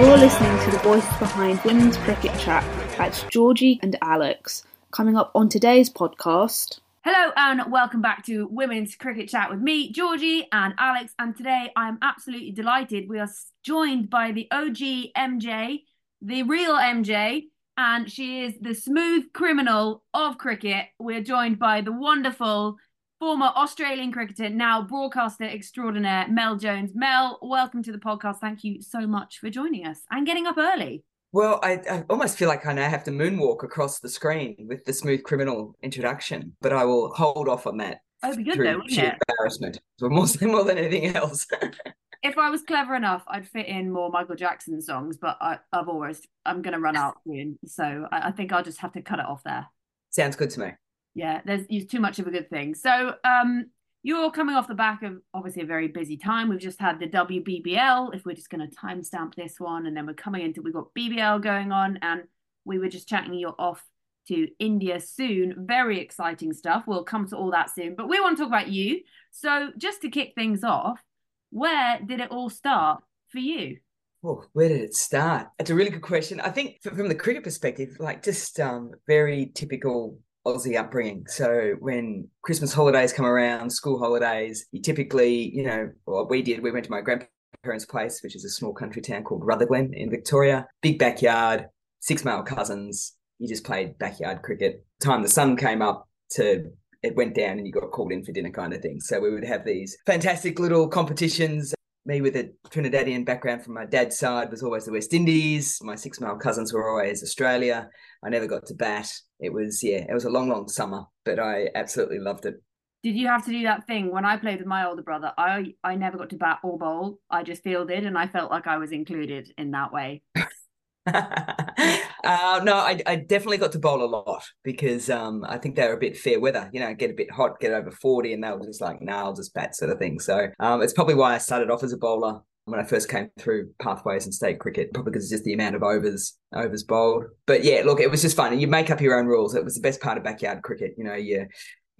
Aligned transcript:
You're 0.00 0.16
listening 0.16 0.58
to 0.60 0.70
the 0.70 0.78
voices 0.78 1.18
behind 1.18 1.60
Women's 1.62 1.98
Cricket 1.98 2.32
Chat. 2.38 2.64
That's 2.96 3.22
Georgie 3.24 3.78
and 3.82 3.98
Alex. 4.00 4.64
Coming 4.92 5.14
up 5.14 5.30
on 5.34 5.50
today's 5.50 5.90
podcast. 5.90 6.80
Hello 7.04 7.32
and 7.36 7.70
welcome 7.70 8.00
back 8.00 8.24
to 8.24 8.48
Women's 8.50 8.96
Cricket 8.96 9.28
Chat 9.28 9.50
with 9.50 9.60
me, 9.60 9.92
Georgie 9.92 10.48
and 10.52 10.72
Alex. 10.78 11.12
And 11.18 11.36
today 11.36 11.70
I 11.76 11.86
am 11.86 11.98
absolutely 12.00 12.50
delighted. 12.50 13.10
We 13.10 13.18
are 13.18 13.28
joined 13.62 14.08
by 14.08 14.32
the 14.32 14.48
OG 14.50 15.12
MJ, 15.14 15.82
the 16.22 16.44
real 16.44 16.76
MJ, 16.76 17.48
and 17.76 18.10
she 18.10 18.42
is 18.44 18.54
the 18.58 18.74
smooth 18.74 19.34
criminal 19.34 20.04
of 20.14 20.38
cricket. 20.38 20.86
We're 20.98 21.22
joined 21.22 21.58
by 21.58 21.82
the 21.82 21.92
wonderful 21.92 22.78
former 23.20 23.52
Australian 23.54 24.10
cricketer, 24.10 24.48
now 24.48 24.80
broadcaster 24.80 25.44
extraordinaire, 25.44 26.26
Mel 26.28 26.56
Jones. 26.56 26.92
Mel, 26.94 27.38
welcome 27.42 27.82
to 27.82 27.92
the 27.92 27.98
podcast. 27.98 28.38
Thank 28.38 28.64
you 28.64 28.80
so 28.80 29.06
much 29.06 29.38
for 29.38 29.50
joining 29.50 29.86
us 29.86 30.00
and 30.10 30.26
getting 30.26 30.46
up 30.46 30.56
early. 30.56 31.04
Well, 31.30 31.60
I, 31.62 31.72
I 31.88 32.04
almost 32.08 32.38
feel 32.38 32.48
like 32.48 32.64
I 32.64 32.72
now 32.72 32.88
have 32.88 33.04
to 33.04 33.10
moonwalk 33.10 33.62
across 33.62 34.00
the 34.00 34.08
screen 34.08 34.56
with 34.66 34.86
the 34.86 34.94
smooth 34.94 35.22
criminal 35.22 35.76
introduction, 35.82 36.56
but 36.62 36.72
I 36.72 36.86
will 36.86 37.12
hold 37.12 37.46
off 37.46 37.66
on 37.66 37.76
that 37.76 37.98
Oh, 38.22 38.34
be 38.34 38.42
good 38.42 38.54
through 38.54 38.64
though, 38.64 38.76
wouldn't 38.76 38.92
sheer 38.92 39.10
it? 39.10 39.18
embarrassment. 39.28 39.80
More, 40.00 40.26
more 40.42 40.64
than 40.64 40.78
anything 40.78 41.14
else. 41.14 41.46
if 42.22 42.38
I 42.38 42.48
was 42.48 42.62
clever 42.62 42.94
enough, 42.94 43.22
I'd 43.28 43.46
fit 43.46 43.66
in 43.66 43.92
more 43.92 44.10
Michael 44.10 44.34
Jackson 44.34 44.80
songs, 44.80 45.18
but 45.18 45.36
I, 45.42 45.58
I've 45.72 45.88
always 45.88 46.26
I'm 46.46 46.62
gonna 46.62 46.80
run 46.80 46.96
out 46.96 47.18
soon, 47.26 47.58
so 47.66 48.08
I, 48.10 48.28
I 48.28 48.30
think 48.30 48.50
I'll 48.52 48.64
just 48.64 48.78
have 48.78 48.92
to 48.92 49.02
cut 49.02 49.18
it 49.18 49.26
off 49.26 49.42
there. 49.42 49.66
Sounds 50.08 50.36
good 50.36 50.50
to 50.50 50.60
me. 50.60 50.70
Yeah, 51.14 51.40
there's 51.44 51.66
too 51.86 52.00
much 52.00 52.18
of 52.18 52.26
a 52.26 52.30
good 52.30 52.50
thing. 52.50 52.74
So, 52.74 53.14
um, 53.24 53.66
you're 54.02 54.30
coming 54.30 54.56
off 54.56 54.68
the 54.68 54.74
back 54.74 55.02
of 55.02 55.20
obviously 55.34 55.62
a 55.62 55.66
very 55.66 55.88
busy 55.88 56.16
time. 56.16 56.48
We've 56.48 56.58
just 56.58 56.80
had 56.80 56.98
the 56.98 57.06
WBBL. 57.06 58.14
If 58.14 58.24
we're 58.24 58.34
just 58.34 58.48
going 58.48 58.66
to 58.66 58.76
timestamp 58.76 59.34
this 59.34 59.60
one, 59.60 59.86
and 59.86 59.96
then 59.96 60.06
we're 60.06 60.14
coming 60.14 60.42
into 60.42 60.62
we've 60.62 60.72
got 60.72 60.94
BBL 60.96 61.42
going 61.42 61.70
on, 61.70 61.98
and 62.00 62.22
we 62.64 62.78
were 62.78 62.88
just 62.88 63.08
chatting. 63.08 63.34
You're 63.34 63.54
off 63.58 63.84
to 64.28 64.48
India 64.58 65.00
soon. 65.00 65.66
Very 65.66 66.00
exciting 66.00 66.52
stuff. 66.54 66.84
We'll 66.86 67.04
come 67.04 67.26
to 67.28 67.36
all 67.36 67.50
that 67.50 67.70
soon, 67.70 67.94
but 67.94 68.08
we 68.08 68.20
want 68.20 68.38
to 68.38 68.44
talk 68.44 68.50
about 68.50 68.68
you. 68.68 69.00
So, 69.32 69.70
just 69.76 70.00
to 70.02 70.08
kick 70.08 70.32
things 70.34 70.64
off, 70.64 71.02
where 71.50 72.00
did 72.04 72.20
it 72.20 72.30
all 72.30 72.48
start 72.48 73.02
for 73.28 73.38
you? 73.38 73.78
Oh, 74.24 74.44
where 74.52 74.68
did 74.68 74.80
it 74.82 74.94
start? 74.94 75.48
It's 75.58 75.70
a 75.70 75.74
really 75.74 75.90
good 75.90 76.02
question. 76.02 76.40
I 76.40 76.50
think 76.50 76.82
from 76.82 77.08
the 77.08 77.14
cricket 77.14 77.44
perspective, 77.44 77.96
like 77.98 78.22
just 78.22 78.60
um, 78.60 78.92
very 79.06 79.50
typical 79.54 80.18
Aussie 80.46 80.78
upbringing. 80.78 81.24
So 81.28 81.74
when 81.80 82.28
Christmas 82.42 82.72
holidays 82.72 83.12
come 83.12 83.26
around, 83.26 83.70
school 83.70 83.98
holidays, 83.98 84.66
you 84.72 84.80
typically, 84.80 85.54
you 85.54 85.64
know, 85.64 85.90
what 86.04 86.30
we 86.30 86.42
did, 86.42 86.62
we 86.62 86.70
went 86.70 86.84
to 86.86 86.90
my 86.90 87.00
grandparents' 87.00 87.84
place, 87.84 88.22
which 88.22 88.36
is 88.36 88.44
a 88.44 88.50
small 88.50 88.72
country 88.72 89.02
town 89.02 89.24
called 89.24 89.44
Rutherglen 89.44 89.92
in 89.94 90.10
Victoria. 90.10 90.66
Big 90.82 90.98
backyard, 90.98 91.66
six 92.00 92.24
male 92.24 92.42
cousins. 92.42 93.14
You 93.38 93.48
just 93.48 93.64
played 93.64 93.98
backyard 93.98 94.42
cricket. 94.42 94.84
Time 95.00 95.22
the 95.22 95.28
sun 95.28 95.56
came 95.56 95.82
up 95.82 96.08
to 96.32 96.70
it 97.02 97.16
went 97.16 97.34
down 97.34 97.58
and 97.58 97.66
you 97.66 97.72
got 97.72 97.90
called 97.90 98.12
in 98.12 98.24
for 98.24 98.32
dinner 98.32 98.50
kind 98.50 98.74
of 98.74 98.82
thing. 98.82 99.00
So 99.00 99.20
we 99.20 99.30
would 99.30 99.44
have 99.44 99.64
these 99.64 99.96
fantastic 100.06 100.58
little 100.58 100.88
competitions. 100.88 101.74
Me 102.06 102.20
with 102.20 102.34
a 102.36 102.50
Trinidadian 102.68 103.26
background 103.26 103.62
from 103.62 103.74
my 103.74 103.84
dad's 103.84 104.18
side 104.18 104.50
was 104.50 104.62
always 104.62 104.86
the 104.86 104.92
West 104.92 105.12
Indies. 105.12 105.78
My 105.82 105.94
six 105.94 106.20
male 106.20 106.36
cousins 106.36 106.72
were 106.72 106.88
always 106.88 107.22
Australia. 107.22 107.90
I 108.24 108.30
never 108.30 108.46
got 108.46 108.66
to 108.66 108.74
bat. 108.74 109.12
It 109.38 109.52
was, 109.52 109.82
yeah, 109.82 110.06
it 110.08 110.14
was 110.14 110.24
a 110.24 110.30
long, 110.30 110.48
long 110.48 110.68
summer, 110.68 111.04
but 111.24 111.38
I 111.38 111.68
absolutely 111.74 112.18
loved 112.18 112.46
it. 112.46 112.54
Did 113.02 113.16
you 113.16 113.28
have 113.28 113.44
to 113.46 113.50
do 113.50 113.62
that 113.62 113.86
thing 113.86 114.12
when 114.12 114.24
I 114.26 114.36
played 114.36 114.58
with 114.58 114.66
my 114.66 114.86
older 114.86 115.02
brother? 115.02 115.32
I 115.38 115.74
I 115.82 115.94
never 115.94 116.18
got 116.18 116.30
to 116.30 116.36
bat 116.36 116.58
or 116.62 116.78
bowl. 116.78 117.18
I 117.30 117.42
just 117.42 117.62
fielded, 117.62 118.04
and 118.04 118.18
I 118.18 118.26
felt 118.26 118.50
like 118.50 118.66
I 118.66 118.76
was 118.76 118.92
included 118.92 119.50
in 119.56 119.70
that 119.70 119.90
way. 119.90 120.22
uh, 122.24 122.60
no, 122.64 122.74
I, 122.74 123.00
I 123.06 123.16
definitely 123.16 123.58
got 123.58 123.72
to 123.72 123.78
bowl 123.78 124.02
a 124.02 124.06
lot 124.06 124.44
because 124.62 125.10
um, 125.10 125.44
I 125.48 125.58
think 125.58 125.76
they 125.76 125.86
were 125.86 125.94
a 125.94 126.00
bit 126.00 126.16
fair 126.16 126.40
weather. 126.40 126.68
You 126.72 126.80
know, 126.80 126.94
get 126.94 127.10
a 127.10 127.14
bit 127.14 127.30
hot, 127.30 127.60
get 127.60 127.72
over 127.72 127.90
40, 127.90 128.32
and 128.32 128.44
they 128.44 128.50
were 128.50 128.64
just 128.64 128.80
like, 128.80 129.00
nah, 129.00 129.24
I'll 129.24 129.34
just 129.34 129.54
bat 129.54 129.76
sort 129.76 129.90
of 129.90 129.98
thing. 129.98 130.20
So 130.20 130.48
um, 130.58 130.82
it's 130.82 130.92
probably 130.92 131.14
why 131.14 131.34
I 131.34 131.38
started 131.38 131.70
off 131.70 131.82
as 131.82 131.92
a 131.92 131.98
bowler 131.98 132.40
when 132.64 132.80
I 132.80 132.84
first 132.84 133.08
came 133.08 133.30
through 133.38 133.70
pathways 133.80 134.24
and 134.24 134.34
state 134.34 134.60
cricket, 134.60 134.92
probably 134.92 135.12
because 135.12 135.24
it's 135.24 135.32
just 135.32 135.44
the 135.44 135.54
amount 135.54 135.74
of 135.74 135.82
overs 135.82 136.38
overs 136.54 136.84
bowled. 136.84 137.24
But 137.46 137.64
yeah, 137.64 137.82
look, 137.84 138.00
it 138.00 138.10
was 138.10 138.22
just 138.22 138.36
fun. 138.36 138.52
And 138.52 138.60
you 138.60 138.68
make 138.68 138.90
up 138.90 139.00
your 139.00 139.18
own 139.18 139.26
rules. 139.26 139.54
It 139.54 139.64
was 139.64 139.74
the 139.74 139.80
best 139.80 140.00
part 140.00 140.18
of 140.18 140.24
backyard 140.24 140.62
cricket. 140.62 140.94
You 140.96 141.04
know, 141.04 141.14
you 141.14 141.46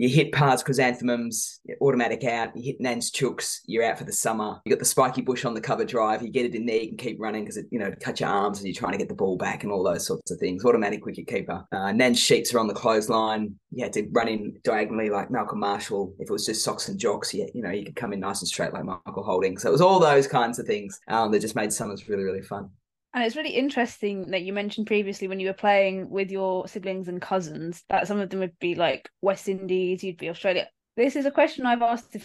you 0.00 0.08
hit 0.08 0.32
Pars 0.32 0.62
chrysanthemums, 0.62 1.61
automatic 1.82 2.25
out. 2.25 2.56
You 2.56 2.62
hit 2.62 2.81
Nans 2.81 3.11
chooks, 3.11 3.58
you're 3.67 3.85
out 3.85 3.99
for 3.99 4.05
the 4.05 4.12
summer. 4.14 4.58
You 4.64 4.70
got 4.70 4.79
the 4.79 4.87
spiky 4.87 5.20
bush 5.20 5.44
on 5.44 5.52
the 5.52 5.61
cover 5.61 5.85
drive. 5.85 6.23
You 6.23 6.31
get 6.31 6.47
it 6.47 6.55
in 6.55 6.64
there, 6.64 6.79
you 6.79 6.88
can 6.88 6.97
keep 6.97 7.20
running 7.20 7.44
because 7.44 7.58
it, 7.58 7.67
you 7.70 7.79
know, 7.79 7.93
cut 8.00 8.19
your 8.19 8.31
arms 8.31 8.61
as 8.61 8.64
you're 8.64 8.73
trying 8.73 8.93
to 8.93 8.99
get 8.99 9.11
the 9.11 9.14
ball 9.14 9.37
back 9.37 9.62
and 9.62 9.70
all 9.70 9.85
those 9.85 10.06
sorts 10.06 10.31
of 10.31 10.38
things. 10.38 10.64
Automatic 10.64 11.05
wicket 11.05 11.26
keeper. 11.26 11.67
Uh, 11.70 11.93
Nance 11.93 12.19
sheets 12.19 12.55
are 12.55 12.61
on 12.61 12.67
the 12.67 12.73
clothesline. 12.73 13.55
You 13.73 13.85
had 13.85 13.93
to 13.93 14.08
run 14.11 14.29
in 14.29 14.58
diagonally 14.64 15.11
like 15.11 15.31
Malcolm 15.31 15.61
Marshall. 15.61 16.14
If 16.19 16.31
it 16.31 16.32
was 16.32 16.46
just 16.46 16.64
socks 16.64 16.88
and 16.88 16.99
jocks, 16.99 17.35
you, 17.35 17.50
you 17.53 17.62
know, 17.62 17.70
you 17.70 17.85
could 17.85 17.96
come 17.96 18.14
in 18.14 18.20
nice 18.20 18.41
and 18.41 18.49
straight 18.49 18.73
like 18.73 18.87
Michael 18.87 19.23
Holding. 19.23 19.58
So 19.58 19.69
it 19.69 19.73
was 19.73 19.82
all 19.82 20.00
those 20.00 20.26
kinds 20.26 20.58
of 20.58 20.64
things 20.64 20.99
um, 21.08 21.31
that 21.32 21.41
just 21.41 21.56
made 21.56 21.75
summers 21.75 22.08
really, 22.08 22.23
really 22.23 22.41
fun. 22.41 22.70
And 23.12 23.24
it's 23.24 23.36
really 23.36 23.50
interesting 23.50 24.30
that 24.30 24.42
you 24.42 24.52
mentioned 24.52 24.86
previously 24.86 25.26
when 25.26 25.40
you 25.40 25.48
were 25.48 25.52
playing 25.52 26.10
with 26.10 26.30
your 26.30 26.68
siblings 26.68 27.08
and 27.08 27.20
cousins 27.20 27.82
that 27.88 28.06
some 28.06 28.20
of 28.20 28.30
them 28.30 28.40
would 28.40 28.58
be 28.60 28.76
like 28.76 29.10
West 29.20 29.48
Indies, 29.48 30.04
you'd 30.04 30.16
be 30.16 30.30
Australia. 30.30 30.68
This 30.96 31.16
is 31.16 31.26
a 31.26 31.30
question 31.30 31.66
I've 31.66 31.82
asked 31.82 32.14
a 32.14 32.20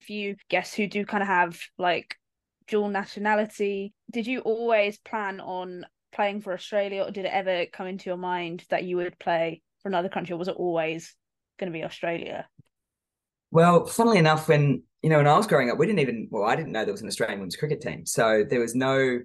few 0.00 0.36
guests 0.48 0.74
who 0.74 0.86
do 0.86 1.04
kind 1.04 1.22
of 1.22 1.28
have 1.28 1.60
like 1.76 2.16
dual 2.68 2.88
nationality. 2.88 3.92
Did 4.10 4.26
you 4.26 4.40
always 4.40 4.96
plan 4.98 5.40
on 5.40 5.84
playing 6.12 6.40
for 6.40 6.54
Australia 6.54 7.02
or 7.02 7.10
did 7.10 7.26
it 7.26 7.32
ever 7.34 7.66
come 7.66 7.86
into 7.86 8.08
your 8.08 8.16
mind 8.16 8.64
that 8.70 8.84
you 8.84 8.96
would 8.96 9.18
play 9.18 9.60
for 9.82 9.88
another 9.88 10.08
country, 10.08 10.34
or 10.34 10.38
was 10.38 10.48
it 10.48 10.56
always 10.56 11.14
going 11.58 11.72
to 11.72 11.78
be 11.78 11.84
Australia? 11.84 12.46
Well, 13.50 13.86
funnily 13.86 14.18
enough, 14.18 14.48
when 14.48 14.82
you 15.02 15.10
know 15.10 15.18
when 15.18 15.26
I 15.26 15.36
was 15.36 15.46
growing 15.46 15.70
up, 15.70 15.78
we 15.78 15.86
didn't 15.86 16.00
even 16.00 16.28
well, 16.30 16.48
I 16.48 16.56
didn't 16.56 16.72
know 16.72 16.84
there 16.84 16.94
was 16.94 17.02
an 17.02 17.08
Australian 17.08 17.40
women's 17.40 17.56
cricket 17.56 17.80
team, 17.80 18.06
so 18.06 18.44
there 18.48 18.60
was 18.60 18.74
no 18.74 19.20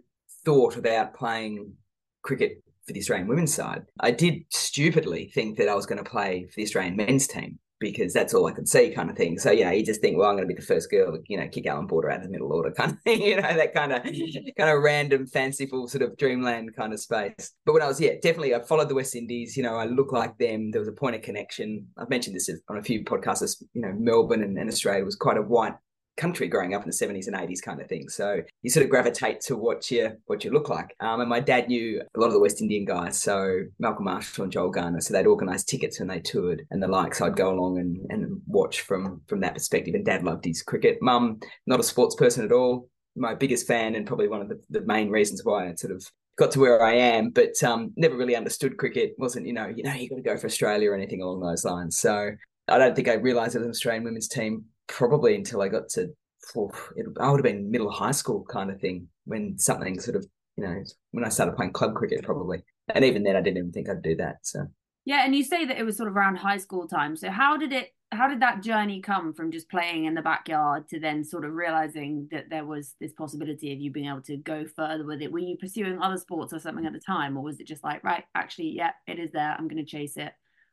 thought 0.45 0.77
about 0.77 1.15
playing 1.15 1.74
cricket 2.21 2.63
for 2.86 2.94
the 2.94 3.00
Australian 3.00 3.27
women's 3.27 3.53
side. 3.53 3.86
I 4.00 4.12
did 4.12 4.45
stupidly 4.50 5.31
think 5.33 5.57
that 5.57 5.69
I 5.69 5.75
was 5.75 5.86
going 5.86 6.03
to 6.03 6.09
play 6.09 6.45
for 6.45 6.56
the 6.56 6.63
Australian 6.63 6.95
men's 6.95 7.27
team 7.27 7.59
because 7.80 8.13
that's 8.13 8.33
all 8.33 8.47
I 8.47 8.51
could 8.51 8.69
see, 8.69 8.92
kind 8.92 9.09
of 9.09 9.18
thing. 9.18 9.38
So 9.38 9.51
you 9.51 9.65
know, 9.65 9.71
you 9.71 9.86
just 9.86 10.01
think, 10.01 10.18
well, 10.18 10.30
I'm 10.30 10.36
going 10.36 10.47
to 10.47 10.53
be 10.53 10.59
the 10.59 10.65
first 10.65 10.89
girl 10.89 11.12
to 11.12 11.21
you 11.27 11.38
know 11.38 11.47
kick 11.47 11.68
Allan 11.68 11.88
Border 11.88 12.09
out 12.09 12.18
of 12.18 12.24
the 12.24 12.30
middle 12.30 12.51
order, 12.51 12.71
kind 12.77 12.92
of 12.92 13.01
thing. 13.01 13.21
You 13.21 13.36
know, 13.36 13.42
that 13.42 13.74
kind 13.74 13.92
of 13.92 14.03
kind 14.57 14.69
of 14.69 14.81
random, 14.81 15.27
fanciful 15.27 15.88
sort 15.88 16.03
of 16.03 16.18
dreamland 16.18 16.75
kind 16.75 16.94
of 16.94 17.00
space. 17.00 17.51
But 17.65 17.74
when 17.74 17.81
I 17.81 17.88
was 17.88 18.00
yeah, 18.00 18.13
definitely 18.13 18.56
I 18.56 18.62
followed 18.62 18.89
the 18.89 18.95
West 18.95 19.15
Indies. 19.15 19.57
You 19.57 19.63
know, 19.63 19.75
I 19.75 19.86
look 19.86 20.12
like 20.12 20.38
them. 20.38 20.71
There 20.71 20.81
was 20.81 20.88
a 20.88 20.94
point 20.94 21.15
of 21.15 21.21
connection. 21.21 21.88
I've 21.98 22.09
mentioned 22.09 22.36
this 22.36 22.50
on 22.69 22.77
a 22.77 22.83
few 22.83 23.03
podcasts. 23.03 23.63
You 23.74 23.81
know, 23.81 23.94
Melbourne 23.98 24.44
and, 24.44 24.57
and 24.57 24.69
Australia 24.69 25.03
was 25.03 25.15
quite 25.15 25.38
a 25.38 25.41
white 25.41 25.75
country 26.17 26.47
growing 26.47 26.73
up 26.73 26.83
in 26.83 26.89
the 26.89 26.95
70s 26.95 27.27
and 27.27 27.35
80s 27.35 27.62
kind 27.62 27.81
of 27.81 27.88
thing. 27.88 28.09
So 28.09 28.41
you 28.62 28.69
sort 28.69 28.83
of 28.83 28.89
gravitate 28.89 29.41
to 29.41 29.57
what 29.57 29.89
you 29.91 30.12
what 30.25 30.44
you 30.44 30.51
look 30.51 30.69
like. 30.69 30.95
Um, 31.00 31.21
and 31.21 31.29
my 31.29 31.39
dad 31.39 31.67
knew 31.67 32.01
a 32.15 32.19
lot 32.19 32.27
of 32.27 32.33
the 32.33 32.39
West 32.39 32.62
Indian 32.62 32.85
guys, 32.85 33.21
so 33.21 33.62
Malcolm 33.79 34.06
Marshall 34.06 34.44
and 34.44 34.51
Joel 34.51 34.69
Garner. 34.69 35.01
So 35.01 35.13
they'd 35.13 35.27
organise 35.27 35.63
tickets 35.63 36.00
when 36.00 36.07
they 36.07 36.19
toured 36.19 36.65
and 36.71 36.81
the 36.81 36.88
like. 36.88 37.15
So 37.15 37.25
I'd 37.25 37.35
go 37.35 37.51
along 37.51 37.79
and, 37.79 37.97
and 38.09 38.41
watch 38.47 38.81
from 38.81 39.21
from 39.27 39.41
that 39.41 39.53
perspective. 39.53 39.95
And 39.95 40.06
dad 40.06 40.23
loved 40.23 40.45
his 40.45 40.63
cricket. 40.63 41.00
Mum, 41.01 41.39
not 41.65 41.79
a 41.79 41.83
sports 41.83 42.15
person 42.15 42.45
at 42.45 42.51
all. 42.51 42.89
My 43.15 43.33
biggest 43.33 43.67
fan 43.67 43.95
and 43.95 44.06
probably 44.06 44.27
one 44.27 44.41
of 44.41 44.50
the, 44.50 44.62
the 44.69 44.81
main 44.81 45.09
reasons 45.09 45.41
why 45.44 45.69
I 45.69 45.75
sort 45.75 45.94
of 45.94 46.06
got 46.38 46.51
to 46.51 46.59
where 46.59 46.83
I 46.83 46.94
am, 46.94 47.29
but 47.29 47.62
um, 47.63 47.94
never 47.95 48.17
really 48.17 48.35
understood 48.35 48.77
cricket. 48.77 49.15
wasn't 49.17 49.47
you 49.47 49.53
know 49.53 49.67
you 49.67 49.83
know 49.83 49.94
you 49.94 50.09
got 50.09 50.17
to 50.17 50.21
go 50.21 50.38
for 50.38 50.47
Australia 50.47 50.91
or 50.91 50.95
anything 50.95 51.21
along 51.21 51.41
those 51.41 51.65
lines. 51.65 51.97
So 51.97 52.31
I 52.67 52.77
don't 52.77 52.95
think 52.95 53.07
I 53.07 53.13
realised 53.13 53.56
it 53.56 53.59
was 53.59 53.65
an 53.65 53.71
Australian 53.71 54.03
women's 54.03 54.27
team 54.27 54.65
probably 54.88 55.36
until 55.36 55.62
I 55.62 55.68
got 55.68 55.90
to, 55.90 56.10
oh, 56.56 56.72
it, 56.96 57.06
I 57.20 57.30
would 57.30 57.40
have 57.40 57.44
been 57.44 57.72
middle 57.72 57.90
high 57.90 58.12
school 58.12 58.46
kind 58.50 58.72
of 58.72 58.80
thing 58.80 59.08
when 59.26 59.58
something 59.58 60.00
sort 60.00 60.16
of, 60.16 60.26
you 60.58 60.64
know, 60.64 60.84
when 61.12 61.26
I 61.26 61.30
started 61.30 61.56
playing 61.56 61.74
club 61.74 61.96
cricket 61.96 62.24
probably. 62.24 62.64
And 62.94 63.04
even 63.04 63.24
then 63.24 63.36
I 63.36 63.42
didn't 63.42 63.58
even 63.58 63.72
think 63.72 63.90
I'd 63.90 64.02
do 64.02 64.16
that. 64.18 64.38
So. 64.44 64.68
Yeah, 65.06 65.24
and 65.24 65.36
you 65.36 65.44
say 65.44 65.66
that 65.66 65.78
it 65.78 65.84
was 65.84 65.98
sort 65.98 66.10
of 66.10 66.16
around 66.16 66.38
high 66.38 66.58
school 66.58 66.88
time. 66.88 67.16
So 67.16 67.30
how 67.30 67.58
did 67.58 67.72
it 67.74 67.90
how 68.12 68.28
did 68.28 68.42
that 68.42 68.62
journey 68.62 69.02
come 69.02 69.34
from 69.34 69.52
just 69.52 69.70
playing 69.70 70.06
in 70.06 70.14
the 70.14 70.22
backyard 70.22 70.88
to 70.90 71.00
then 71.00 71.24
sort 71.24 71.46
of 71.46 71.54
realizing 71.54 72.28
that 72.32 72.50
there 72.50 72.66
was 72.66 72.96
this 73.00 73.12
possibility 73.14 73.74
of 73.74 73.80
you 73.80 73.92
being 73.92 74.08
able 74.08 74.22
to 74.22 74.38
go 74.38 74.66
further 74.76 75.06
with 75.06 75.22
it? 75.22 75.32
Were 75.32 75.40
you 75.40 75.58
pursuing 75.58 76.00
other 76.02 76.18
sports 76.18 76.54
or 76.54 76.60
something 76.60 76.86
at 76.86 76.94
the 76.94 77.00
time, 77.00 77.38
or 77.38 77.44
was 77.44 77.60
it 77.60 77.68
just 77.68 77.84
like, 77.84 78.04
right, 78.04 78.24
actually, 78.34 78.70
yeah, 78.76 78.92
it 79.08 79.20
is 79.20 79.32
there. 79.32 79.56
I'm 79.58 79.68
going 79.68 79.84
to 79.84 79.90
chase 79.90 80.18
it. 80.18 80.32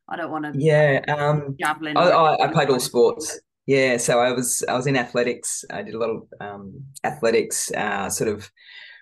I 0.08 0.16
don't 0.16 0.30
want 0.30 0.52
to. 0.52 0.52
Yeah, 0.58 1.00
um, 1.08 1.56
javelin. 1.58 1.96
I, 1.96 2.10
I, 2.10 2.44
I 2.44 2.52
played 2.52 2.70
all 2.70 2.80
sports. 2.80 3.40
Yeah, 3.66 3.96
so 3.96 4.18
I 4.18 4.32
was 4.32 4.64
I 4.68 4.74
was 4.74 4.86
in 4.86 4.96
athletics. 4.96 5.64
I 5.70 5.82
did 5.82 5.94
a 5.94 5.98
lot 5.98 6.10
of 6.10 6.22
um, 6.40 6.84
athletics, 7.04 7.70
uh, 7.72 8.10
sort 8.10 8.28
of 8.28 8.50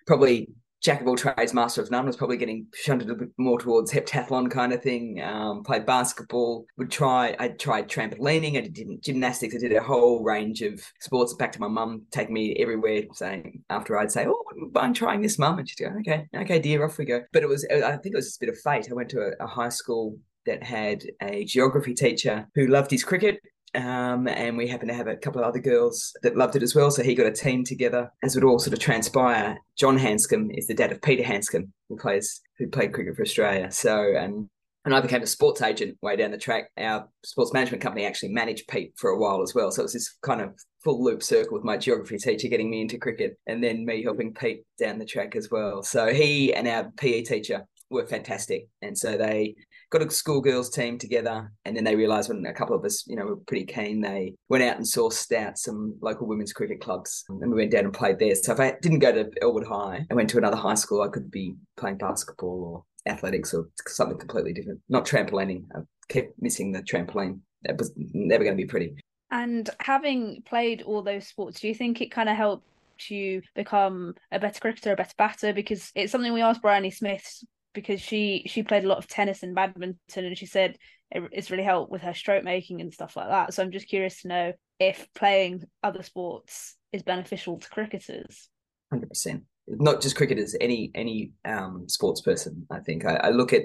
probably 0.07 0.49
jack 0.83 1.01
of 1.01 1.07
all 1.07 1.17
trades, 1.17 1.55
master 1.55 1.81
of 1.81 1.91
none. 1.91 2.05
Was 2.05 2.17
probably 2.17 2.37
getting 2.37 2.67
shunted 2.75 3.09
a 3.11 3.15
bit 3.15 3.31
more 3.39 3.59
towards 3.59 3.91
heptathlon 3.91 4.51
kind 4.51 4.75
of 4.75 4.83
thing. 4.83 5.23
Um, 5.23 5.63
played 5.63 5.87
basketball. 5.87 6.67
Would 6.77 6.91
try. 6.91 7.35
I 7.39 7.49
tried 7.49 7.89
trampolining. 7.89 8.59
I 8.59 8.69
did 8.69 9.03
gymnastics. 9.03 9.55
I 9.55 9.59
did 9.59 9.73
a 9.73 9.83
whole 9.83 10.23
range 10.23 10.61
of 10.61 10.83
sports. 11.01 11.35
Back 11.35 11.53
to 11.53 11.61
my 11.61 11.69
mum, 11.69 12.03
taking 12.11 12.35
me 12.35 12.55
everywhere. 12.57 13.05
Saying 13.15 13.63
after 13.71 13.99
I'd 13.99 14.13
say, 14.13 14.27
"Oh, 14.29 14.45
I'm 14.77 14.93
trying 14.93 15.23
this, 15.23 15.39
mum," 15.39 15.59
and 15.59 15.67
she'd 15.67 15.83
go, 15.83 15.95
"Okay, 16.01 16.27
okay, 16.37 16.59
dear, 16.59 16.85
off 16.85 16.99
we 16.99 17.07
go." 17.07 17.23
But 17.33 17.43
it 17.43 17.49
was. 17.49 17.67
I 17.71 17.97
think 17.97 18.15
it 18.15 18.17
was 18.17 18.27
just 18.27 18.43
a 18.43 18.47
bit 18.47 18.55
of 18.55 18.61
fate. 18.61 18.89
I 18.91 18.95
went 18.95 19.09
to 19.11 19.21
a, 19.21 19.45
a 19.45 19.47
high 19.47 19.71
school 19.71 20.19
that 20.45 20.63
had 20.63 21.03
a 21.23 21.45
geography 21.45 21.95
teacher 21.95 22.47
who 22.55 22.67
loved 22.67 22.91
his 22.91 23.05
cricket 23.05 23.41
um, 23.75 24.27
and 24.27 24.57
we 24.57 24.67
happened 24.67 24.91
to 24.91 24.97
have 24.97 25.07
a 25.07 25.17
couple 25.17 25.41
of 25.41 25.47
other 25.47 25.61
girls 25.61 26.13
that 26.23 26.37
loved 26.37 26.57
it 26.57 26.63
as 26.63 26.75
well. 26.75 26.91
So 26.91 27.03
he 27.03 27.15
got 27.15 27.27
a 27.27 27.33
team 27.33 27.65
together. 27.65 28.13
As 28.23 28.37
it 28.37 28.45
all 28.45 28.59
sort 28.59 28.75
of 28.75 28.81
transpire, 28.81 29.59
John 29.77 29.99
Handscomb 29.99 30.51
is 30.53 30.67
the 30.67 30.75
dad 30.75 30.93
of 30.93 31.03
Peter 31.03 31.23
Handscomb, 31.23 31.73
who 31.89 31.97
plays 31.97 32.41
who 32.59 32.69
played 32.69 32.93
cricket 32.93 33.17
for 33.17 33.23
Australia. 33.23 33.71
So 33.71 34.15
and 34.17 34.49
and 34.85 34.95
I 34.95 35.01
became 35.01 35.23
a 35.23 35.27
sports 35.27 35.61
agent 35.61 35.99
way 36.01 36.17
down 36.17 36.31
the 36.31 36.39
track. 36.39 36.71
Our 36.79 37.07
sports 37.23 37.53
management 37.53 37.83
company 37.83 38.07
actually 38.07 38.31
managed 38.31 38.67
Pete 38.67 38.95
for 38.97 39.11
a 39.11 39.19
while 39.19 39.43
as 39.43 39.55
well. 39.55 39.71
So 39.71 39.83
it 39.83 39.85
was 39.85 39.93
this 39.93 40.17
kind 40.23 40.41
of 40.41 40.59
full 40.83 41.05
loop 41.05 41.23
circle 41.23 41.53
with 41.53 41.65
my 41.65 41.77
geography 41.77 42.17
teacher 42.17 42.49
getting 42.49 42.71
me 42.71 42.81
into 42.81 42.99
cricket 42.99 43.39
and 43.47 43.63
then 43.63 43.85
me 43.85 44.03
helping 44.03 44.33
Pete 44.33 44.65
down 44.79 44.99
the 44.99 45.05
track 45.05 45.37
as 45.37 45.51
well. 45.51 45.83
So 45.83 46.13
he 46.15 46.55
and 46.55 46.67
our 46.67 46.91
PE 46.97 47.23
teacher 47.23 47.67
were 47.91 48.07
fantastic. 48.07 48.69
And 48.81 48.97
so 48.97 49.19
they 49.19 49.55
got 49.91 50.03
a 50.03 50.11
schoolgirls 50.11 50.71
team 50.71 50.99
together, 50.99 51.53
and 51.65 51.77
then 51.77 51.85
they 51.85 51.97
realised 51.97 52.29
when 52.29 52.47
a 52.47 52.55
couple 52.55 52.77
of 52.77 52.85
us, 52.85 53.05
you 53.07 53.17
know, 53.17 53.25
were 53.25 53.37
pretty 53.37 53.67
keen, 53.67 54.01
they 54.01 54.35
went 54.49 54.65
out 54.65 54.77
and 54.77 54.87
sourced 54.87 55.33
out 55.37 55.59
some 55.59 55.97
local 56.01 56.27
women's 56.27 56.53
cricket 56.53 56.81
clubs, 56.81 57.25
and 57.29 57.51
we 57.51 57.57
went 57.57 57.73
down 57.73 57.85
and 57.85 57.93
played 57.93 58.19
there. 58.19 58.35
So 58.37 58.53
if 58.53 58.61
I 58.61 58.77
didn't 58.81 59.01
go 59.01 59.13
to 59.13 59.31
Elwood 59.43 59.67
High, 59.67 60.07
I 60.11 60.15
went 60.15 60.31
to 60.31 60.39
another 60.39 60.57
high 60.57 60.75
school, 60.75 61.03
I 61.03 61.09
could 61.09 61.31
be 61.31 61.55
playing 61.77 61.99
basketball 61.99 62.85
or 63.07 63.13
athletics 63.13 63.53
or 63.53 63.69
something 63.89 64.19
completely 64.19 64.53
different. 64.53 64.81
Not 64.89 65.07
trampolining. 65.07 65.65
I 65.75 65.81
kept 66.09 66.41
missing 66.41 66.73
the 66.73 66.83
trampoline. 66.83 67.41
That 67.63 67.79
was 67.79 67.93
never 67.97 68.45
going 68.45 68.57
to 68.57 68.63
be 68.63 68.69
pretty. 68.69 68.95
And 69.31 69.69
having 69.81 70.43
played 70.47 70.83
all 70.83 71.03
those 71.03 71.27
sports, 71.27 71.61
do 71.61 71.69
you 71.69 71.75
think 71.75 72.01
it 72.01 72.11
kind 72.11 72.29
of 72.29 72.37
helped 72.37 72.65
you 73.09 73.43
become 73.55 74.15
a 74.33 74.39
better 74.39 74.61
cricketer, 74.61 74.93
a 74.93 74.97
better 74.97 75.15
batter? 75.17 75.53
Because 75.53 75.91
it's 75.95 76.13
something 76.13 76.33
we 76.33 76.43
asked 76.43 76.63
Bryony 76.63 76.91
Smith 76.91 77.45
because 77.75 78.01
she 78.01 78.45
she 78.47 78.63
played 78.63 78.85
a 78.85 78.89
lot 78.89 78.99
of 78.99 79.07
tennis 79.07 79.43
and 79.43 79.55
badminton 79.55 80.25
and 80.25 80.37
she 80.37 80.47
said 80.47 80.77
it's 81.11 81.51
really 81.51 81.65
helped 81.65 81.91
with 81.91 82.03
her 82.03 82.15
stroke 82.15 82.45
making 82.45 82.81
and 82.81 82.93
stuff 82.93 83.17
like 83.17 83.29
that. 83.29 83.53
So 83.53 83.63
i'm 83.63 83.73
just 83.73 83.89
curious 83.89 84.23
to 84.23 84.29
know 84.29 84.53
if 84.79 85.09
playing 85.15 85.65
other 85.83 86.03
sports 86.03 86.77
is 86.93 87.03
beneficial 87.03 87.59
to 87.59 87.69
cricketers. 87.69 88.49
100% 88.93 89.43
not 89.69 90.01
just 90.01 90.17
cricketers 90.17 90.57
any 90.61 90.91
any 90.97 91.33
um 91.45 91.89
sports 91.89 92.21
person 92.21 92.67
i 92.71 92.81
think. 92.81 93.05
I, 93.05 93.17
I 93.17 93.31
look 93.31 93.53
at 93.53 93.63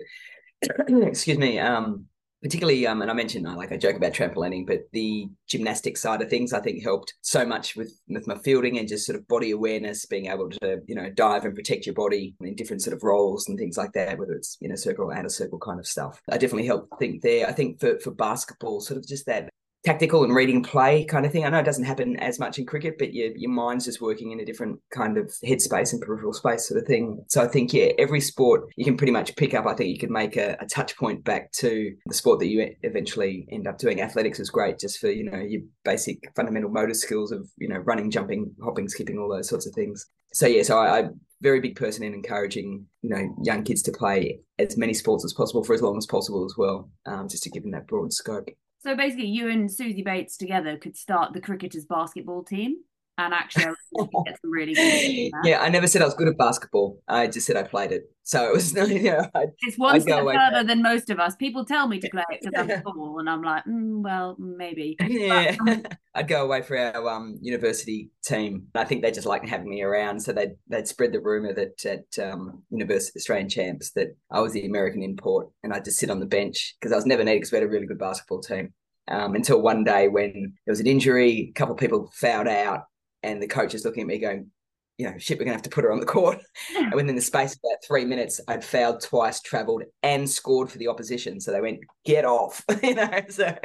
excuse 0.88 1.38
me 1.38 1.60
um 1.60 2.06
particularly 2.46 2.86
um, 2.86 3.02
and 3.02 3.10
I 3.10 3.16
mentioned 3.16 3.44
like 3.56 3.72
I 3.72 3.78
joke 3.78 3.96
about 3.96 4.14
trampolining, 4.14 4.68
but 4.68 4.82
the 4.92 5.28
gymnastic 5.48 5.98
side 5.98 6.22
of 6.22 6.30
things 6.30 6.54
I 6.54 6.60
think 6.60 6.84
helped 6.84 7.16
so 7.22 7.44
much 7.44 7.76
with 7.76 8.00
with 8.08 8.28
my 8.28 8.38
fielding 8.38 8.78
and 8.78 8.88
just 8.88 9.08
sort 9.08 9.18
of 9.18 9.28
body 9.28 9.50
awareness, 9.50 10.06
being 10.06 10.28
able 10.28 10.52
to 10.62 10.80
you 10.86 10.94
know 10.94 11.10
dive 11.10 11.44
and 11.46 11.56
protect 11.56 11.88
your 11.88 11.96
body 11.96 12.36
in 12.42 12.56
different 12.56 12.84
sort 12.84 12.96
of 12.96 13.02
roles 13.02 13.50
and 13.50 13.58
things 13.58 13.78
like 13.78 13.94
that, 13.94 14.20
whether 14.20 14.34
it's 14.34 14.58
you 14.62 14.70
know 14.70 14.76
circle 14.76 15.06
or 15.06 15.18
outer 15.18 15.28
circle 15.28 15.58
kind 15.58 15.80
of 15.80 15.88
stuff. 15.88 16.22
I 16.30 16.38
definitely 16.38 16.68
helped 16.68 17.00
think 17.00 17.24
there. 17.24 17.48
I 17.48 17.52
think 17.52 17.80
for 17.80 17.98
for 17.98 18.12
basketball, 18.12 18.80
sort 18.80 19.00
of 19.00 19.08
just 19.08 19.26
that 19.26 19.50
tactical 19.86 20.24
and 20.24 20.36
reading 20.36 20.64
play 20.64 21.06
kind 21.06 21.26
of 21.26 21.32
thing. 21.32 21.46
I 21.46 21.50
know 21.50 21.60
it 21.60 21.66
doesn't 21.66 21.84
happen 21.84 22.18
as 22.18 22.40
much 22.40 22.58
in 22.58 22.66
cricket, 22.66 22.96
but 22.98 23.14
your 23.14 23.32
your 23.36 23.52
mind's 23.52 23.86
just 23.86 24.02
working 24.02 24.32
in 24.32 24.40
a 24.40 24.46
different 24.46 24.80
kind 24.92 25.18
of 25.18 25.28
headspace 25.46 25.94
and 25.94 26.02
peripheral 26.02 26.34
space 26.34 26.68
sort 26.68 26.82
of 26.82 26.88
thing. 26.88 27.24
So 27.30 27.44
I 27.44 27.48
think 27.48 27.72
yeah, 27.72 27.92
every 28.00 28.20
sport 28.20 28.64
you 28.76 28.84
can 28.84 28.98
pretty 28.98 29.14
much 29.14 29.36
pick 29.36 29.54
up. 29.54 29.68
I 29.68 29.76
think 29.76 29.92
you 29.92 30.00
could 30.00 30.10
make 30.10 30.36
a, 30.38 30.58
a 30.60 30.66
touch 30.66 30.98
point 30.98 31.24
back 31.24 31.52
to 31.54 31.94
the 32.08 32.14
sport 32.14 32.40
that 32.40 32.48
you 32.48 32.74
eventually 32.82 33.48
end 33.52 33.68
up 33.68 33.78
doing. 33.78 34.02
Athletics 34.02 34.40
is 34.40 34.50
great 34.50 34.80
just 34.80 35.00
for 35.00 35.10
you 35.10 35.30
know 35.30 35.38
your 35.38 35.62
basic 35.84 36.18
fundamental 36.36 36.72
motor 36.72 36.96
skills 36.96 37.32
of 37.32 37.48
you 37.58 37.68
know 37.68 37.78
running, 37.78 38.10
jumping, 38.10 38.54
hopping, 38.64 38.90
skipping, 38.90 39.20
all 39.20 39.30
those 39.30 39.48
sorts 39.48 39.68
of 39.68 39.74
things. 39.74 40.06
So 40.34 40.48
yeah, 40.48 40.64
so 40.64 40.80
I, 40.80 41.00
I 41.00 41.10
very 41.42 41.60
big 41.60 41.76
person 41.76 42.04
in 42.04 42.14
encouraging 42.14 42.86
you 43.04 43.10
know 43.10 43.36
young 43.44 43.64
kids 43.64 43.84
to 43.84 43.92
play 43.92 44.40
as 44.58 44.78
many 44.78 44.94
sports 44.94 45.24
as 45.24 45.34
possible 45.34 45.64
for 45.64 45.74
as 45.76 45.82
long 45.82 45.98
as 45.98 46.08
possible 46.08 46.44
as 46.44 46.56
well, 46.58 46.90
um, 47.06 47.28
just 47.30 47.44
to 47.44 47.52
give 47.52 47.64
them 47.64 47.72
that 47.72 47.88
broad 47.88 48.12
scope. 48.12 48.50
So 48.86 48.96
basically, 48.96 49.26
you 49.26 49.50
and 49.50 49.68
Suzie 49.68 50.06
Bates 50.06 50.38
together 50.38 50.78
could 50.78 50.96
start 50.96 51.34
the 51.34 51.42
cricketers 51.42 51.86
basketball 51.86 52.44
team 52.44 52.84
and 53.18 53.34
actually 53.34 53.66
get 53.66 54.40
some 54.42 54.52
really 54.52 54.74
good. 54.74 55.32
yeah, 55.44 55.62
I 55.62 55.70
never 55.70 55.88
said 55.88 56.02
I 56.02 56.06
was 56.06 56.14
good 56.14 56.28
at 56.28 56.38
basketball. 56.38 57.00
I 57.08 57.28
just 57.28 57.48
said 57.48 57.56
I 57.56 57.64
played 57.64 57.92
it. 57.92 58.10
So 58.24 58.50
it 58.50 58.54
was, 58.54 58.74
you 58.90 59.04
know, 59.04 59.30
I'd, 59.36 59.50
it's 59.60 59.78
one 59.78 59.96
I'd 59.96 60.02
step 60.02 60.24
further 60.24 60.64
than 60.64 60.82
most 60.82 61.10
of 61.10 61.20
us. 61.20 61.36
People 61.36 61.64
tell 61.64 61.88
me 61.88 62.00
to 62.00 62.10
play 62.10 62.24
it 62.32 62.42
because 62.42 62.70
I'm 62.70 62.82
small, 62.82 63.20
and 63.20 63.30
I'm 63.30 63.44
like, 63.44 63.64
mm, 63.66 64.02
well, 64.04 64.36
maybe. 64.40 64.98
Yeah, 65.16 65.56
but, 65.64 65.72
um, 65.72 65.84
I'd 66.14 66.28
go 66.28 66.44
away 66.44 66.62
for 66.62 66.78
our 66.78 67.10
um, 67.10 67.38
university 67.42 68.10
team. 68.24 68.68
I 68.74 68.84
think 68.84 69.02
they 69.02 69.12
just 69.12 69.28
liked 69.28 69.48
having 69.48 69.70
me 69.70 69.82
around, 69.82 70.20
so 70.20 70.34
they'd 70.34 70.56
they'd 70.68 70.88
spread 70.88 71.14
the 71.14 71.22
rumor 71.22 71.54
that 71.54 71.86
at 71.86 72.24
um, 72.24 72.64
University 72.70 73.20
Australian 73.20 73.50
Champs 73.50 73.92
that 73.92 74.16
I 74.32 74.42
was 74.42 74.54
the 74.54 74.66
American 74.66 75.04
import, 75.04 75.50
and 75.64 75.74
I'd 75.74 75.86
just 75.86 76.00
sit 76.00 76.10
on 76.10 76.20
the 76.20 76.26
bench 76.26 76.76
because 76.80 76.92
I 76.92 76.96
was 76.96 77.06
never 77.06 77.24
needed 77.24 77.38
because 77.38 77.52
we 77.52 77.58
had 77.60 77.68
a 77.68 77.70
really 77.70 77.88
good 77.88 78.00
basketball 78.00 78.42
team. 78.42 78.74
Um, 79.08 79.36
until 79.36 79.62
one 79.62 79.84
day 79.84 80.08
when 80.08 80.32
there 80.66 80.72
was 80.72 80.80
an 80.80 80.88
injury, 80.88 81.52
a 81.52 81.52
couple 81.54 81.76
of 81.76 81.80
people 81.80 82.12
fouled 82.16 82.48
out, 82.48 82.86
and 83.26 83.42
the 83.42 83.48
coach 83.48 83.74
is 83.74 83.84
looking 83.84 84.02
at 84.02 84.08
me 84.08 84.20
going, 84.20 84.52
you 84.98 85.10
know, 85.10 85.18
shit, 85.18 85.38
we're 85.38 85.46
gonna 85.46 85.56
have 85.56 85.64
to 85.64 85.70
put 85.70 85.84
her 85.84 85.92
on 85.92 86.00
the 86.00 86.06
court. 86.06 86.40
and 86.78 86.94
within 86.94 87.16
the 87.16 87.22
space 87.22 87.54
of 87.54 87.60
about 87.64 87.84
three 87.86 88.06
minutes, 88.06 88.40
I'd 88.48 88.64
fouled 88.64 89.02
twice, 89.02 89.42
travelled, 89.42 89.84
and 90.04 90.30
scored 90.30 90.72
for 90.72 90.78
the 90.78 90.88
opposition. 90.88 91.40
So 91.42 91.52
they 91.52 91.62
went, 91.62 91.80
get 92.06 92.24
off, 92.24 92.64
you 92.84 92.96
know. 92.96 93.22
So 93.30 93.56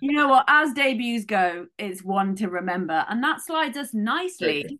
you 0.00 0.12
know 0.12 0.28
what? 0.28 0.44
As 0.46 0.72
debuts 0.72 1.24
go, 1.24 1.66
it's 1.78 2.04
one 2.04 2.36
to 2.36 2.48
remember, 2.48 3.04
and 3.08 3.22
that 3.24 3.40
slides 3.40 3.76
us 3.76 3.92
nicely 3.92 4.78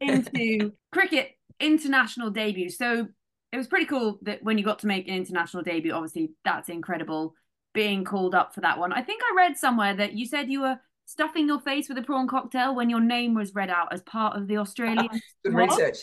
into 0.00 0.72
cricket 0.92 1.30
international 1.58 2.30
debuts. 2.30 2.76
So 2.76 3.08
it 3.52 3.56
was 3.56 3.66
pretty 3.66 3.86
cool 3.86 4.18
that 4.22 4.42
when 4.42 4.58
you 4.58 4.64
got 4.64 4.80
to 4.80 4.86
make 4.86 5.08
an 5.08 5.14
international 5.14 5.62
debut, 5.62 5.92
obviously 5.92 6.32
that's 6.44 6.68
incredible 6.68 7.34
being 7.72 8.04
called 8.04 8.34
up 8.34 8.54
for 8.54 8.60
that 8.60 8.78
one. 8.78 8.92
I 8.92 9.02
think 9.02 9.22
I 9.22 9.34
read 9.36 9.56
somewhere 9.56 9.94
that 9.94 10.12
you 10.12 10.26
said 10.26 10.50
you 10.50 10.60
were 10.60 10.78
stuffing 11.10 11.48
your 11.48 11.60
face 11.60 11.88
with 11.88 11.98
a 11.98 12.02
prawn 12.02 12.28
cocktail 12.28 12.74
when 12.74 12.88
your 12.88 13.00
name 13.00 13.34
was 13.34 13.52
read 13.52 13.68
out 13.68 13.92
as 13.92 14.00
part 14.02 14.36
of 14.36 14.46
the 14.46 14.58
Australian. 14.58 15.08
Good 15.44 15.54
research. 15.54 15.98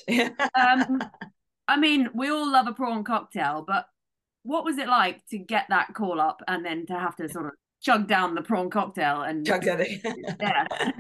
um, 0.54 1.02
I 1.68 1.78
mean, 1.78 2.10
we 2.14 2.30
all 2.30 2.52
love 2.52 2.68
a 2.68 2.74
prawn 2.74 3.06
cocktail, 3.06 3.64
but 3.66 3.86
what 4.44 4.66
was 4.66 4.78
it 4.78 4.88
like 4.88 5.26
to 5.28 5.38
get 5.38 5.66
that 5.70 5.94
call 5.94 6.20
up 6.20 6.42
and 6.48 6.66
then 6.66 6.86
to 6.88 6.94
have 6.94 7.16
to 7.18 7.30
sort 7.30 7.46
of 7.46 7.52
chug 7.82 8.08
down 8.08 8.36
the 8.36 8.42
prawn 8.42 8.70
cocktail 8.70 9.22
and 9.22 9.46
chug 9.46 9.64
down 9.64 9.86
yeah. 10.42 10.92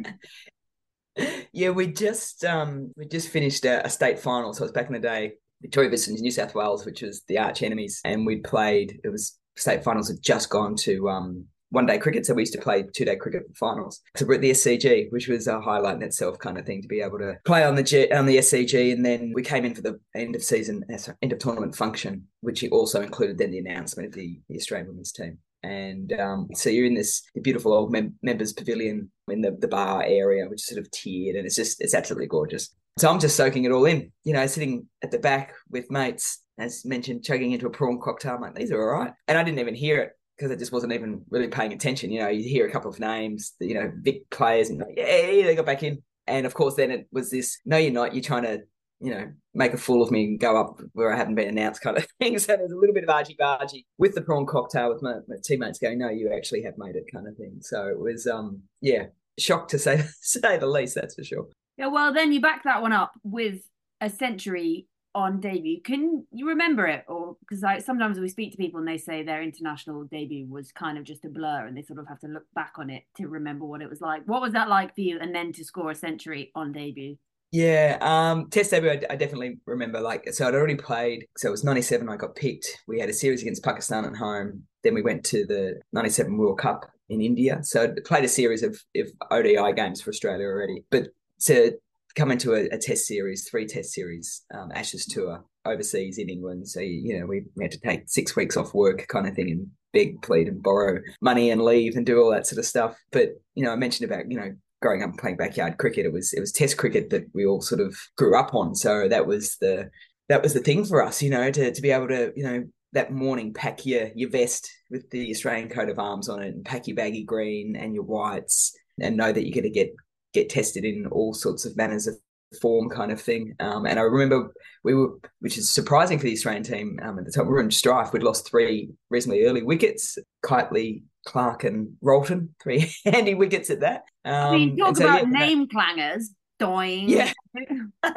yeah, 1.51 1.69
we 1.69 1.87
just 1.87 2.45
um 2.45 2.93
we 2.95 3.05
just 3.07 3.27
finished 3.27 3.65
a, 3.65 3.85
a 3.85 3.89
state 3.89 4.19
final, 4.19 4.53
so 4.53 4.63
it 4.63 4.65
was 4.65 4.71
back 4.71 4.87
in 4.87 4.93
the 4.93 4.99
day. 4.99 5.33
Victoria 5.61 5.89
versus 5.89 6.21
New 6.21 6.31
South 6.31 6.53
Wales, 6.55 6.85
which 6.85 7.01
was 7.01 7.23
the 7.27 7.39
arch 7.39 7.61
enemies, 7.61 7.99
and 8.05 8.25
we 8.25 8.37
played. 8.37 8.99
It 9.03 9.09
was 9.09 9.37
state 9.55 9.83
finals 9.83 10.07
had 10.07 10.21
just 10.21 10.49
gone 10.49 10.75
to 10.75 11.09
um 11.09 11.45
one 11.69 11.85
day 11.85 11.97
cricket. 11.97 12.25
So 12.25 12.33
we 12.33 12.43
used 12.43 12.53
to 12.53 12.61
play 12.61 12.83
two 12.83 13.05
day 13.05 13.15
cricket 13.15 13.43
finals. 13.55 14.01
So 14.15 14.25
we're 14.25 14.35
at 14.35 14.41
the 14.41 14.51
SCG, 14.51 15.11
which 15.11 15.27
was 15.27 15.47
a 15.47 15.59
highlight 15.61 15.97
in 15.97 16.03
itself 16.03 16.39
kind 16.39 16.57
of 16.57 16.65
thing 16.65 16.81
to 16.81 16.87
be 16.87 17.01
able 17.01 17.19
to 17.19 17.35
play 17.45 17.63
on 17.63 17.75
the 17.75 17.83
G, 17.83 18.11
on 18.11 18.25
the 18.25 18.37
SCG. 18.37 18.93
And 18.93 19.05
then 19.05 19.31
we 19.33 19.43
came 19.43 19.65
in 19.65 19.75
for 19.75 19.81
the 19.81 19.99
end 20.15 20.35
of 20.35 20.43
season, 20.43 20.83
uh, 20.93 20.97
sorry, 20.97 21.17
end 21.21 21.33
of 21.33 21.39
tournament 21.39 21.75
function, 21.75 22.27
which 22.41 22.67
also 22.69 23.01
included 23.01 23.37
then 23.37 23.51
the 23.51 23.59
announcement 23.59 24.07
of 24.07 24.13
the, 24.13 24.39
the 24.49 24.57
Australian 24.57 24.87
women's 24.87 25.11
team. 25.11 25.39
And 25.63 26.13
um, 26.13 26.47
so 26.53 26.69
you're 26.69 26.85
in 26.85 26.93
this 26.93 27.23
beautiful 27.41 27.73
old 27.73 27.91
mem- 27.91 28.15
members 28.21 28.53
pavilion 28.53 29.11
in 29.27 29.41
the, 29.41 29.57
the 29.59 29.67
bar 29.67 30.03
area, 30.05 30.47
which 30.47 30.61
is 30.61 30.67
sort 30.67 30.79
of 30.79 30.89
tiered, 30.91 31.35
and 31.35 31.45
it's 31.45 31.55
just 31.55 31.81
it's 31.81 31.95
absolutely 31.95 32.27
gorgeous. 32.27 32.73
So 32.99 33.09
I'm 33.09 33.19
just 33.19 33.35
soaking 33.35 33.65
it 33.65 33.71
all 33.71 33.85
in, 33.85 34.11
you 34.23 34.33
know, 34.33 34.47
sitting 34.47 34.87
at 35.03 35.11
the 35.11 35.19
back 35.19 35.53
with 35.69 35.91
mates, 35.91 36.41
as 36.57 36.83
mentioned, 36.85 37.23
chugging 37.23 37.51
into 37.51 37.67
a 37.67 37.69
prawn 37.69 37.99
cocktail. 38.01 38.35
I'm 38.35 38.41
like, 38.41 38.55
these 38.55 38.71
are 38.71 38.81
all 38.81 38.99
right. 38.99 39.13
And 39.27 39.37
I 39.37 39.43
didn't 39.43 39.59
even 39.59 39.75
hear 39.75 39.99
it 39.99 40.16
because 40.37 40.51
I 40.51 40.55
just 40.55 40.71
wasn't 40.71 40.93
even 40.93 41.23
really 41.29 41.47
paying 41.47 41.73
attention. 41.73 42.11
You 42.11 42.19
know, 42.19 42.27
you 42.27 42.47
hear 42.47 42.67
a 42.67 42.71
couple 42.71 42.91
of 42.91 42.99
names, 42.99 43.53
you 43.59 43.73
know, 43.73 43.91
big 44.01 44.29
players, 44.29 44.69
and 44.69 44.79
like, 44.79 44.93
yeah, 44.95 45.05
they 45.05 45.55
got 45.55 45.65
back 45.65 45.83
in. 45.83 46.03
And 46.27 46.45
of 46.45 46.53
course, 46.53 46.75
then 46.75 46.91
it 46.91 47.07
was 47.11 47.31
this, 47.31 47.59
no, 47.65 47.77
you're 47.77 47.91
not. 47.91 48.13
You're 48.13 48.23
trying 48.23 48.43
to, 48.43 48.59
you 48.99 49.11
know, 49.11 49.31
make 49.53 49.73
a 49.73 49.77
fool 49.77 50.03
of 50.03 50.11
me 50.11 50.25
and 50.25 50.39
go 50.39 50.59
up 50.59 50.81
where 50.93 51.11
I 51.11 51.17
haven't 51.17 51.35
been 51.35 51.47
announced 51.47 51.81
kind 51.81 51.97
of 51.97 52.05
thing. 52.19 52.37
So 52.37 52.55
there's 52.55 52.71
a 52.71 52.77
little 52.77 52.93
bit 52.93 53.03
of 53.03 53.09
argy 53.09 53.35
bargy 53.39 53.85
with 53.97 54.13
the 54.13 54.21
prawn 54.21 54.45
cocktail 54.45 54.93
with 54.93 55.01
my, 55.01 55.15
my, 55.27 55.37
teammates 55.43 55.79
going, 55.79 55.99
no, 55.99 56.09
you 56.09 56.31
actually 56.33 56.63
have 56.63 56.77
made 56.77 56.95
it 56.95 57.05
kind 57.11 57.27
of 57.27 57.35
thing. 57.37 57.59
So 57.61 57.87
it 57.87 57.99
was, 57.99 58.27
um, 58.27 58.61
yeah, 58.81 59.07
shocked 59.39 59.71
to 59.71 59.79
say, 59.79 60.03
say 60.21 60.57
the 60.57 60.67
least, 60.67 60.95
that's 60.95 61.15
for 61.15 61.23
sure. 61.23 61.47
Yeah, 61.77 61.87
well, 61.87 62.13
then 62.13 62.33
you 62.33 62.41
back 62.41 62.63
that 62.63 62.81
one 62.81 62.93
up 62.93 63.13
with 63.23 63.61
a 64.01 64.09
century 64.09 64.87
on 65.17 65.39
debut. 65.39 65.81
Can 65.81 66.27
you 66.31 66.47
remember 66.47 66.85
it, 66.85 67.03
or 67.07 67.35
because 67.39 67.63
I 67.63 67.79
sometimes 67.79 68.19
we 68.19 68.29
speak 68.29 68.51
to 68.51 68.57
people 68.57 68.79
and 68.79 68.87
they 68.87 68.99
say 68.99 69.23
their 69.23 69.41
international 69.41 70.03
debut 70.03 70.45
was 70.47 70.71
kind 70.71 70.95
of 70.95 71.03
just 71.03 71.25
a 71.25 71.29
blur, 71.29 71.65
and 71.65 71.75
they 71.75 71.81
sort 71.81 71.97
of 71.97 72.07
have 72.07 72.19
to 72.19 72.27
look 72.27 72.45
back 72.53 72.73
on 72.77 72.91
it 72.91 73.01
to 73.17 73.27
remember 73.27 73.65
what 73.65 73.81
it 73.81 73.89
was 73.89 73.99
like. 73.99 74.21
What 74.27 74.41
was 74.41 74.53
that 74.53 74.69
like 74.69 74.93
for 74.93 75.01
you, 75.01 75.17
and 75.19 75.33
then 75.33 75.51
to 75.53 75.63
score 75.65 75.89
a 75.89 75.95
century 75.95 76.51
on 76.53 76.71
debut? 76.71 77.17
Yeah, 77.51 77.97
um, 78.01 78.51
test 78.51 78.69
debut. 78.69 78.91
I, 78.91 79.01
I, 79.09 79.15
definitely 79.15 79.57
remember. 79.65 80.01
Like, 80.01 80.31
so 80.33 80.47
I'd 80.47 80.53
already 80.53 80.75
played. 80.75 81.25
So 81.37 81.47
it 81.47 81.51
was 81.51 81.63
'97. 81.63 82.07
I 82.07 82.15
got 82.15 82.35
picked. 82.35 82.83
We 82.87 82.99
had 82.99 83.09
a 83.09 83.13
series 83.13 83.41
against 83.41 83.63
Pakistan 83.63 84.05
at 84.05 84.15
home. 84.15 84.63
Then 84.83 84.93
we 84.93 85.01
went 85.01 85.23
to 85.25 85.47
the 85.47 85.81
'97 85.93 86.37
World 86.37 86.59
Cup 86.59 86.85
in 87.09 87.21
India. 87.21 87.59
So 87.63 87.85
I 87.85 87.87
played 88.05 88.23
a 88.23 88.29
series 88.29 88.61
of, 88.61 88.79
of 88.95 89.07
ODI 89.31 89.73
games 89.75 89.99
for 89.99 90.11
Australia 90.11 90.45
already. 90.45 90.83
But 90.91 91.07
to 91.45 91.73
come 92.17 92.31
into 92.31 92.53
a, 92.53 92.65
a 92.65 92.77
test 92.77 93.05
series, 93.05 93.47
three 93.47 93.65
test 93.65 93.93
series, 93.93 94.43
um, 94.53 94.71
Ashes 94.73 95.05
tour 95.05 95.43
overseas 95.65 96.17
in 96.17 96.29
England. 96.29 96.67
So, 96.67 96.79
you 96.79 97.19
know, 97.19 97.25
we, 97.25 97.43
we 97.55 97.63
had 97.63 97.71
to 97.71 97.79
take 97.79 98.03
six 98.07 98.35
weeks 98.35 98.57
off 98.57 98.73
work 98.73 99.07
kind 99.07 99.27
of 99.27 99.35
thing 99.35 99.51
and 99.51 99.67
beg, 99.93 100.21
plead 100.21 100.47
and 100.47 100.61
borrow 100.61 101.01
money 101.21 101.51
and 101.51 101.61
leave 101.61 101.95
and 101.95 102.05
do 102.05 102.19
all 102.19 102.31
that 102.31 102.47
sort 102.47 102.59
of 102.59 102.65
stuff. 102.65 102.97
But, 103.11 103.29
you 103.55 103.63
know, 103.63 103.71
I 103.71 103.75
mentioned 103.75 104.09
about, 104.09 104.29
you 104.29 104.37
know, 104.37 104.53
growing 104.81 105.03
up 105.03 105.17
playing 105.17 105.37
backyard 105.37 105.77
cricket, 105.77 106.05
it 106.05 106.13
was 106.13 106.33
it 106.33 106.39
was 106.39 106.51
test 106.51 106.77
cricket 106.77 107.09
that 107.11 107.25
we 107.33 107.45
all 107.45 107.61
sort 107.61 107.81
of 107.81 107.97
grew 108.17 108.37
up 108.37 108.53
on. 108.53 108.75
So 108.75 109.07
that 109.07 109.27
was 109.27 109.57
the 109.61 109.89
that 110.29 110.43
was 110.43 110.53
the 110.53 110.59
thing 110.59 110.85
for 110.85 111.03
us, 111.03 111.21
you 111.21 111.29
know, 111.29 111.51
to 111.51 111.73
to 111.73 111.81
be 111.81 111.91
able 111.91 112.07
to, 112.09 112.33
you 112.35 112.43
know, 112.43 112.63
that 112.93 113.11
morning 113.11 113.53
pack 113.53 113.85
your 113.85 114.09
your 114.15 114.29
vest 114.29 114.69
with 114.89 115.09
the 115.09 115.29
Australian 115.31 115.69
coat 115.69 115.89
of 115.89 115.99
arms 115.99 116.29
on 116.29 116.41
it 116.41 116.53
and 116.53 116.65
pack 116.65 116.87
your 116.87 116.95
baggy 116.95 117.23
green 117.23 117.75
and 117.75 117.93
your 117.93 118.03
whites 118.03 118.75
and 118.99 119.17
know 119.17 119.31
that 119.31 119.45
you're 119.45 119.61
going 119.61 119.71
to 119.71 119.79
get 119.79 119.93
get 120.39 120.49
tested 120.49 120.85
in 120.85 121.05
all 121.07 121.33
sorts 121.33 121.65
of 121.65 121.75
manners 121.77 122.07
of 122.07 122.17
form 122.61 122.89
kind 122.89 123.11
of 123.11 123.19
thing. 123.19 123.55
Um, 123.59 123.85
and 123.85 123.99
I 123.99 124.03
remember 124.03 124.53
we 124.83 124.93
were, 124.93 125.17
which 125.39 125.57
is 125.57 125.69
surprising 125.69 126.17
for 126.17 126.25
the 126.25 126.33
Australian 126.33 126.63
team 126.63 126.99
um, 127.01 127.19
at 127.19 127.25
the 127.25 127.31
time, 127.31 127.47
we 127.47 127.53
were 127.53 127.59
in 127.59 127.71
strife. 127.71 128.13
We'd 128.13 128.23
lost 128.23 128.49
three 128.49 128.89
reasonably 129.09 129.45
early 129.45 129.63
wickets, 129.63 130.17
Keightley, 130.45 131.03
Clark, 131.25 131.63
and 131.63 131.95
Rolton, 132.01 132.49
three 132.61 132.91
handy 133.05 133.33
wickets 133.33 133.69
at 133.69 133.81
that. 133.81 134.03
Um, 134.23 134.33
I 134.33 134.51
mean, 134.51 134.77
talk 134.77 134.97
so, 134.97 135.03
about 135.05 135.23
yeah, 135.23 135.39
name 135.39 135.67
clangers, 135.67 136.25
dying. 136.59 137.09
Yeah. 137.09 137.31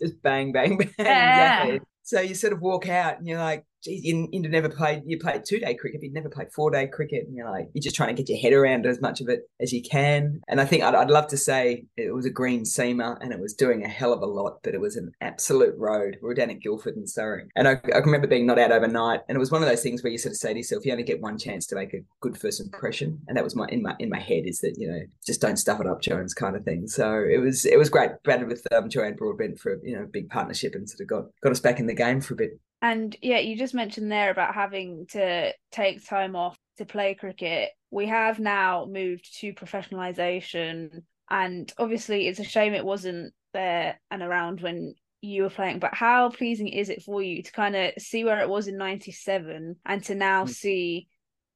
Just 0.00 0.22
bang, 0.22 0.52
bang, 0.52 0.78
bang. 0.78 0.94
Yeah. 0.98 1.62
Exactly. 1.62 1.80
So 2.04 2.20
you 2.20 2.34
sort 2.34 2.52
of 2.52 2.60
walk 2.60 2.88
out 2.88 3.18
and 3.18 3.26
you're 3.26 3.38
like, 3.38 3.64
you, 3.84 4.28
you 4.32 4.40
never 4.48 4.68
played, 4.68 5.02
you 5.06 5.18
played 5.18 5.44
two 5.44 5.58
day 5.58 5.74
cricket, 5.74 6.00
but 6.00 6.06
you 6.06 6.12
never 6.12 6.28
played 6.28 6.52
four 6.52 6.70
day 6.70 6.86
cricket. 6.86 7.26
And 7.26 7.36
you're 7.36 7.50
like, 7.50 7.68
you're 7.74 7.82
just 7.82 7.96
trying 7.96 8.14
to 8.14 8.22
get 8.22 8.28
your 8.28 8.38
head 8.38 8.52
around 8.52 8.86
as 8.86 9.00
much 9.00 9.20
of 9.20 9.28
it 9.28 9.48
as 9.60 9.72
you 9.72 9.82
can. 9.82 10.40
And 10.48 10.60
I 10.60 10.64
think 10.64 10.82
I'd, 10.82 10.94
I'd 10.94 11.10
love 11.10 11.26
to 11.28 11.36
say 11.36 11.84
it 11.96 12.14
was 12.14 12.26
a 12.26 12.30
green 12.30 12.62
seamer 12.62 13.18
and 13.20 13.32
it 13.32 13.40
was 13.40 13.54
doing 13.54 13.84
a 13.84 13.88
hell 13.88 14.12
of 14.12 14.22
a 14.22 14.26
lot, 14.26 14.58
but 14.62 14.74
it 14.74 14.80
was 14.80 14.96
an 14.96 15.12
absolute 15.20 15.76
road. 15.76 16.18
We 16.22 16.28
were 16.28 16.34
down 16.34 16.50
at 16.50 16.60
Guildford 16.60 16.96
and 16.96 17.08
Surrey. 17.08 17.48
And 17.56 17.68
I, 17.68 17.80
I 17.94 17.98
remember 17.98 18.26
being 18.26 18.46
not 18.46 18.58
out 18.58 18.72
overnight. 18.72 19.20
And 19.28 19.36
it 19.36 19.40
was 19.40 19.50
one 19.50 19.62
of 19.62 19.68
those 19.68 19.82
things 19.82 20.02
where 20.02 20.12
you 20.12 20.18
sort 20.18 20.32
of 20.32 20.38
say 20.38 20.52
to 20.52 20.58
yourself, 20.58 20.84
you 20.84 20.92
only 20.92 21.04
get 21.04 21.20
one 21.20 21.38
chance 21.38 21.66
to 21.68 21.74
make 21.74 21.94
a 21.94 22.04
good 22.20 22.38
first 22.38 22.60
impression. 22.60 23.20
And 23.28 23.36
that 23.36 23.44
was 23.44 23.56
my, 23.56 23.66
in 23.68 23.82
my, 23.82 23.94
in 23.98 24.08
my 24.08 24.20
head 24.20 24.44
is 24.46 24.60
that, 24.60 24.76
you 24.78 24.88
know, 24.88 25.00
just 25.26 25.40
don't 25.40 25.56
stuff 25.56 25.80
it 25.80 25.86
up, 25.86 26.00
Jones 26.00 26.34
kind 26.34 26.56
of 26.56 26.64
thing. 26.64 26.86
So 26.86 27.24
it 27.24 27.38
was, 27.38 27.64
it 27.64 27.78
was 27.78 27.90
great. 27.90 28.10
Batted 28.24 28.48
with 28.48 28.66
um, 28.72 28.88
Joanne 28.88 29.16
Broadbent 29.16 29.58
for, 29.58 29.78
you 29.82 29.96
know, 29.96 30.04
a 30.04 30.06
big 30.06 30.28
partnership 30.28 30.74
and 30.74 30.88
sort 30.88 31.00
of 31.00 31.06
got, 31.08 31.24
got 31.42 31.52
us 31.52 31.60
back 31.60 31.80
in 31.80 31.86
the 31.86 31.94
game 31.94 32.20
for 32.20 32.34
a 32.34 32.36
bit. 32.36 32.60
And 32.82 33.16
yeah, 33.22 33.38
you 33.38 33.56
just 33.56 33.74
mentioned 33.74 34.10
there 34.10 34.32
about 34.32 34.56
having 34.56 35.06
to 35.10 35.52
take 35.70 36.04
time 36.04 36.34
off 36.34 36.58
to 36.78 36.84
play 36.84 37.14
cricket. 37.14 37.70
We 37.92 38.06
have 38.08 38.40
now 38.40 38.86
moved 38.90 39.38
to 39.38 39.54
professionalization. 39.54 41.02
And 41.30 41.72
obviously, 41.78 42.26
it's 42.26 42.40
a 42.40 42.44
shame 42.44 42.74
it 42.74 42.84
wasn't 42.84 43.32
there 43.54 44.00
and 44.10 44.20
around 44.20 44.60
when 44.60 44.94
you 45.20 45.44
were 45.44 45.50
playing. 45.50 45.78
But 45.78 45.94
how 45.94 46.30
pleasing 46.30 46.66
is 46.66 46.88
it 46.88 47.04
for 47.04 47.22
you 47.22 47.44
to 47.44 47.52
kind 47.52 47.76
of 47.76 47.92
see 47.98 48.24
where 48.24 48.40
it 48.40 48.48
was 48.48 48.66
in 48.66 48.76
97 48.76 49.76
and 49.86 50.04
to 50.04 50.16
now 50.16 50.44
mm. 50.44 50.48
see 50.48 51.06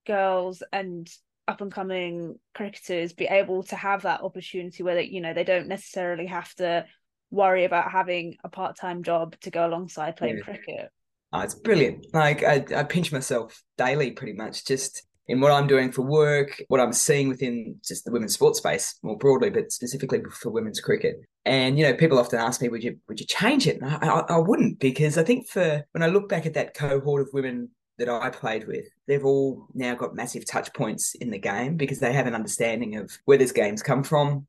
girls 0.07 0.63
and 0.73 1.11
up 1.49 1.61
and 1.61 1.73
coming 1.73 2.37
cricketers 2.55 3.13
be 3.13 3.25
able 3.25 3.65
to 3.65 3.75
have 3.75 4.03
that 4.03 4.23
opportunity 4.23 4.85
where 4.85 4.95
they, 4.95 5.05
you 5.05 5.21
know, 5.21 5.35
they 5.35 5.45
don't 5.45 5.67
necessarily 5.67 6.27
have 6.27 6.55
to 6.55 6.87
worry 7.33 7.65
about 7.65 7.91
having 7.91 8.37
a 8.45 8.49
part-time 8.49 9.03
job 9.03 9.37
to 9.41 9.51
go 9.51 9.67
alongside 9.67 10.15
playing 10.15 10.37
yeah. 10.37 10.45
cricket 10.45 10.91
Oh, 11.33 11.41
it's 11.41 11.55
brilliant. 11.55 12.07
Like 12.15 12.43
I, 12.43 12.65
I 12.75 12.85
pinch 12.85 13.13
myself 13.13 13.63
daily, 13.77 14.13
pretty 14.13 14.33
much, 14.33 14.65
just 14.65 15.07
in 15.29 15.41
what 15.41 15.51
I'm 15.51 15.67
doing 15.67 15.91
for 15.91 16.03
work, 16.03 16.63
what 16.69 16.81
I'm 16.81 16.93
seeing 16.93 17.29
within 17.29 17.77
just 17.85 18.05
the 18.05 18.13
women's 18.13 18.35
sports 18.35 18.59
space 18.59 18.95
more 19.03 19.19
broadly, 19.19 19.51
but 19.51 19.73
specifically 19.73 20.23
for 20.31 20.51
women's 20.51 20.81
cricket. 20.81 21.21
And 21.45 21.79
you 21.79 21.85
know, 21.85 21.95
people 21.95 22.19
often 22.19 22.39
ask 22.39 22.63
me, 22.63 22.69
"Would 22.69 22.85
you 22.85 22.99
would 23.09 23.21
you 23.21 23.27
change 23.27 23.67
it?" 23.67 23.81
And 23.81 23.91
I, 23.91 23.97
I, 23.97 24.21
I 24.37 24.39
wouldn't, 24.39 24.79
because 24.79 25.19
I 25.19 25.25
think 25.25 25.49
for 25.49 25.85
when 25.93 26.03
I 26.03 26.07
look 26.07 26.29
back 26.29 26.47
at 26.47 26.55
that 26.55 26.75
cohort 26.75 27.23
of 27.23 27.29
women 27.33 27.71
that 27.99 28.09
I 28.09 28.31
played 28.31 28.67
with, 28.67 28.85
they've 29.07 29.25
all 29.25 29.67
now 29.75 29.95
got 29.95 30.15
massive 30.15 30.47
touch 30.47 30.73
points 30.75 31.15
in 31.17 31.31
the 31.31 31.39
game 31.39 31.77
because 31.77 31.99
they 31.99 32.13
have 32.13 32.27
an 32.27 32.35
understanding 32.35 32.97
of 32.97 33.11
where 33.25 33.39
this 33.39 33.53
game's 33.53 33.83
come 33.83 34.05
from, 34.05 34.47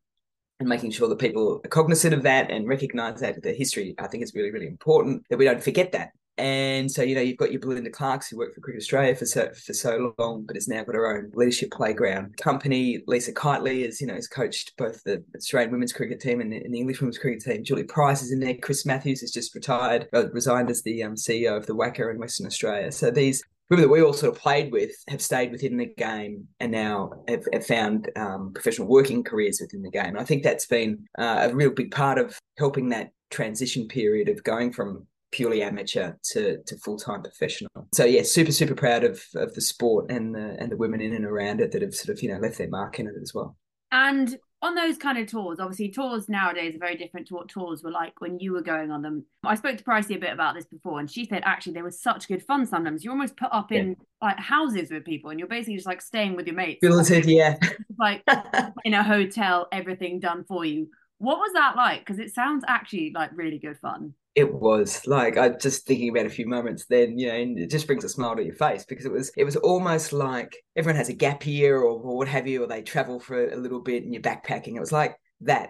and 0.60 0.70
making 0.70 0.92
sure 0.92 1.08
that 1.10 1.20
people 1.20 1.62
are 1.64 1.70
cognizant 1.70 2.14
of 2.14 2.24
that 2.24 2.52
and 2.52 2.68
recognize 2.68 3.20
that 3.20 3.42
the 3.44 3.54
history 3.54 3.94
i 4.00 4.08
think 4.08 4.24
is 4.24 4.34
really 4.34 4.52
really 4.52 4.68
important 4.68 5.24
that 5.30 5.38
we 5.38 5.46
don't 5.46 5.64
forget 5.64 5.92
that 5.92 6.12
and 6.38 6.92
so, 6.92 7.02
you 7.02 7.16
know, 7.16 7.22
you've 7.22 7.38
got 7.38 7.52
your 7.52 7.60
Belinda 7.60 7.90
Clarks 7.90 8.30
who 8.30 8.38
worked 8.38 8.56
for 8.56 8.62
Cricket 8.62 8.82
Australia 8.82 9.16
for 9.16 9.26
so, 9.26 9.50
for 9.54 9.74
so 9.74 10.14
long, 10.20 10.44
but 10.46 10.56
has 10.56 10.68
now 10.68 10.84
got 10.84 10.96
her 10.96 11.18
own 11.18 11.32
leadership 11.34 11.72
playground 11.72 12.38
company. 12.38 13.04
Lisa 13.08 13.34
Keightley 13.34 13.86
is, 13.88 14.00
you 14.00 14.08
know, 14.08 14.14
has 14.14 14.28
coached 14.28 14.74
both 14.78 15.04
the 15.04 15.24
Australian 15.36 15.72
women's 15.72 15.94
cricket 15.94 16.20
team 16.20 16.40
and 16.40 16.52
the, 16.52 16.58
and 16.58 16.74
the 16.74 16.80
English 16.80 17.02
women's 17.02 17.18
cricket 17.18 17.44
team. 17.44 17.64
Julie 17.64 17.84
Price 17.84 18.22
is 18.22 18.32
in 18.32 18.40
there. 18.40 18.56
Chris 18.56 18.86
Matthews 18.86 19.22
has 19.22 19.32
just 19.32 19.56
retired, 19.56 20.08
uh, 20.14 20.30
resigned 20.30 20.70
as 20.70 20.84
the 20.84 21.04
um, 21.04 21.16
CEO 21.16 21.58
of 21.58 21.66
the 21.66 21.76
WACA 21.76 22.12
in 22.12 22.20
Western 22.20 22.46
Australia. 22.46 22.92
So 22.92 23.10
these 23.10 23.44
women 23.70 23.84
that 23.84 23.92
we 23.92 24.02
all 24.02 24.14
sort 24.14 24.36
of 24.36 24.42
played 24.42 24.72
with 24.72 24.92
have 25.10 25.22
stayed 25.22 25.52
within 25.52 25.78
the 25.78 25.88
game 25.98 26.48
and 26.60 26.72
now 26.72 27.12
have, 27.28 27.46
have 27.52 27.66
found 27.66 28.10
um, 28.16 28.52
professional 28.54 28.88
working 28.88 29.24
careers 29.24 29.60
within 29.60 29.82
the 29.82 29.92
game. 29.92 30.06
And 30.06 30.20
I 30.20 30.24
think 30.24 30.44
that's 30.44 30.68
been 30.68 31.08
uh, 31.18 31.50
a 31.50 31.56
real 31.56 31.72
big 31.72 31.92
part 31.92 32.18
of 32.18 32.40
helping 32.58 32.90
that 32.90 33.12
transition 33.30 33.88
period 33.88 34.30
of 34.30 34.44
going 34.44 34.72
from 34.72 35.06
purely 35.32 35.62
amateur 35.62 36.14
to, 36.32 36.62
to 36.64 36.78
full 36.78 36.98
time 36.98 37.22
professional. 37.22 37.88
So 37.94 38.06
yeah, 38.06 38.24
super 38.24 38.52
super 38.52 38.76
proud 38.76 39.04
of 39.04 39.24
of 39.36 39.54
the 39.54 39.62
sport 39.62 40.12
and 40.12 40.34
the 40.34 40.58
and 40.60 40.72
the 40.72 40.78
women 40.78 41.02
in 41.02 41.14
and 41.14 41.26
around 41.26 41.62
it 41.62 41.72
that 41.72 41.82
have 41.82 41.96
sort 41.96 42.16
of 42.16 42.24
you 42.24 42.32
know 42.32 42.40
left 42.40 42.58
their 42.58 42.70
mark 42.70 43.00
in 43.00 43.08
it 43.08 43.14
as 43.22 43.34
well. 43.34 43.56
And 43.92 44.38
on 44.62 44.74
those 44.74 44.98
kind 44.98 45.20
of 45.20 45.28
tours, 45.28 45.60
obviously 45.60 45.90
tours 45.90 46.28
nowadays 46.28 46.76
are 46.76 46.80
very 46.80 46.98
different 46.98 47.28
to 47.28 47.36
what 47.36 47.48
tours 47.48 47.84
were 47.84 47.92
like 47.92 48.20
when 48.20 48.40
you 48.40 48.54
were 48.54 48.62
going 48.62 48.90
on 48.90 49.04
them. 49.04 49.24
I 49.44 49.54
spoke 49.54 49.78
to 49.78 49.84
Pricey 49.84 50.16
a 50.16 50.20
bit 50.20 50.34
about 50.34 50.56
this 50.56 50.66
before, 50.66 51.00
and 51.00 51.10
she 51.10 51.26
said 51.26 51.44
actually 51.46 51.74
they 51.74 51.84
were 51.84 51.92
such 51.92 52.28
good 52.28 52.44
fun 52.44 52.66
sometimes. 52.66 53.04
You're 53.04 53.14
almost 53.14 53.38
put 53.38 53.50
up 53.52 53.72
in 53.72 53.90
yeah. 53.90 53.96
like 54.22 54.40
houses 54.40 54.90
with 54.90 55.06
people, 55.06 55.30
and 55.30 55.40
you're 55.40 55.48
basically 55.48 55.76
just 55.76 55.86
like 55.86 56.02
staying 56.02 56.36
with 56.36 56.48
your 56.48 56.56
mates. 56.56 56.80
Billeted, 56.82 57.26
yeah. 57.26 57.58
like 58.00 58.24
in 58.84 58.94
a 58.94 59.04
hotel, 59.04 59.68
everything 59.72 60.20
done 60.20 60.44
for 60.48 60.66
you. 60.66 60.88
What 61.20 61.38
was 61.38 61.54
that 61.54 61.76
like? 61.76 62.00
Because 62.00 62.20
it 62.20 62.34
sounds 62.34 62.64
actually 62.68 63.12
like 63.14 63.32
really 63.36 63.60
good 63.60 63.78
fun 63.80 64.14
it 64.38 64.54
was 64.54 65.02
like 65.08 65.36
I 65.36 65.50
just 65.50 65.88
thinking 65.88 66.10
about 66.10 66.28
a 66.28 66.30
few 66.30 66.46
moments 66.46 66.86
then, 66.86 67.18
you 67.18 67.28
know, 67.28 67.34
and 67.34 67.58
it 67.58 67.72
just 67.72 67.88
brings 67.88 68.04
a 68.04 68.10
smile 68.10 68.36
to 68.36 68.46
your 68.46 68.54
face 68.54 68.86
because 68.86 69.04
it 69.04 69.12
was 69.12 69.32
it 69.36 69.44
was 69.44 69.56
almost 69.56 70.14
like 70.14 70.56
everyone 70.76 70.96
has 70.96 71.10
a 71.10 71.14
gap 71.14 71.48
year 71.48 71.78
or, 71.78 72.00
or 72.00 72.18
what 72.18 72.28
have 72.28 72.46
you, 72.46 72.64
or 72.64 72.68
they 72.68 72.84
travel 72.84 73.20
for 73.20 73.50
a 73.50 73.56
little 73.56 73.82
bit 73.82 74.04
and 74.04 74.14
you're 74.14 74.22
backpacking. 74.22 74.76
It 74.76 74.80
was 74.80 74.92
like 74.92 75.16
that, 75.42 75.70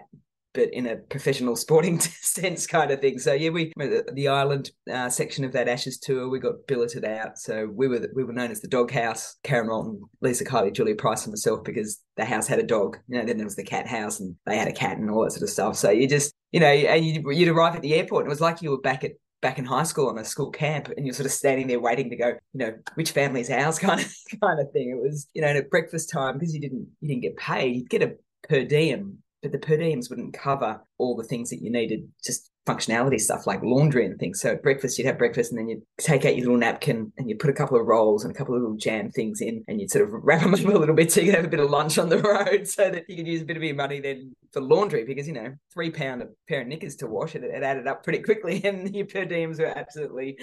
but 0.52 0.68
in 0.74 0.86
a 0.86 0.96
professional 0.96 1.56
sporting 1.64 1.98
sense 2.00 2.66
kind 2.66 2.90
of 2.90 3.00
thing. 3.00 3.18
So 3.18 3.32
yeah, 3.32 3.48
we 3.48 3.72
the 4.12 4.28
island 4.28 4.70
uh, 4.92 5.08
section 5.08 5.44
of 5.46 5.52
that 5.52 5.66
Ashes 5.66 5.98
tour, 5.98 6.28
we 6.28 6.38
got 6.38 6.66
billeted 6.66 7.06
out. 7.06 7.38
So 7.38 7.70
we 7.72 7.88
were 7.88 8.06
we 8.14 8.22
were 8.22 8.34
known 8.34 8.50
as 8.50 8.60
the 8.60 8.68
Dog 8.68 8.90
House. 8.90 9.36
Karen 9.44 9.68
Rolton, 9.68 10.02
Lisa 10.20 10.44
Keightley, 10.44 10.74
Julia 10.74 10.94
Price, 10.94 11.24
and 11.24 11.32
myself 11.32 11.64
because 11.64 12.02
the 12.18 12.26
house 12.26 12.46
had 12.46 12.58
a 12.58 12.64
dog. 12.64 12.98
You 13.08 13.16
know, 13.16 13.24
then 13.24 13.38
there 13.38 13.46
was 13.46 13.56
the 13.56 13.64
cat 13.64 13.86
house, 13.86 14.20
and 14.20 14.36
they 14.44 14.58
had 14.58 14.68
a 14.68 14.72
cat 14.72 14.98
and 14.98 15.10
all 15.10 15.24
that 15.24 15.32
sort 15.32 15.42
of 15.44 15.48
stuff. 15.48 15.76
So 15.76 15.88
you 15.88 16.06
just 16.06 16.34
you 16.52 16.60
know, 16.60 16.66
and 16.66 17.04
you'd, 17.04 17.24
you'd 17.36 17.48
arrive 17.48 17.76
at 17.76 17.82
the 17.82 17.94
airport, 17.94 18.24
and 18.24 18.28
it 18.28 18.30
was 18.30 18.40
like 18.40 18.62
you 18.62 18.70
were 18.70 18.80
back 18.80 19.04
at 19.04 19.12
back 19.40 19.58
in 19.58 19.64
high 19.64 19.84
school 19.84 20.08
on 20.08 20.18
a 20.18 20.24
school 20.24 20.50
camp 20.50 20.88
and 20.96 21.06
you're 21.06 21.14
sort 21.14 21.24
of 21.24 21.30
standing 21.30 21.68
there 21.68 21.78
waiting 21.78 22.10
to 22.10 22.16
go 22.16 22.26
you 22.26 22.36
know 22.58 22.74
which 22.96 23.12
family's 23.12 23.48
ours 23.50 23.78
kind 23.78 24.00
of 24.00 24.12
kind 24.42 24.58
of 24.58 24.70
thing. 24.72 24.90
It 24.90 25.00
was 25.00 25.28
you 25.32 25.42
know 25.42 25.48
at 25.48 25.70
breakfast 25.70 26.10
time 26.10 26.38
because 26.38 26.52
you 26.52 26.60
didn't 26.60 26.88
you 27.00 27.08
didn't 27.08 27.22
get 27.22 27.36
paid 27.36 27.76
you'd 27.76 27.90
get 27.90 28.02
a 28.02 28.16
per 28.48 28.64
diem 28.64 29.22
but 29.42 29.52
the 29.52 29.58
per 29.58 29.76
diems 29.76 30.10
wouldn't 30.10 30.34
cover 30.34 30.80
all 30.98 31.16
the 31.16 31.24
things 31.24 31.50
that 31.50 31.62
you 31.62 31.70
needed, 31.70 32.08
just 32.24 32.50
functionality 32.68 33.18
stuff 33.18 33.46
like 33.46 33.62
laundry 33.62 34.04
and 34.04 34.18
things. 34.18 34.40
So 34.40 34.50
at 34.50 34.62
breakfast, 34.62 34.98
you'd 34.98 35.06
have 35.06 35.18
breakfast 35.18 35.50
and 35.50 35.58
then 35.58 35.68
you'd 35.68 35.82
take 35.98 36.24
out 36.24 36.36
your 36.36 36.46
little 36.46 36.58
napkin 36.58 37.12
and 37.16 37.28
you'd 37.28 37.38
put 37.38 37.50
a 37.50 37.54
couple 37.54 37.80
of 37.80 37.86
rolls 37.86 38.24
and 38.24 38.34
a 38.34 38.36
couple 38.36 38.54
of 38.54 38.60
little 38.60 38.76
jam 38.76 39.10
things 39.10 39.40
in 39.40 39.64
and 39.68 39.80
you'd 39.80 39.90
sort 39.90 40.04
of 40.04 40.12
wrap 40.12 40.42
them 40.42 40.54
up 40.54 40.60
a 40.60 40.78
little 40.78 40.94
bit 40.94 41.10
so 41.10 41.20
you 41.20 41.26
could 41.26 41.34
have 41.34 41.44
a 41.44 41.48
bit 41.48 41.60
of 41.60 41.70
lunch 41.70 41.98
on 41.98 42.08
the 42.08 42.18
road 42.22 42.66
so 42.68 42.90
that 42.90 43.08
you 43.08 43.16
could 43.16 43.26
use 43.26 43.42
a 43.42 43.46
bit 43.46 43.56
of 43.56 43.62
your 43.62 43.74
money 43.74 44.00
then 44.00 44.34
for 44.52 44.60
laundry 44.60 45.04
because, 45.04 45.26
you 45.26 45.34
know, 45.34 45.54
three 45.72 45.90
pound 45.90 46.22
a 46.22 46.26
pair 46.48 46.60
of 46.60 46.66
knickers 46.66 46.96
to 46.96 47.06
wash 47.06 47.34
it, 47.34 47.42
it 47.42 47.62
added 47.62 47.86
up 47.86 48.04
pretty 48.04 48.20
quickly 48.20 48.62
and 48.64 48.94
your 48.94 49.06
per 49.06 49.24
diems 49.24 49.58
were 49.58 49.66
absolutely 49.66 50.38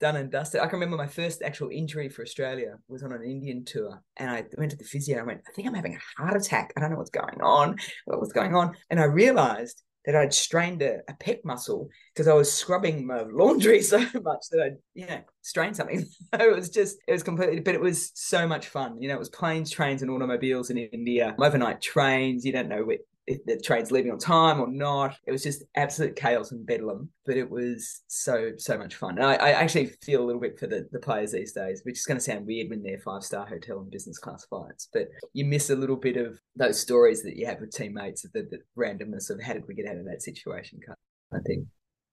done 0.00 0.16
and 0.16 0.30
dusted. 0.30 0.60
I 0.60 0.66
can 0.66 0.78
remember 0.78 0.96
my 0.96 1.06
first 1.06 1.42
actual 1.42 1.70
injury 1.70 2.08
for 2.08 2.22
Australia 2.22 2.76
was 2.88 3.02
on 3.02 3.12
an 3.12 3.22
Indian 3.22 3.64
tour, 3.64 4.02
and 4.16 4.30
I 4.30 4.44
went 4.58 4.70
to 4.72 4.76
the 4.76 4.84
physio. 4.84 5.20
I 5.20 5.22
went, 5.22 5.40
I 5.48 5.52
think 5.52 5.68
I'm 5.68 5.74
having 5.74 5.96
a 5.96 6.22
heart 6.22 6.36
attack. 6.36 6.72
I 6.76 6.80
don't 6.80 6.90
know 6.90 6.98
what's 6.98 7.10
going 7.10 7.40
on. 7.40 7.76
What 8.04 8.20
was 8.20 8.32
going 8.32 8.54
on? 8.54 8.76
And 8.90 9.00
I 9.00 9.04
realised 9.04 9.82
that 10.04 10.14
I'd 10.14 10.34
strained 10.34 10.82
a, 10.82 10.98
a 11.08 11.14
pec 11.14 11.44
muscle 11.44 11.88
because 12.12 12.28
I 12.28 12.34
was 12.34 12.52
scrubbing 12.52 13.06
my 13.06 13.22
laundry 13.22 13.82
so 13.82 13.98
much 13.98 14.46
that 14.50 14.62
I'd, 14.62 14.76
you 14.94 15.06
know, 15.06 15.20
strained 15.42 15.76
something. 15.76 16.04
it 16.32 16.54
was 16.54 16.70
just, 16.70 16.98
it 17.06 17.12
was 17.12 17.22
completely, 17.22 17.60
but 17.60 17.74
it 17.74 17.80
was 17.80 18.10
so 18.14 18.46
much 18.46 18.68
fun. 18.68 19.00
You 19.00 19.08
know, 19.08 19.14
it 19.14 19.18
was 19.18 19.30
planes, 19.30 19.70
trains, 19.70 20.02
and 20.02 20.10
automobiles 20.10 20.70
in 20.70 20.78
India, 20.78 21.34
overnight 21.38 21.80
trains. 21.80 22.44
You 22.44 22.52
don't 22.52 22.68
know 22.68 22.84
the 23.26 23.60
train's 23.62 23.90
leaving 23.90 24.12
on 24.12 24.18
time 24.18 24.60
or 24.60 24.68
not. 24.68 25.16
It 25.26 25.32
was 25.32 25.42
just 25.42 25.64
absolute 25.76 26.16
chaos 26.16 26.52
and 26.52 26.66
bedlam, 26.66 27.08
but 27.24 27.36
it 27.36 27.50
was 27.50 28.02
so 28.06 28.52
so 28.58 28.76
much 28.76 28.96
fun. 28.96 29.18
And 29.18 29.26
I, 29.26 29.34
I 29.34 29.50
actually 29.50 29.86
feel 30.02 30.22
a 30.22 30.26
little 30.26 30.40
bit 30.40 30.58
for 30.58 30.66
the, 30.66 30.86
the 30.92 30.98
players 30.98 31.32
these 31.32 31.52
days, 31.52 31.82
which 31.84 31.98
is 31.98 32.04
going 32.04 32.18
to 32.18 32.24
sound 32.24 32.46
weird 32.46 32.70
when 32.70 32.82
they're 32.82 32.98
five 32.98 33.22
star 33.22 33.46
hotel 33.46 33.80
and 33.80 33.90
business 33.90 34.18
class 34.18 34.44
flights, 34.46 34.88
but 34.92 35.08
you 35.32 35.44
miss 35.44 35.70
a 35.70 35.76
little 35.76 35.96
bit 35.96 36.16
of 36.16 36.38
those 36.56 36.78
stories 36.78 37.22
that 37.22 37.36
you 37.36 37.46
have 37.46 37.60
with 37.60 37.74
teammates 37.74 38.24
of 38.24 38.32
the, 38.32 38.46
the 38.50 38.58
randomness 38.78 39.30
of 39.30 39.42
how 39.42 39.54
did 39.54 39.66
we 39.66 39.74
get 39.74 39.86
out 39.86 39.96
of 39.96 40.04
that 40.04 40.22
situation 40.22 40.78
kind 40.86 40.96
of 41.32 41.42
thing. 41.46 41.66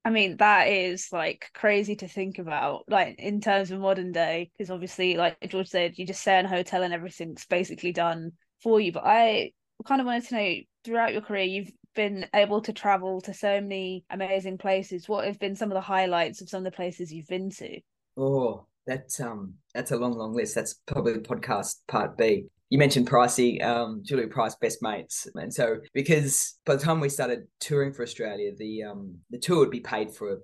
I 0.03 0.09
mean, 0.09 0.37
that 0.37 0.67
is 0.67 1.09
like 1.11 1.45
crazy 1.53 1.95
to 1.97 2.07
think 2.07 2.39
about, 2.39 2.85
like 2.87 3.19
in 3.19 3.39
terms 3.39 3.69
of 3.69 3.79
modern 3.79 4.11
day, 4.11 4.49
because 4.57 4.71
obviously, 4.71 5.15
like 5.15 5.37
George 5.47 5.67
said, 5.67 5.97
you 5.97 6.07
just 6.07 6.21
stay 6.21 6.39
in 6.39 6.45
a 6.45 6.49
hotel 6.49 6.81
and 6.81 6.93
everything's 6.93 7.45
basically 7.45 7.91
done 7.91 8.31
for 8.63 8.79
you. 8.79 8.91
But 8.91 9.03
I 9.05 9.51
kind 9.85 10.01
of 10.01 10.07
wanted 10.07 10.27
to 10.29 10.35
know 10.35 10.55
throughout 10.83 11.13
your 11.13 11.21
career, 11.21 11.43
you've 11.43 11.71
been 11.95 12.25
able 12.33 12.61
to 12.61 12.73
travel 12.73 13.21
to 13.21 13.33
so 13.33 13.61
many 13.61 14.05
amazing 14.09 14.57
places. 14.57 15.09
What 15.09 15.25
have 15.25 15.39
been 15.39 15.55
some 15.55 15.71
of 15.71 15.75
the 15.75 15.81
highlights 15.81 16.41
of 16.41 16.49
some 16.49 16.59
of 16.59 16.71
the 16.71 16.75
places 16.75 17.11
you've 17.11 17.27
been 17.27 17.49
to? 17.51 17.79
Oh, 18.17 18.65
that's 18.87 19.19
um 19.19 19.55
that's 19.73 19.91
a 19.91 19.97
long, 19.97 20.17
long 20.17 20.33
list. 20.33 20.55
That's 20.55 20.75
probably 20.87 21.13
podcast 21.13 21.77
part 21.87 22.17
B. 22.17 22.45
You 22.69 22.77
mentioned 22.77 23.09
Pricey, 23.09 23.61
um, 23.63 24.01
Julia 24.03 24.27
Price, 24.27 24.55
best 24.55 24.81
mates, 24.81 25.27
and 25.35 25.53
so 25.53 25.77
because 25.93 26.57
by 26.65 26.75
the 26.75 26.83
time 26.83 26.99
we 26.99 27.09
started 27.09 27.47
touring 27.59 27.93
for 27.93 28.03
Australia, 28.03 28.51
the 28.57 28.83
um 28.83 29.17
the 29.29 29.39
tour 29.39 29.59
would 29.59 29.71
be 29.71 29.81
paid 29.81 30.11
for 30.11 30.39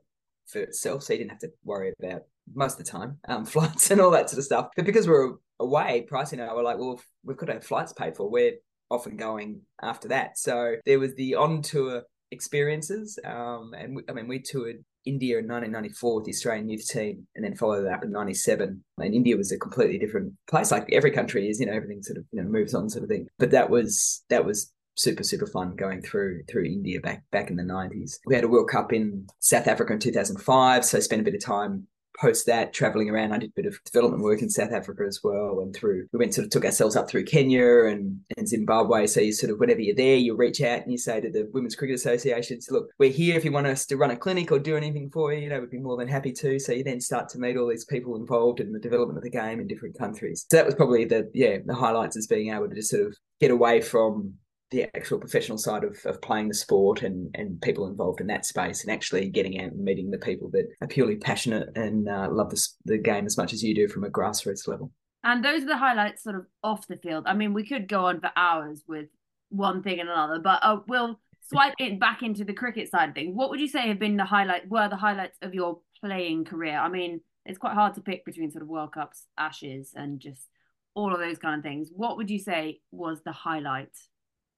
for 0.48 0.60
itself, 0.60 1.04
so 1.04 1.14
you 1.14 1.20
didn't 1.20 1.32
have 1.32 1.40
to 1.40 1.52
worry 1.64 1.94
about 2.02 2.24
most 2.54 2.80
of 2.80 2.86
the 2.86 2.92
time 2.92 3.18
um 3.28 3.46
flights 3.54 3.92
and 3.92 4.02
all 4.02 4.12
that 4.12 4.30
sort 4.30 4.40
of 4.40 4.46
stuff. 4.46 4.70
But 4.76 4.86
because 4.86 5.08
we 5.08 5.14
are 5.14 5.36
away, 5.60 6.06
Pricey 6.10 6.34
and 6.34 6.42
I 6.42 6.54
were 6.54 6.64
like, 6.64 6.78
well, 6.78 7.02
we've 7.24 7.38
got 7.38 7.50
our 7.50 7.62
flights 7.62 7.94
paid 7.94 8.16
for. 8.16 8.30
We're 8.30 8.54
often 8.90 9.18
going 9.18 9.62
after 9.82 10.08
that. 10.10 10.38
So 10.38 10.76
there 10.86 11.00
was 11.00 11.16
the 11.16 11.36
on 11.36 11.62
tour 11.62 12.04
experiences. 12.32 13.20
Um, 13.24 13.74
and 13.78 13.96
we, 13.96 14.04
I 14.10 14.14
mean, 14.14 14.28
we 14.28 14.40
toured 14.40 14.84
India 15.06 15.38
in 15.38 15.48
1994 15.48 16.16
with 16.16 16.26
the 16.26 16.32
Australian 16.32 16.70
youth 16.70 16.88
team 16.88 17.26
and 17.36 17.46
then 17.46 17.56
followed 17.56 17.84
that 17.84 17.94
up 17.94 18.04
in 18.04 18.12
97. 18.12 18.84
And 18.98 19.14
India 19.14 19.38
was 19.38 19.52
a 19.52 19.58
completely 19.58 19.98
different 19.98 20.34
place. 20.50 20.72
Like 20.72 20.90
every 20.92 21.12
country 21.12 21.50
is, 21.50 21.60
you 21.60 21.66
know, 21.66 21.74
everything 21.74 22.04
sort 22.04 22.18
of, 22.18 22.26
you 22.32 22.42
know, 22.42 22.50
moves 22.50 22.74
on 22.74 22.90
sort 22.90 23.04
of 23.04 23.10
thing. 23.10 23.28
But 23.40 23.52
that 23.52 23.70
was, 23.70 24.24
that 24.30 24.46
was 24.46 24.72
super 24.98 25.24
super 25.24 25.46
fun 25.46 25.76
going 25.76 26.02
through 26.02 26.42
through 26.50 26.66
India 26.66 27.00
back 27.00 27.24
back 27.32 27.50
in 27.50 27.56
the 27.56 27.64
90s. 27.64 28.18
We 28.26 28.36
had 28.36 28.44
a 28.44 28.48
World 28.48 28.70
Cup 28.70 28.92
in 28.92 29.28
South 29.40 29.68
Africa 29.68 29.94
in 29.94 30.00
2005, 30.00 30.84
so 30.84 31.00
spent 31.00 31.22
a 31.22 31.24
bit 31.24 31.36
of 31.36 31.44
time 31.44 31.88
post 32.18 32.46
that, 32.48 32.74
traveling 32.74 33.10
around, 33.10 33.32
I 33.32 33.38
did 33.38 33.52
a 33.52 33.62
bit 33.62 33.66
of 33.66 33.80
development 33.84 34.24
work 34.24 34.42
in 34.42 34.50
South 34.50 34.72
Africa 34.72 35.04
as 35.08 35.22
well. 35.24 35.60
And 35.62 35.76
through, 35.76 36.08
we 36.12 36.20
went 36.20 36.34
sort 36.34 36.46
of 36.46 36.52
took 36.52 36.66
ourselves 36.66 36.96
up 36.96 37.10
through 37.10 37.26
Kenya 37.26 37.86
and, 37.86 38.20
and 38.38 38.48
Zimbabwe. 38.48 39.08
So 39.08 39.22
you 39.22 39.34
sort 39.34 39.52
of, 39.52 39.60
whenever 39.60 39.82
you're 39.82 39.96
there, 39.96 40.16
you 40.16 40.36
reach 40.36 40.62
out 40.62 40.82
and 40.82 40.92
you 40.92 40.98
say 40.98 41.22
to 41.22 41.30
the 41.30 41.50
Women's 41.54 41.76
Cricket 41.76 41.96
Associations, 41.96 42.68
look, 42.72 42.90
we're 43.00 43.12
here 43.12 43.38
if 43.38 43.46
you 43.46 43.52
want 43.52 43.68
us 43.68 43.86
to 43.88 43.98
run 43.98 44.12
a 44.12 44.18
clinic 44.18 44.52
or 44.52 44.60
do 44.60 44.76
anything 44.76 45.10
for 45.12 45.34
you, 45.34 45.44
you 45.44 45.50
know, 45.50 45.60
we'd 45.60 45.70
be 45.70 45.80
more 45.80 45.98
than 45.98 46.08
happy 46.08 46.32
to. 46.34 46.60
So 46.60 46.72
you 46.72 46.84
then 46.84 47.02
start 47.02 47.30
to 47.30 47.40
meet 47.40 47.58
all 47.58 47.68
these 47.68 47.86
people 47.86 48.16
involved 48.16 48.60
in 48.60 48.72
the 48.72 48.80
development 48.80 49.18
of 49.18 49.24
the 49.24 49.30
game 49.30 49.60
in 49.60 49.68
different 49.68 49.98
countries. 49.98 50.46
So 50.50 50.58
that 50.58 50.66
was 50.66 50.76
probably 50.76 51.06
the, 51.06 51.30
yeah, 51.34 51.58
the 51.66 51.76
highlights 51.76 52.16
is 52.16 52.28
being 52.28 52.54
able 52.54 52.70
to 52.70 52.76
just 52.76 52.90
sort 52.90 53.08
of 53.08 53.18
get 53.40 53.52
away 53.52 53.82
from 53.82 54.34
the 54.72 54.84
actual 54.96 55.20
professional 55.20 55.58
side 55.58 55.84
of, 55.84 55.98
of 56.06 56.22
playing 56.22 56.48
the 56.48 56.54
sport 56.54 57.02
and, 57.02 57.34
and 57.36 57.62
people 57.62 57.88
involved 57.88 58.20
in 58.20 58.28
that 58.28 58.46
space 58.46 58.84
and 58.84 58.92
actually 58.92 59.30
getting 59.30 59.62
out 59.62 59.72
and 59.72 59.84
meeting 59.84 60.12
the 60.12 60.18
people 60.18 60.50
that 60.52 60.68
are 60.82 60.88
purely 60.88 61.16
passionate 61.16 61.70
and 61.76 62.10
uh, 62.10 62.28
love 62.30 62.50
the, 62.50 62.68
the 62.86 62.98
game 62.98 63.26
as 63.26 63.38
much 63.38 63.54
as 63.54 63.64
you 63.64 63.74
do 63.74 63.88
from 63.88 64.04
a 64.04 64.10
grassroots 64.10 64.68
level. 64.68 64.92
And 65.24 65.44
those 65.44 65.64
are 65.64 65.68
the 65.68 65.78
highlights 65.78 66.24
sort 66.24 66.36
of 66.36 66.46
off 66.64 66.88
the 66.88 66.98
field. 66.98 67.26
I 67.28 67.34
mean, 67.34 67.54
we 67.54 67.66
could 67.66 67.88
go 67.88 68.06
on 68.06 68.20
for 68.20 68.32
hours 68.36 68.84
with 68.88 69.08
one 69.50 69.84
thing 69.84 70.00
and 70.00 70.10
another, 70.10 70.40
but 70.40 70.60
uh, 70.62 70.80
we'll 70.88 71.20
swipe 71.50 71.76
it 71.80 72.00
back 72.00 72.22
into 72.22 72.44
the 72.44 72.54
cricket 72.54 72.90
side 72.90 73.16
thing. 73.16 73.36
What 73.36 73.50
would 73.50 73.60
you 73.60 73.68
say 73.68 73.88
have 73.88 74.00
been 74.00 74.18
the 74.18 74.26
highlight, 74.26 74.70
were 74.70 74.90
the 74.90 74.98
highlights 74.98 75.38
of 75.42 75.54
your 75.54 75.80
playing 76.04 76.46
career? 76.46 76.78
I 76.78 76.90
mean, 76.90 77.22
it's 77.46 77.58
quite 77.58 77.74
hard 77.74 77.94
to 77.96 78.02
pick 78.02 78.26
between 78.26 78.52
sort 78.52 78.64
of 78.64 78.68
World 78.68 78.92
Cups, 78.92 79.26
Ashes, 79.38 79.94
and 79.96 80.20
just 80.20 80.48
all 80.94 81.14
of 81.14 81.20
those 81.20 81.38
kind 81.38 81.56
of 81.56 81.64
things. 81.64 81.90
What 81.96 82.18
would 82.18 82.30
you 82.30 82.40
say 82.40 82.82
was 82.92 83.22
the 83.24 83.32
highlight 83.32 83.96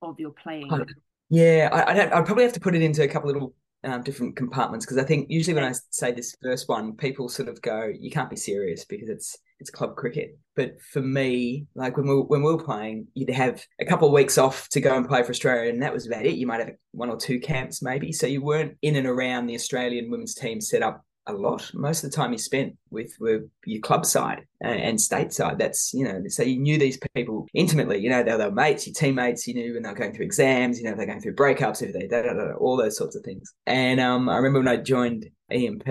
of 0.02 0.20
your 0.20 0.32
playing? 0.32 0.86
Yeah, 1.30 1.70
I, 1.72 1.92
I 1.92 1.94
don't. 1.94 2.14
I'd 2.14 2.26
probably 2.26 2.44
have 2.44 2.54
to 2.54 2.60
put 2.60 2.76
it 2.76 2.82
into 2.82 3.04
a 3.04 3.08
couple 3.08 3.30
of 3.30 3.36
little 3.36 3.54
um, 3.84 4.04
different 4.04 4.36
compartments 4.36 4.86
because 4.86 4.98
I 4.98 5.04
think 5.04 5.28
usually 5.30 5.54
when 5.54 5.64
I 5.64 5.74
say 5.90 6.12
this 6.12 6.36
first 6.42 6.68
one, 6.68 6.96
people 6.96 7.30
sort 7.30 7.50
of 7.50 7.62
go, 7.62 7.92
"You 7.98 8.10
can't 8.10 8.30
be 8.30 8.36
serious 8.36 8.86
because 8.86 9.10
it's 9.10 9.38
it's 9.60 9.70
club 9.70 9.96
cricket." 9.96 10.38
But 10.56 10.82
for 10.82 11.02
me, 11.02 11.68
like 11.76 11.98
when 11.98 12.08
we 12.08 12.16
when 12.16 12.42
we 12.42 12.52
were 12.52 12.64
playing, 12.64 13.08
you'd 13.14 13.30
have 13.30 13.64
a 13.80 13.86
couple 13.86 14.08
of 14.08 14.14
weeks 14.14 14.38
off 14.38 14.68
to 14.70 14.82
go 14.82 14.96
and 14.98 15.08
play 15.08 15.24
for 15.24 15.30
Australia, 15.30 15.72
and 15.72 15.82
that 15.84 15.94
was 15.94 16.08
about 16.08 16.26
it. 16.26 16.36
You 16.36 16.48
might 16.48 16.60
have 16.60 16.72
one 16.92 17.10
or 17.10 17.18
two 17.18 17.40
camps 17.40 17.82
maybe, 17.82 18.12
so 18.12 18.26
you 18.26 18.42
weren't 18.42 18.78
in 18.82 18.96
and 18.96 19.08
around 19.08 19.46
the 19.46 19.56
Australian 19.56 20.10
women's 20.10 20.34
team 20.34 20.60
set 20.60 20.82
up 20.82 21.06
a 21.30 21.38
lot. 21.38 21.70
Most 21.74 22.04
of 22.04 22.12
the 22.12 22.16
time 22.16 22.32
you 22.32 22.38
spent 22.38 22.76
with 22.90 23.12
were 23.20 23.46
your 23.66 23.82
club 23.82 24.06
side 24.06 24.46
and, 24.62 24.80
and 24.80 24.98
stateside. 24.98 25.58
That's 25.60 25.94
you 25.94 26.06
know, 26.06 26.22
so 26.28 26.44
you 26.44 26.60
knew 26.60 26.78
these 26.78 27.00
people 27.14 27.48
intimately. 27.54 28.00
You 28.00 28.10
know, 28.10 28.24
they 28.24 28.36
were 28.36 28.52
mates, 28.52 28.88
your 28.88 28.94
teammates. 28.94 29.48
You 29.48 29.56
knew 29.56 29.74
when 29.74 29.84
they 29.84 29.90
were 29.90 29.96
going 29.96 30.14
through 30.14 30.26
exams. 30.26 30.80
You 30.80 30.86
know, 30.86 30.96
they're 30.96 31.06
going 31.06 31.22
through 31.22 31.36
breakups, 31.36 31.82
if 31.82 31.94
they 31.94 32.08
da, 32.08 32.22
da, 32.22 32.34
da, 32.34 32.54
all 32.54 32.78
those 32.78 32.98
sorts 32.98 33.16
of 33.16 33.24
things. 33.24 33.54
And 33.66 34.00
um, 34.00 34.30
I 34.30 34.38
remember 34.38 34.60
when 34.60 34.68
I 34.68 34.78
joined 34.78 35.30
EMP 35.52 35.88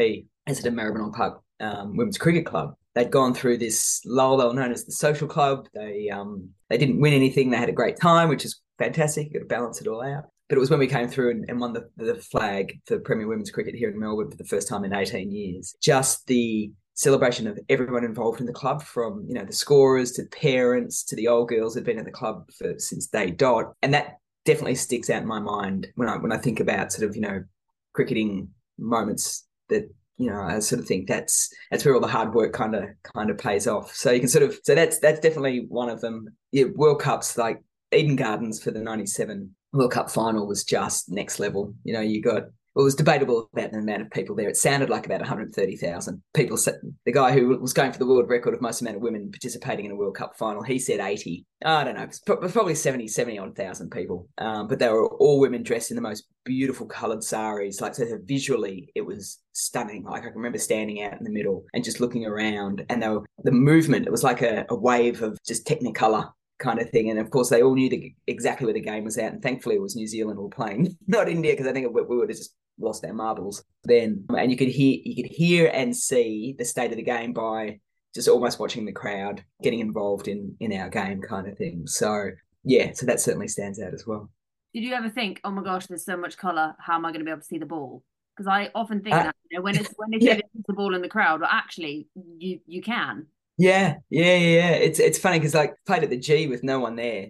as 0.46 0.60
at 0.60 0.66
a 0.66 0.70
Maribyrnong 0.70 1.14
Park 1.14 1.42
um, 1.60 1.96
Women's 1.96 2.18
Cricket 2.18 2.46
Club. 2.46 2.74
They'd 2.94 3.10
gone 3.10 3.34
through 3.34 3.58
this 3.58 4.00
lull. 4.04 4.38
They 4.38 4.44
were 4.44 4.54
known 4.54 4.72
as 4.72 4.84
the 4.84 4.92
social 4.92 5.28
club. 5.28 5.68
They 5.72 6.08
um 6.10 6.50
they 6.68 6.78
didn't 6.78 7.00
win 7.00 7.12
anything. 7.12 7.50
They 7.50 7.56
had 7.56 7.68
a 7.68 7.72
great 7.72 8.00
time, 8.00 8.28
which 8.28 8.44
is 8.44 8.60
fantastic. 8.78 9.28
You 9.28 9.34
got 9.34 9.38
to 9.40 9.44
balance 9.46 9.80
it 9.80 9.86
all 9.86 10.02
out 10.02 10.24
but 10.48 10.56
it 10.56 10.60
was 10.60 10.70
when 10.70 10.78
we 10.78 10.86
came 10.86 11.08
through 11.08 11.30
and, 11.30 11.44
and 11.48 11.60
won 11.60 11.72
the, 11.72 11.88
the 11.96 12.14
flag 12.16 12.80
for 12.86 12.98
Premier 12.98 13.28
Women's 13.28 13.50
Cricket 13.50 13.74
here 13.74 13.90
in 13.90 13.98
Melbourne 13.98 14.30
for 14.30 14.36
the 14.36 14.44
first 14.44 14.68
time 14.68 14.84
in 14.84 14.94
18 14.94 15.30
years. 15.30 15.74
Just 15.80 16.26
the 16.26 16.70
celebration 16.94 17.46
of 17.46 17.58
everyone 17.68 18.04
involved 18.04 18.40
in 18.40 18.46
the 18.46 18.52
club, 18.52 18.82
from 18.82 19.24
you 19.26 19.34
know 19.34 19.44
the 19.44 19.52
scorers 19.52 20.12
to 20.12 20.24
parents 20.24 21.04
to 21.04 21.16
the 21.16 21.28
old 21.28 21.48
girls 21.48 21.74
who've 21.74 21.84
been 21.84 21.98
in 21.98 22.04
the 22.04 22.10
club 22.10 22.50
for 22.56 22.78
since 22.78 23.06
day 23.06 23.30
dot, 23.30 23.72
and 23.82 23.94
that 23.94 24.18
definitely 24.44 24.74
sticks 24.74 25.10
out 25.10 25.22
in 25.22 25.28
my 25.28 25.40
mind 25.40 25.86
when 25.94 26.08
I 26.08 26.16
when 26.16 26.32
I 26.32 26.38
think 26.38 26.60
about 26.60 26.92
sort 26.92 27.08
of 27.08 27.14
you 27.14 27.22
know 27.22 27.44
cricketing 27.92 28.48
moments 28.78 29.46
that 29.68 29.88
you 30.16 30.30
know 30.30 30.40
I 30.40 30.58
sort 30.60 30.80
of 30.80 30.86
think 30.86 31.06
that's 31.06 31.52
that's 31.70 31.84
where 31.84 31.94
all 31.94 32.00
the 32.00 32.08
hard 32.08 32.34
work 32.34 32.52
kind 32.52 32.74
of 32.74 32.84
kind 33.02 33.30
of 33.30 33.38
pays 33.38 33.66
off. 33.66 33.94
So 33.94 34.10
you 34.10 34.20
can 34.20 34.28
sort 34.28 34.44
of 34.44 34.58
so 34.64 34.74
that's 34.74 34.98
that's 34.98 35.20
definitely 35.20 35.66
one 35.68 35.88
of 35.88 36.00
them. 36.00 36.28
Yeah, 36.52 36.64
World 36.74 37.00
Cups 37.00 37.38
like 37.38 37.62
Eden 37.92 38.16
Gardens 38.16 38.62
for 38.62 38.70
the 38.70 38.80
'97 38.80 39.54
World 39.72 39.92
Cup 39.92 40.10
final 40.10 40.46
was 40.46 40.64
just 40.64 41.10
next 41.10 41.38
level. 41.38 41.74
You 41.84 41.94
know, 41.94 42.00
you 42.00 42.22
got 42.22 42.44
it 42.78 42.82
was 42.82 42.94
debatable 42.94 43.50
about 43.52 43.72
the 43.72 43.78
amount 43.78 44.02
of 44.02 44.10
people 44.10 44.36
there. 44.36 44.48
It 44.48 44.56
sounded 44.56 44.88
like 44.88 45.04
about 45.04 45.20
130,000 45.20 46.22
people. 46.32 46.56
The 46.56 47.12
guy 47.12 47.32
who 47.32 47.58
was 47.58 47.72
going 47.72 47.90
for 47.90 47.98
the 47.98 48.06
world 48.06 48.28
record 48.28 48.54
of 48.54 48.60
most 48.60 48.80
amount 48.80 48.96
of 48.96 49.02
women 49.02 49.32
participating 49.32 49.86
in 49.86 49.90
a 49.90 49.96
World 49.96 50.14
Cup 50.14 50.36
final, 50.38 50.62
he 50.62 50.78
said 50.78 51.00
80. 51.00 51.44
I 51.64 51.82
don't 51.82 51.96
know. 51.96 52.08
Probably 52.48 52.76
70, 52.76 53.08
70 53.08 53.38
odd 53.38 53.56
thousand 53.56 53.90
people. 53.90 54.28
Um, 54.38 54.68
but 54.68 54.78
they 54.78 54.88
were 54.88 55.08
all 55.08 55.40
women 55.40 55.64
dressed 55.64 55.90
in 55.90 55.96
the 55.96 56.02
most 56.02 56.28
beautiful 56.44 56.86
coloured 56.86 57.24
saris. 57.24 57.80
Like, 57.80 57.96
so 57.96 58.04
visually, 58.22 58.92
it 58.94 59.04
was 59.04 59.40
stunning. 59.54 60.04
Like, 60.04 60.22
I 60.22 60.26
can 60.26 60.36
remember 60.36 60.58
standing 60.58 61.02
out 61.02 61.18
in 61.18 61.24
the 61.24 61.32
middle 61.32 61.64
and 61.74 61.82
just 61.82 61.98
looking 61.98 62.26
around. 62.26 62.86
And 62.88 63.02
they 63.02 63.08
were, 63.08 63.24
the 63.42 63.50
movement, 63.50 64.06
it 64.06 64.12
was 64.12 64.22
like 64.22 64.42
a, 64.42 64.66
a 64.68 64.76
wave 64.76 65.22
of 65.22 65.36
just 65.44 65.66
technicolor 65.66 66.30
kind 66.58 66.80
of 66.80 66.90
thing. 66.90 67.10
And 67.10 67.18
of 67.18 67.30
course, 67.30 67.48
they 67.48 67.62
all 67.62 67.74
knew 67.74 67.88
the, 67.88 68.14
exactly 68.26 68.66
where 68.66 68.74
the 68.74 68.80
game 68.80 69.04
was 69.04 69.18
at. 69.18 69.32
And 69.32 69.42
thankfully, 69.42 69.76
it 69.76 69.82
was 69.82 69.96
New 69.96 70.06
Zealand 70.06 70.38
all 70.38 70.50
playing, 70.50 70.96
not 71.06 71.28
India, 71.28 71.52
because 71.52 71.66
I 71.66 71.72
think 71.72 71.92
we 71.92 72.02
would 72.02 72.28
have 72.28 72.38
just 72.38 72.54
lost 72.78 73.04
our 73.04 73.12
marbles 73.12 73.64
then. 73.84 74.24
And 74.36 74.50
you 74.50 74.56
could 74.56 74.68
hear 74.68 74.98
you 75.04 75.22
could 75.22 75.32
hear 75.32 75.70
and 75.72 75.96
see 75.96 76.54
the 76.58 76.64
state 76.64 76.90
of 76.90 76.96
the 76.96 77.02
game 77.02 77.32
by 77.32 77.80
just 78.14 78.28
almost 78.28 78.58
watching 78.58 78.84
the 78.84 78.92
crowd 78.92 79.44
getting 79.62 79.80
involved 79.80 80.28
in 80.28 80.56
in 80.60 80.72
our 80.72 80.88
game 80.88 81.20
kind 81.20 81.46
of 81.46 81.56
thing. 81.56 81.86
So 81.86 82.30
yeah, 82.64 82.92
so 82.92 83.06
that 83.06 83.20
certainly 83.20 83.48
stands 83.48 83.80
out 83.80 83.94
as 83.94 84.06
well. 84.06 84.30
Did 84.74 84.84
you 84.84 84.92
ever 84.94 85.08
think, 85.08 85.40
oh 85.44 85.50
my 85.50 85.62
gosh, 85.62 85.86
there's 85.86 86.04
so 86.04 86.16
much 86.16 86.36
colour, 86.36 86.76
how 86.78 86.96
am 86.96 87.06
I 87.06 87.10
going 87.10 87.20
to 87.20 87.24
be 87.24 87.30
able 87.30 87.40
to 87.40 87.46
see 87.46 87.58
the 87.58 87.66
ball? 87.66 88.02
Because 88.36 88.46
I 88.46 88.70
often 88.74 89.02
think 89.02 89.16
uh, 89.16 89.24
that 89.24 89.36
you 89.50 89.58
know, 89.58 89.62
when 89.62 89.76
it's 89.76 89.92
when 89.96 90.12
it's 90.12 90.24
yeah. 90.24 90.40
the 90.66 90.74
ball 90.74 90.94
in 90.94 91.02
the 91.02 91.08
crowd, 91.08 91.40
but 91.40 91.48
actually 91.50 92.08
you 92.38 92.60
you 92.66 92.82
can. 92.82 93.26
Yeah, 93.58 93.96
yeah, 94.08 94.36
yeah. 94.36 94.70
It's 94.70 95.00
it's 95.00 95.18
funny 95.18 95.38
because 95.38 95.54
like 95.54 95.74
played 95.84 96.04
at 96.04 96.10
the 96.10 96.18
G 96.18 96.46
with 96.46 96.62
no 96.62 96.78
one 96.78 96.96
there, 96.96 97.26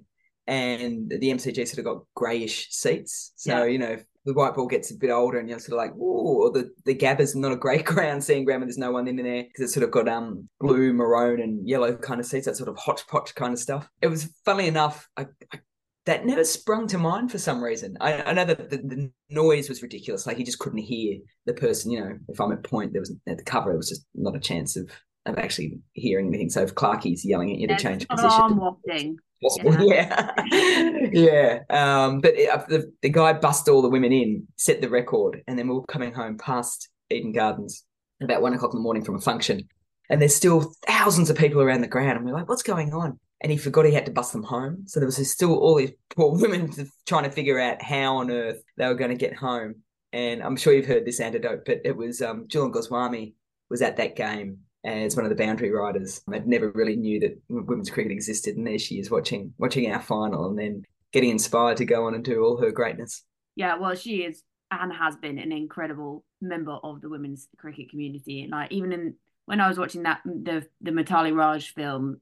and 0.46 1.08
the 1.10 1.30
MCG 1.30 1.66
sort 1.66 1.78
of 1.78 1.84
got 1.84 2.04
greyish 2.14 2.68
seats. 2.70 3.32
So 3.36 3.64
yeah. 3.64 3.64
you 3.64 3.78
know, 3.78 3.96
the 4.28 4.34
white 4.34 4.54
ball 4.54 4.66
gets 4.66 4.90
a 4.90 4.94
bit 4.94 5.10
older 5.10 5.38
and 5.38 5.48
you're 5.48 5.58
sort 5.58 5.72
of 5.72 5.78
like, 5.78 5.94
oh, 5.98 6.50
the, 6.50 6.70
the 6.84 6.94
Gabba's 6.94 7.34
not 7.34 7.50
a 7.50 7.56
great 7.56 7.84
ground, 7.86 8.22
seeing 8.22 8.44
ground 8.44 8.60
when 8.60 8.68
there's 8.68 8.76
no 8.76 8.92
one 8.92 9.08
in 9.08 9.16
there 9.16 9.44
because 9.44 9.64
it's 9.64 9.74
sort 9.74 9.84
of 9.84 9.90
got 9.90 10.06
um 10.06 10.48
blue, 10.60 10.92
maroon, 10.92 11.40
and 11.40 11.66
yellow 11.66 11.96
kind 11.96 12.20
of 12.20 12.26
seats, 12.26 12.44
that 12.44 12.56
sort 12.56 12.68
of 12.68 12.76
hodgepodge 12.76 13.34
kind 13.34 13.54
of 13.54 13.58
stuff. 13.58 13.88
It 14.02 14.08
was 14.08 14.30
funny 14.44 14.68
enough, 14.68 15.08
I, 15.16 15.28
I, 15.52 15.60
that 16.04 16.26
never 16.26 16.44
sprung 16.44 16.86
to 16.88 16.98
mind 16.98 17.30
for 17.30 17.38
some 17.38 17.62
reason. 17.62 17.96
I, 18.00 18.22
I 18.22 18.32
know 18.34 18.44
that 18.44 18.70
the, 18.70 18.76
the, 18.76 19.10
noise 19.30 19.68
was 19.68 19.82
ridiculous, 19.82 20.26
like 20.26 20.38
you 20.38 20.44
just 20.44 20.58
couldn't 20.58 20.78
hear 20.78 21.18
the 21.46 21.52
person. 21.52 21.90
You 21.90 22.00
know, 22.00 22.18
if 22.28 22.40
I'm 22.40 22.52
at 22.52 22.62
point, 22.62 22.92
there 22.92 23.00
was 23.00 23.14
at 23.26 23.38
the 23.38 23.44
cover, 23.44 23.72
it 23.72 23.76
was 23.76 23.90
just 23.90 24.06
not 24.14 24.36
a 24.36 24.40
chance 24.40 24.76
of 24.76 24.90
of 25.26 25.38
actually 25.38 25.78
hearing 25.92 26.28
anything. 26.28 26.50
So 26.50 26.62
if 26.62 26.74
Clarkie's 26.74 27.24
yelling 27.24 27.52
at 27.52 27.58
you 27.58 27.68
to 27.68 27.76
change 27.76 28.06
position, 28.08 29.18
possible. 29.42 29.74
Yeah, 29.82 30.32
yeah. 31.12 31.60
Um, 31.70 32.20
but 32.20 32.34
it, 32.34 32.48
uh, 32.48 32.64
the 32.68 32.92
the 33.02 33.10
guy 33.10 33.32
bust 33.32 33.68
all 33.68 33.82
the 33.82 33.88
women 33.88 34.12
in, 34.12 34.46
set 34.56 34.80
the 34.80 34.88
record, 34.88 35.42
and 35.46 35.58
then 35.58 35.68
we 35.68 35.74
were 35.74 35.84
coming 35.84 36.12
home 36.12 36.38
past 36.38 36.88
Eden 37.10 37.32
Gardens 37.32 37.84
about 38.20 38.42
one 38.42 38.54
o'clock 38.54 38.72
in 38.72 38.78
the 38.78 38.82
morning 38.82 39.04
from 39.04 39.16
a 39.16 39.20
function, 39.20 39.68
and 40.10 40.20
there's 40.20 40.34
still 40.34 40.72
thousands 40.86 41.30
of 41.30 41.36
people 41.36 41.60
around 41.60 41.82
the 41.82 41.88
ground, 41.88 42.16
and 42.16 42.24
we're 42.24 42.34
like, 42.34 42.48
"What's 42.48 42.62
going 42.62 42.92
on?" 42.92 43.18
And 43.40 43.52
he 43.52 43.58
forgot 43.58 43.86
he 43.86 43.92
had 43.92 44.06
to 44.06 44.12
bust 44.12 44.32
them 44.32 44.42
home, 44.42 44.84
so 44.86 44.98
there 44.98 45.06
was 45.06 45.30
still 45.30 45.54
all 45.56 45.76
these 45.76 45.92
poor 46.10 46.36
women 46.40 46.72
trying 47.06 47.24
to 47.24 47.30
figure 47.30 47.58
out 47.58 47.82
how 47.82 48.16
on 48.16 48.30
earth 48.30 48.62
they 48.76 48.86
were 48.86 48.94
going 48.94 49.10
to 49.10 49.16
get 49.16 49.36
home. 49.36 49.76
And 50.10 50.42
I'm 50.42 50.56
sure 50.56 50.72
you've 50.72 50.86
heard 50.86 51.04
this 51.04 51.20
anecdote, 51.20 51.64
but 51.66 51.82
it 51.84 51.94
was 51.94 52.22
um, 52.22 52.48
Jhulan 52.48 52.72
Goswami 52.72 53.34
was 53.68 53.82
at 53.82 53.98
that 53.98 54.16
game 54.16 54.60
as 54.88 55.16
one 55.16 55.24
of 55.24 55.30
the 55.30 55.42
boundary 55.42 55.70
riders. 55.70 56.20
I'd 56.32 56.46
never 56.46 56.70
really 56.70 56.96
knew 56.96 57.20
that 57.20 57.40
women's 57.48 57.90
cricket 57.90 58.12
existed, 58.12 58.56
and 58.56 58.66
there 58.66 58.78
she 58.78 58.98
is 58.98 59.10
watching 59.10 59.52
watching 59.58 59.90
our 59.90 60.00
final, 60.00 60.48
and 60.48 60.58
then 60.58 60.84
getting 61.12 61.30
inspired 61.30 61.76
to 61.78 61.84
go 61.84 62.06
on 62.06 62.14
and 62.14 62.24
do 62.24 62.42
all 62.42 62.60
her 62.60 62.70
greatness. 62.70 63.24
Yeah, 63.56 63.76
well, 63.76 63.94
she 63.94 64.18
is 64.22 64.42
and 64.70 64.92
has 64.92 65.16
been 65.16 65.38
an 65.38 65.52
incredible 65.52 66.24
member 66.40 66.78
of 66.82 67.00
the 67.00 67.08
women's 67.08 67.48
cricket 67.56 67.90
community. 67.90 68.42
And 68.42 68.50
like 68.50 68.70
even 68.72 68.92
in 68.92 69.14
when 69.46 69.60
I 69.60 69.68
was 69.68 69.78
watching 69.78 70.02
that 70.02 70.20
the 70.24 70.66
the 70.80 70.90
Mithali 70.90 71.34
Raj 71.34 71.72
film, 71.74 72.18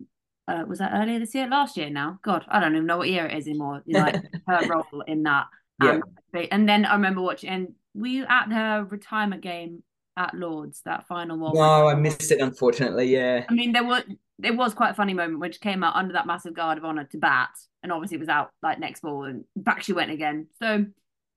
uh, 0.48 0.64
was 0.66 0.78
that 0.78 0.92
earlier 0.94 1.18
this 1.18 1.34
year? 1.34 1.48
Last 1.48 1.76
year 1.76 1.90
now? 1.90 2.18
God, 2.22 2.44
I 2.48 2.60
don't 2.60 2.74
even 2.74 2.86
know 2.86 2.98
what 2.98 3.08
year 3.08 3.26
it 3.26 3.36
is 3.36 3.46
anymore. 3.46 3.82
Like 3.86 4.22
her 4.48 4.66
role 4.68 5.02
in 5.06 5.24
that. 5.24 5.46
Yeah. 5.82 5.90
Um, 5.90 6.02
and 6.50 6.68
then 6.68 6.84
I 6.84 6.94
remember 6.94 7.20
watching 7.20 7.50
and 7.50 7.68
were 7.94 8.06
you 8.06 8.26
at 8.28 8.52
her 8.52 8.84
retirement 8.84 9.42
game 9.42 9.82
at 10.16 10.34
Lords, 10.34 10.80
that 10.84 11.06
final 11.06 11.38
one. 11.38 11.54
No, 11.54 11.88
I 11.88 11.94
missed 11.94 12.30
it 12.30 12.40
unfortunately. 12.40 13.06
Yeah. 13.06 13.44
I 13.48 13.52
mean, 13.52 13.72
there 13.72 13.84
was 13.84 14.02
it 14.42 14.56
was 14.56 14.74
quite 14.74 14.90
a 14.90 14.94
funny 14.94 15.14
moment 15.14 15.40
when 15.40 15.52
she 15.52 15.58
came 15.58 15.82
out 15.82 15.96
under 15.96 16.12
that 16.12 16.26
massive 16.26 16.54
guard 16.54 16.78
of 16.78 16.84
honor 16.84 17.04
to 17.04 17.18
bat, 17.18 17.50
and 17.82 17.92
obviously 17.92 18.18
was 18.18 18.28
out 18.28 18.50
like 18.62 18.78
next 18.78 19.00
ball, 19.00 19.24
and 19.24 19.44
back 19.56 19.82
she 19.82 19.92
went 19.92 20.10
again. 20.10 20.46
So 20.58 20.86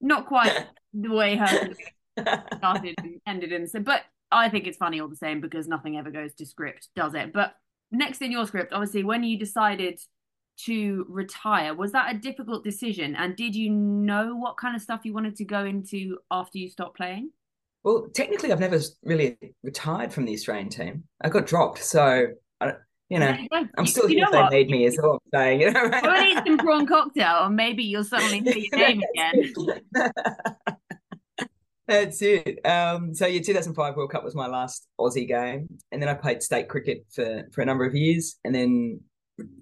not 0.01 0.25
quite 0.25 0.65
the 0.93 1.11
way 1.11 1.35
her 1.35 1.69
started 2.57 2.95
and 2.97 3.21
ended 3.27 3.51
in. 3.51 3.67
So, 3.67 3.79
but 3.79 4.03
I 4.31 4.49
think 4.49 4.67
it's 4.67 4.77
funny 4.77 4.99
all 4.99 5.07
the 5.07 5.15
same 5.15 5.41
because 5.41 5.67
nothing 5.67 5.97
ever 5.97 6.11
goes 6.11 6.33
to 6.35 6.45
script, 6.45 6.89
does 6.95 7.13
it? 7.13 7.33
But 7.33 7.55
next 7.91 8.21
in 8.21 8.31
your 8.31 8.45
script, 8.47 8.73
obviously, 8.73 9.03
when 9.03 9.23
you 9.23 9.37
decided 9.37 9.99
to 10.65 11.05
retire, 11.07 11.73
was 11.73 11.93
that 11.93 12.13
a 12.13 12.17
difficult 12.17 12.63
decision? 12.63 13.15
And 13.15 13.35
did 13.35 13.55
you 13.55 13.69
know 13.69 14.35
what 14.35 14.57
kind 14.57 14.75
of 14.75 14.81
stuff 14.81 15.01
you 15.03 15.13
wanted 15.13 15.37
to 15.37 15.45
go 15.45 15.65
into 15.65 16.17
after 16.29 16.57
you 16.57 16.69
stopped 16.69 16.97
playing? 16.97 17.31
Well, 17.83 18.07
technically, 18.13 18.51
I've 18.51 18.59
never 18.59 18.79
really 19.03 19.37
retired 19.63 20.11
from 20.11 20.25
the 20.25 20.33
Australian 20.33 20.69
team. 20.69 21.03
I 21.21 21.29
got 21.29 21.45
dropped, 21.45 21.83
so 21.83 22.27
I, 22.59 22.73
you 23.09 23.19
know, 23.19 23.35
I'm 23.77 23.85
still 23.85 24.09
you 24.09 24.17
here 24.17 24.27
if 24.29 24.49
they 24.49 24.63
need 24.63 24.69
me. 24.69 24.85
Is 24.85 24.99
all 24.99 25.13
I'm 25.13 25.19
saying. 25.33 25.61
You 25.61 25.71
know, 25.71 25.89
and 25.91 26.27
eat 26.27 26.43
some 26.45 26.57
prawn 26.57 26.85
cocktail, 26.85 27.43
or 27.43 27.49
maybe 27.49 27.83
you'll 27.83 28.03
suddenly 28.03 28.43
see 28.51 28.69
your 28.71 28.79
name 28.87 29.01
again. 29.13 29.53
That's 31.87 32.21
it. 32.21 32.63
Um, 32.67 33.15
so 33.15 33.25
yeah, 33.25 33.41
2005 33.41 33.95
World 33.95 34.11
Cup 34.11 34.23
was 34.23 34.35
my 34.35 34.45
last 34.45 34.87
Aussie 34.99 35.27
game, 35.27 35.67
and 35.91 35.99
then 36.01 36.07
I 36.07 36.13
played 36.13 36.43
state 36.43 36.69
cricket 36.69 37.05
for 37.11 37.47
for 37.51 37.61
a 37.61 37.65
number 37.65 37.85
of 37.85 37.95
years, 37.95 38.35
and 38.43 38.53
then 38.53 39.01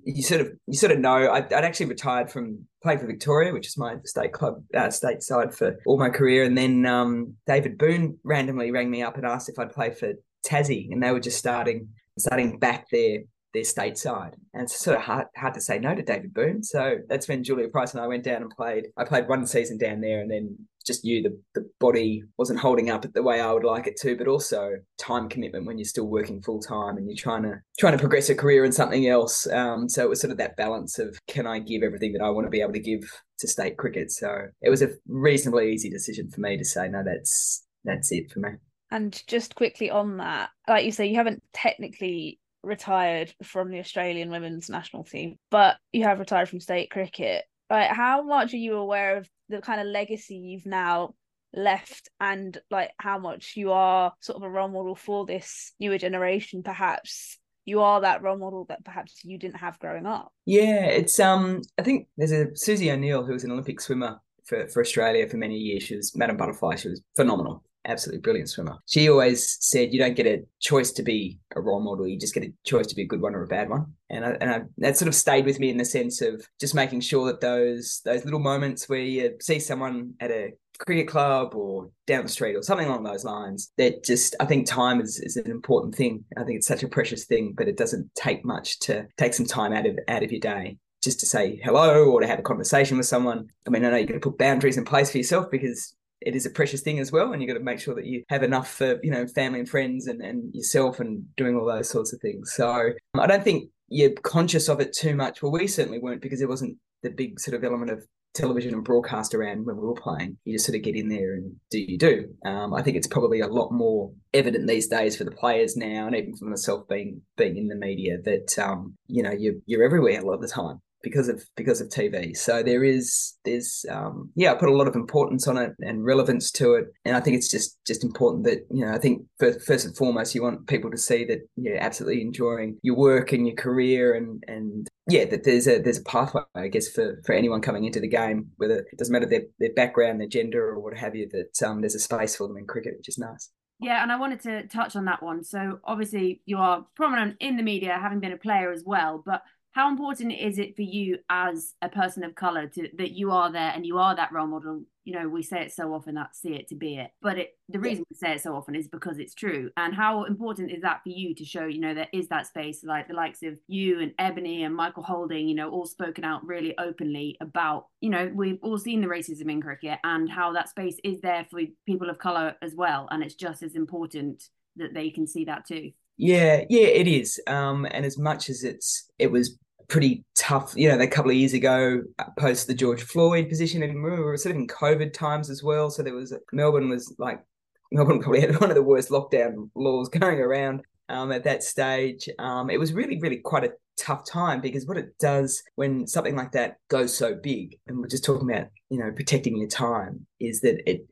you 0.04 0.24
sort 0.24 0.42
of 0.42 0.52
you 0.68 0.78
sort 0.78 0.92
of 0.92 1.00
know 1.00 1.32
I'd, 1.32 1.52
I'd, 1.52 1.64
actually 1.64 1.88
retired 1.88 2.32
from 2.32 2.66
playing 2.82 3.00
for 3.00 3.08
Victoria, 3.08 3.54
which 3.54 3.68
is 3.68 3.78
my 3.78 3.98
state 4.06 4.34
club, 4.34 4.64
uh, 4.76 4.90
state 4.90 5.22
side 5.22 5.54
for 5.54 5.78
all 5.86 5.98
my 5.98 6.10
career, 6.10 6.44
and 6.44 6.58
then 6.58 6.86
um, 6.86 7.36
David 7.46 7.78
Boon 7.78 8.18
randomly 8.24 8.72
rang 8.72 8.90
me 8.90 9.02
up 9.02 9.18
and 9.18 9.26
asked 9.26 9.50
if 9.50 9.60
I'd 9.60 9.74
play 9.74 9.92
for 9.92 10.14
Tassie, 10.46 10.92
and 10.92 11.02
they 11.02 11.12
were 11.12 11.20
just 11.20 11.38
starting 11.38 11.90
starting 12.18 12.60
back 12.60 12.90
their 12.90 13.20
their 13.58 13.64
stateside. 13.64 14.34
And 14.54 14.64
it's 14.64 14.80
sort 14.80 14.98
of 14.98 15.04
hard, 15.04 15.28
hard 15.36 15.56
to 15.56 15.62
say 15.62 15.80
no 15.80 15.96
to 15.96 16.04
David 16.04 16.34
Boon. 16.34 16.64
So 16.64 16.98
that's 17.10 17.28
when 17.28 17.44
Julia 17.44 17.70
Price 17.70 17.94
and 17.94 18.02
I 18.02 18.08
went 18.08 18.24
down 18.24 18.44
and 18.44 18.52
played. 18.52 18.86
I 18.98 19.04
played 19.04 19.28
one 19.28 19.48
season 19.48 19.78
down 19.78 20.02
there 20.02 20.20
and 20.20 20.30
then 20.30 20.58
just 20.86 21.04
knew 21.04 21.22
the, 21.22 21.38
the 21.54 21.70
body 21.80 22.24
wasn't 22.38 22.60
holding 22.60 22.90
up 22.90 23.06
the 23.12 23.24
way 23.24 23.42
I 23.42 23.52
would 23.52 23.64
like 23.64 23.88
it 23.88 23.98
to, 24.02 24.16
but 24.16 24.28
also 24.28 24.76
time 24.98 25.28
commitment 25.28 25.66
when 25.66 25.78
you're 25.78 25.86
still 25.86 26.08
working 26.08 26.42
full 26.42 26.62
time 26.62 26.98
and 26.98 27.08
you're 27.08 27.18
trying 27.18 27.44
to 27.44 27.60
trying 27.78 27.94
to 27.94 28.00
progress 28.00 28.30
a 28.30 28.36
career 28.36 28.64
in 28.64 28.72
something 28.72 29.08
else. 29.08 29.48
Um, 29.48 29.90
so 29.90 30.04
it 30.04 30.10
was 30.10 30.22
sort 30.22 30.32
of 30.32 30.38
that 30.38 30.56
balance 30.56 30.98
of 31.00 31.18
can 31.28 31.46
I 31.46 31.60
give 31.60 31.84
everything 31.84 32.14
that 32.14 32.24
I 32.24 32.30
want 32.30 32.46
to 32.46 32.52
be 32.52 32.62
able 32.62 32.74
to 32.74 32.80
give 32.80 33.02
to 33.40 33.48
state 33.48 33.78
cricket? 33.78 34.12
So 34.12 34.48
it 34.62 34.70
was 34.70 34.82
a 34.82 34.92
reasonably 35.08 35.74
easy 35.74 35.90
decision 35.90 36.30
for 36.30 36.42
me 36.42 36.58
to 36.58 36.66
say 36.66 36.88
no, 36.88 37.04
that's 37.04 37.66
that's 37.84 38.12
it 38.12 38.32
for 38.32 38.40
me. 38.40 38.50
And 38.90 39.22
just 39.28 39.56
quickly 39.56 39.90
on 39.90 40.18
that, 40.18 40.52
like 40.68 40.86
you 40.86 40.92
say, 40.92 41.08
you 41.08 41.16
haven't 41.16 41.44
technically 41.52 42.40
retired 42.64 43.34
from 43.44 43.72
the 43.72 43.80
Australian 43.80 44.30
women's 44.30 44.70
national 44.70 45.04
team, 45.04 45.38
but 45.52 45.78
you 45.92 46.04
have 46.04 46.20
retired 46.20 46.50
from 46.50 46.60
state 46.60 46.90
cricket. 46.90 47.46
Like, 47.70 47.90
how 47.90 48.24
much 48.24 48.54
are 48.54 48.58
you 48.58 48.76
aware 48.76 49.18
of 49.18 49.30
the 49.50 49.62
kind 49.62 49.82
of 49.82 49.88
legacy 49.88 50.36
you've 50.36 50.66
now 50.66 51.14
left 51.54 52.10
and 52.20 52.58
like 52.70 52.92
how 53.00 53.18
much 53.18 53.54
you 53.56 53.72
are 53.72 54.14
sort 54.20 54.36
of 54.36 54.44
a 54.44 54.50
role 54.50 54.68
model 54.68 54.96
for 54.96 55.26
this 55.26 55.74
newer 55.80 55.98
generation? 55.98 56.64
Perhaps 56.64 57.38
you 57.68 57.82
are 57.82 58.02
that 58.02 58.24
role 58.24 58.38
model 58.38 58.66
that 58.70 58.84
perhaps 58.84 59.20
you 59.24 59.38
didn't 59.38 59.58
have 59.58 59.78
growing 59.78 60.06
up. 60.06 60.32
Yeah 60.46 60.86
it's 60.86 61.20
um 61.20 61.62
i 61.78 61.84
think 61.84 62.08
there's 62.18 62.32
a 62.32 62.56
susie 62.56 62.90
o'neill 62.90 63.26
who 63.26 63.34
was 63.34 63.44
an 63.44 63.52
olympic 63.52 63.82
swimmer 63.82 64.20
for, 64.46 64.68
for 64.70 64.82
australia 64.82 65.28
for 65.28 65.38
many 65.38 65.58
years 65.58 65.84
she 65.84 65.96
was 65.98 66.16
madam 66.16 66.38
butterfly 66.38 66.76
she 66.76 66.88
was 66.88 67.02
phenomenal 67.16 67.64
absolutely 67.88 68.22
brilliant 68.22 68.50
swimmer. 68.50 68.78
She 68.86 69.10
always 69.10 69.58
said, 69.62 69.94
"You 69.94 70.00
don't 70.00 70.16
get 70.16 70.28
a 70.28 70.44
choice 70.60 70.92
to 70.94 71.04
be 71.04 71.40
a 71.56 71.62
role 71.62 71.80
model; 71.80 72.08
you 72.08 72.20
just 72.20 72.34
get 72.34 72.44
a 72.44 72.54
choice 72.66 72.88
to 72.88 72.96
be 72.96 73.04
a 73.04 73.08
good 73.08 73.22
one 73.22 73.34
or 73.34 73.44
a 73.44 73.48
bad 73.48 73.70
one." 73.70 73.94
And 74.10 74.26
I, 74.26 74.30
and 74.40 74.50
I, 74.50 74.62
that 74.80 74.98
sort 74.98 75.08
of 75.08 75.16
stayed 75.16 75.46
with 75.46 75.60
me 75.60 75.70
in 75.70 75.78
the 75.78 75.86
sense 75.86 76.22
of 76.22 76.46
just 76.60 76.76
making 76.76 77.02
sure 77.02 77.26
that 77.28 77.42
those 77.42 78.02
those 78.06 78.26
little 78.26 78.40
moments 78.40 78.88
where 78.88 79.00
you 79.00 79.36
see 79.42 79.60
someone 79.60 80.14
at 80.20 80.32
a 80.32 80.54
cricket 80.80 81.08
club 81.08 81.56
or 81.56 81.90
down 82.06 82.24
the 82.24 82.30
street 82.30 82.56
or 82.56 82.62
something 82.62 82.88
along 82.88 83.04
those 83.04 83.26
lines 83.26 83.72
that 83.78 84.04
just 84.04 84.36
i 84.40 84.46
think 84.46 84.68
time 84.68 85.02
is, 85.02 85.20
is 85.20 85.36
an 85.36 85.50
important 85.50 85.96
thing 85.96 86.24
i 86.38 86.44
think 86.44 86.58
it's 86.58 86.68
such 86.68 86.84
a 86.84 86.88
precious 86.88 87.26
thing 87.26 87.52
but 87.58 87.68
it 87.68 87.78
doesn't 87.78 88.14
take 88.14 88.46
much 88.46 88.78
to 88.78 89.08
take 89.18 89.34
some 89.34 89.46
time 89.46 89.74
out 89.74 89.88
of 89.88 89.98
out 90.08 90.22
of 90.22 90.32
your 90.32 90.40
day 90.40 90.78
just 91.02 91.20
to 91.20 91.26
say 91.26 91.60
hello 91.64 92.06
or 92.12 92.22
to 92.22 92.28
have 92.28 92.38
a 92.38 92.44
conversation 92.44 92.96
with 92.96 93.08
someone 93.08 93.48
i 93.66 93.72
mean 93.72 93.84
i 93.84 93.90
know 93.90 93.98
you're 93.98 94.06
going 94.06 94.20
to 94.20 94.30
put 94.30 94.38
boundaries 94.38 94.78
in 94.78 94.86
place 94.86 95.12
for 95.12 95.18
yourself 95.18 95.48
because 95.50 95.96
it 96.22 96.36
is 96.36 96.46
a 96.46 96.50
precious 96.50 96.82
thing 96.82 97.00
as 97.00 97.12
well 97.12 97.32
and 97.32 97.42
you've 97.42 97.50
got 97.50 97.58
to 97.58 97.64
make 97.64 97.80
sure 97.80 97.96
that 97.96 98.06
you 98.06 98.24
have 98.30 98.44
enough 98.44 98.70
for 98.72 99.00
you 99.04 99.12
know 99.12 99.28
family 99.28 99.60
and 99.60 99.70
friends 99.70 100.08
and, 100.08 100.22
and 100.22 100.54
yourself 100.54 101.00
and 101.00 101.24
doing 101.36 101.56
all 101.56 101.66
those 101.66 101.90
sorts 101.90 102.14
of 102.14 102.20
things 102.20 102.54
so 102.56 102.92
i 103.16 103.28
don't 103.28 103.44
think 103.44 103.70
you're 103.90 104.12
conscious 104.24 104.68
of 104.68 104.80
it 104.80 104.94
too 104.94 105.16
much 105.16 105.42
well 105.42 105.52
we 105.52 105.68
certainly 105.68 106.00
weren't 106.00 106.22
because 106.22 106.42
it 106.42 106.50
wasn't 106.50 106.76
the 107.04 107.10
big 107.10 107.40
sort 107.40 107.56
of 107.56 107.64
element 107.64 107.92
of 107.92 108.04
television 108.38 108.74
and 108.74 108.84
broadcast 108.84 109.34
around 109.34 109.66
when 109.66 109.78
we 109.78 109.88
were 109.88 109.94
playing. 109.94 110.38
You 110.46 110.54
just 110.54 110.66
sort 110.66 110.76
of 110.76 110.84
get 110.84 110.96
in 110.96 111.10
there 111.10 111.34
and 111.34 111.56
do 111.72 111.80
you 111.80 111.98
do. 111.98 112.30
Um, 112.46 112.74
I 112.74 112.84
think 112.84 112.96
it's 112.96 113.08
probably 113.08 113.40
a 113.40 113.48
lot 113.48 113.72
more 113.72 114.12
evident 114.34 114.68
these 114.68 114.88
days 114.88 115.18
for 115.18 115.24
the 115.24 115.32
players 115.32 115.76
now, 115.76 116.06
and 116.06 116.16
even 116.16 116.36
for 116.36 116.46
myself 116.46 116.88
being 116.88 117.22
being 117.36 117.58
in 117.58 117.68
the 117.68 117.76
media 117.76 118.18
that 118.24 118.58
um, 118.60 118.96
you 119.08 119.24
know 119.24 119.32
you're 119.32 119.56
you're 119.66 119.84
everywhere 119.84 120.20
a 120.20 120.26
lot 120.26 120.36
of 120.36 120.42
the 120.42 120.48
time 120.48 120.80
because 121.04 121.30
of 121.30 121.44
because 121.56 121.82
of 121.82 121.90
TV. 121.90 122.36
So 122.36 122.64
there 122.64 122.84
is 122.84 123.36
there's 123.46 123.86
um, 123.90 124.32
yeah, 124.36 124.52
I 124.52 124.56
put 124.56 124.70
a 124.70 124.76
lot 124.76 124.88
of 124.88 124.96
importance 124.96 125.48
on 125.48 125.58
it 125.58 125.74
and 125.80 126.04
relevance 126.04 126.52
to 126.54 126.74
it, 126.74 126.86
and 127.06 127.16
I 127.16 127.20
think 127.20 127.38
it's 127.38 127.50
just 127.50 127.78
just 127.86 128.04
important 128.04 128.46
that 128.46 128.66
you 128.72 128.86
know 128.86 128.94
I 128.94 128.98
think 128.98 129.24
first, 129.40 129.62
first 129.62 129.86
and 129.86 129.96
foremost 129.96 130.36
you 130.36 130.44
want 130.44 130.68
people 130.68 130.92
to 130.92 130.98
see 130.98 131.26
that 131.26 131.40
you're 131.56 131.78
absolutely 131.78 132.22
enjoying 132.22 132.78
your 132.82 132.96
work 132.96 133.32
and 133.32 133.48
your 133.48 133.56
career 133.56 134.16
and 134.16 134.44
and 134.48 134.88
yeah 135.10 135.26
that 135.26 135.44
there's 135.44 135.68
a 135.68 135.80
there's 135.80 136.00
a 136.00 136.04
pathway 136.04 136.42
I 136.56 136.68
guess 136.68 136.90
for 136.90 137.22
for 137.26 137.34
anyone 137.34 137.62
coming 137.62 137.86
into 137.86 138.00
the 138.00 138.08
game 138.08 138.48
whether 138.58 138.80
it 138.80 138.98
doesn't 138.98 139.14
matter 139.14 139.26
their 139.26 139.44
their 139.60 139.74
background 139.74 140.20
their 140.20 140.28
gender 140.28 140.68
or 140.70 140.80
what 140.80 140.98
have 140.98 141.16
you 141.16 141.30
that 141.32 141.68
um, 141.68 141.82
there's 141.82 141.96
a 141.96 142.00
space 142.00 142.36
for 142.36 142.48
them 142.48 142.58
in 142.58 142.66
cricket 142.66 142.96
which 142.98 143.10
is 143.10 143.18
nice. 143.18 143.50
Yeah, 143.80 144.02
and 144.02 144.12
I 144.12 144.18
wanted 144.18 144.40
to 144.42 144.68
touch 144.68 144.96
on 144.96 145.06
that 145.06 145.22
one. 145.22 145.44
So 145.44 145.80
obviously 145.84 146.42
you 146.46 146.58
are 146.58 146.86
prominent 146.96 147.38
in 147.40 147.58
the 147.58 147.64
media, 147.64 147.98
having 148.02 148.20
been 148.20 148.32
a 148.32 148.38
player 148.38 148.72
as 148.72 148.84
well, 148.84 149.22
but 149.24 149.44
how 149.78 149.90
important 149.90 150.34
is 150.34 150.58
it 150.58 150.76
for 150.76 150.82
you 150.82 151.20
as 151.30 151.76
a 151.84 151.88
person 151.88 152.24
of 152.24 152.34
color 152.34 152.66
to 152.66 152.90
that 152.98 153.12
you 153.12 153.30
are 153.30 153.52
there 153.52 153.72
and 153.76 153.86
you 153.86 154.00
are 154.00 154.16
that 154.16 154.32
role 154.32 154.48
model? 154.48 154.82
You 155.06 155.14
know 155.14 155.30
we 155.30 155.44
say 155.44 155.62
it 155.62 155.72
so 155.72 155.94
often 155.94 156.16
that 156.16 156.36
see 156.36 156.56
it 156.56 156.68
to 156.70 156.76
be 156.76 156.98
it. 156.98 157.12
But 157.22 157.38
it 157.38 157.52
the 157.70 157.80
reason 157.80 158.04
we 158.10 158.16
say 158.16 158.34
it 158.34 158.42
so 158.42 158.56
often 158.56 158.74
is 158.74 158.88
because 158.88 159.20
it's 159.20 159.36
true. 159.36 159.70
And 159.78 159.94
how 159.94 160.24
important 160.24 160.72
is 160.72 160.82
that 160.82 161.02
for 161.04 161.10
you 161.10 161.36
to 161.36 161.46
show 161.46 161.68
you 161.68 161.80
know 161.80 161.94
there 161.94 162.08
is 162.12 162.28
that 162.30 162.48
space 162.48 162.84
like 162.84 163.08
the 163.08 163.14
likes 163.14 163.44
of 163.44 163.54
you 163.68 164.00
and 164.00 164.14
ebony 164.18 164.64
and 164.64 164.76
michael 164.76 165.04
holding 165.04 165.48
you 165.48 165.54
know 165.54 165.70
all 165.70 165.86
spoken 165.86 166.24
out 166.24 166.44
really 166.44 166.76
openly 166.80 167.38
about 167.40 167.86
you 168.02 168.10
know 168.10 168.32
we've 168.34 168.58
all 168.64 168.80
seen 168.80 169.00
the 169.00 169.08
racism 169.08 169.52
in 169.52 169.62
cricket 169.62 170.00
and 170.04 170.28
how 170.28 170.52
that 170.54 170.70
space 170.70 170.98
is 171.04 171.22
there 171.22 171.46
for 171.52 171.62
people 171.86 172.10
of 172.10 172.18
color 172.18 172.56
as 172.64 172.74
well. 172.74 173.08
And 173.12 173.22
it's 173.22 173.36
just 173.36 173.62
as 173.62 173.76
important 173.76 174.44
that 174.78 174.96
they 174.96 175.12
can 175.12 175.28
see 175.28 175.46
that 175.46 175.68
too. 175.68 175.92
Yeah, 176.18 176.64
yeah, 176.68 176.88
it 176.88 177.08
is. 177.08 177.40
Um, 177.46 177.86
and 177.92 178.04
as 178.04 178.18
much 178.18 178.50
as 178.50 178.64
it's 178.64 179.10
it 179.20 179.32
was 179.32 179.58
pretty 179.88 180.24
tough, 180.36 180.74
you 180.76 180.90
know, 180.90 181.00
a 181.00 181.08
couple 181.08 181.32
of 181.32 181.38
years 181.38 181.54
ago, 181.54 182.02
uh, 182.20 182.26
post 182.38 182.68
the 182.68 182.74
George 182.74 183.04
Floyd 183.04 183.50
position, 183.50 183.84
and 183.84 184.04
we 184.04 184.10
were 184.10 184.38
sort 184.38 184.56
of 184.56 184.62
in 184.62 184.68
COVID 184.68 185.14
times 185.14 185.50
as 185.50 185.64
well. 185.64 185.90
So 185.90 186.04
there 186.04 186.14
was 186.14 186.34
Melbourne 186.52 186.90
was 186.90 187.14
like 187.18 187.44
Melbourne 187.92 188.20
probably 188.22 188.42
had 188.42 188.60
one 188.60 188.70
of 188.70 188.76
the 188.76 188.84
worst 188.84 189.10
lockdown 189.10 189.70
laws 189.76 190.10
going 190.10 190.40
around 190.40 190.82
um, 191.10 191.32
at 191.32 191.44
that 191.46 191.64
stage. 191.64 192.30
Um, 192.40 192.70
it 192.70 192.80
was 192.80 192.94
really, 192.94 193.20
really 193.20 193.38
quite 193.38 193.64
a 193.64 193.74
tough 193.98 194.26
time 194.26 194.62
because 194.62 194.86
what 194.86 194.98
it 194.98 195.18
does 195.20 195.64
when 195.76 196.06
something 196.06 196.36
like 196.36 196.52
that 196.52 196.78
goes 196.90 197.16
so 197.16 197.36
big, 197.36 197.80
and 197.88 198.00
we're 198.00 198.08
just 198.08 198.26
talking 198.26 198.50
about, 198.50 198.68
you 198.90 199.00
know, 199.00 199.12
protecting 199.12 199.58
your 199.58 199.70
time, 199.70 200.26
is 200.40 200.62
that 200.62 200.82
it 200.90 201.08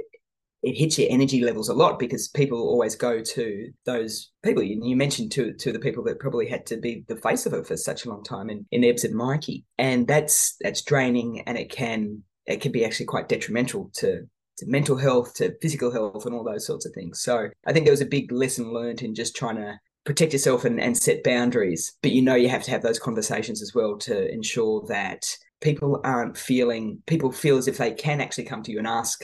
it 0.65 0.75
hits 0.75 0.97
your 0.97 1.07
energy 1.11 1.41
levels 1.41 1.69
a 1.69 1.75
lot 1.75 1.99
because 1.99 2.27
people 2.27 2.57
always 2.57 2.95
go 2.95 3.21
to 3.21 3.71
those 3.85 4.31
people. 4.43 4.63
You, 4.63 4.95
mentioned 4.95 5.31
to 5.33 5.53
to 5.53 5.71
the 5.71 5.79
people 5.79 6.03
that 6.05 6.19
probably 6.19 6.47
had 6.47 6.65
to 6.67 6.77
be 6.77 7.05
the 7.07 7.17
face 7.17 7.45
of 7.45 7.53
it 7.53 7.67
for 7.67 7.77
such 7.77 8.03
a 8.03 8.09
long 8.09 8.23
time 8.23 8.49
in, 8.49 8.65
in 8.71 8.83
Ebbs 8.83 9.03
and 9.03 9.13
Mikey, 9.13 9.63
and 9.77 10.07
that's 10.07 10.55
that's 10.61 10.81
draining, 10.81 11.41
and 11.41 11.55
it 11.57 11.69
can 11.69 12.23
it 12.47 12.61
can 12.61 12.71
be 12.71 12.83
actually 12.83 13.05
quite 13.05 13.29
detrimental 13.29 13.91
to 13.97 14.23
to 14.57 14.65
mental 14.65 14.97
health, 14.97 15.35
to 15.35 15.53
physical 15.61 15.91
health, 15.91 16.25
and 16.25 16.33
all 16.33 16.43
those 16.43 16.65
sorts 16.65 16.87
of 16.87 16.93
things. 16.93 17.21
So 17.21 17.49
I 17.67 17.71
think 17.71 17.85
there 17.85 17.93
was 17.93 18.01
a 18.01 18.07
big 18.07 18.31
lesson 18.31 18.73
learned 18.73 19.03
in 19.03 19.13
just 19.13 19.35
trying 19.35 19.57
to 19.57 19.79
protect 20.03 20.33
yourself 20.33 20.65
and, 20.65 20.79
and 20.79 20.97
set 20.97 21.23
boundaries. 21.23 21.93
But 22.01 22.11
you 22.11 22.23
know 22.23 22.35
you 22.35 22.49
have 22.49 22.63
to 22.63 22.71
have 22.71 22.81
those 22.81 22.99
conversations 22.99 23.61
as 23.61 23.75
well 23.75 23.97
to 23.99 24.31
ensure 24.31 24.83
that 24.87 25.25
people 25.61 26.01
aren't 26.03 26.37
feeling 26.37 27.03
people 27.05 27.31
feel 27.31 27.57
as 27.57 27.67
if 27.67 27.77
they 27.77 27.91
can 27.91 28.19
actually 28.19 28.45
come 28.45 28.63
to 28.63 28.71
you 28.71 28.79
and 28.79 28.87
ask 28.87 29.23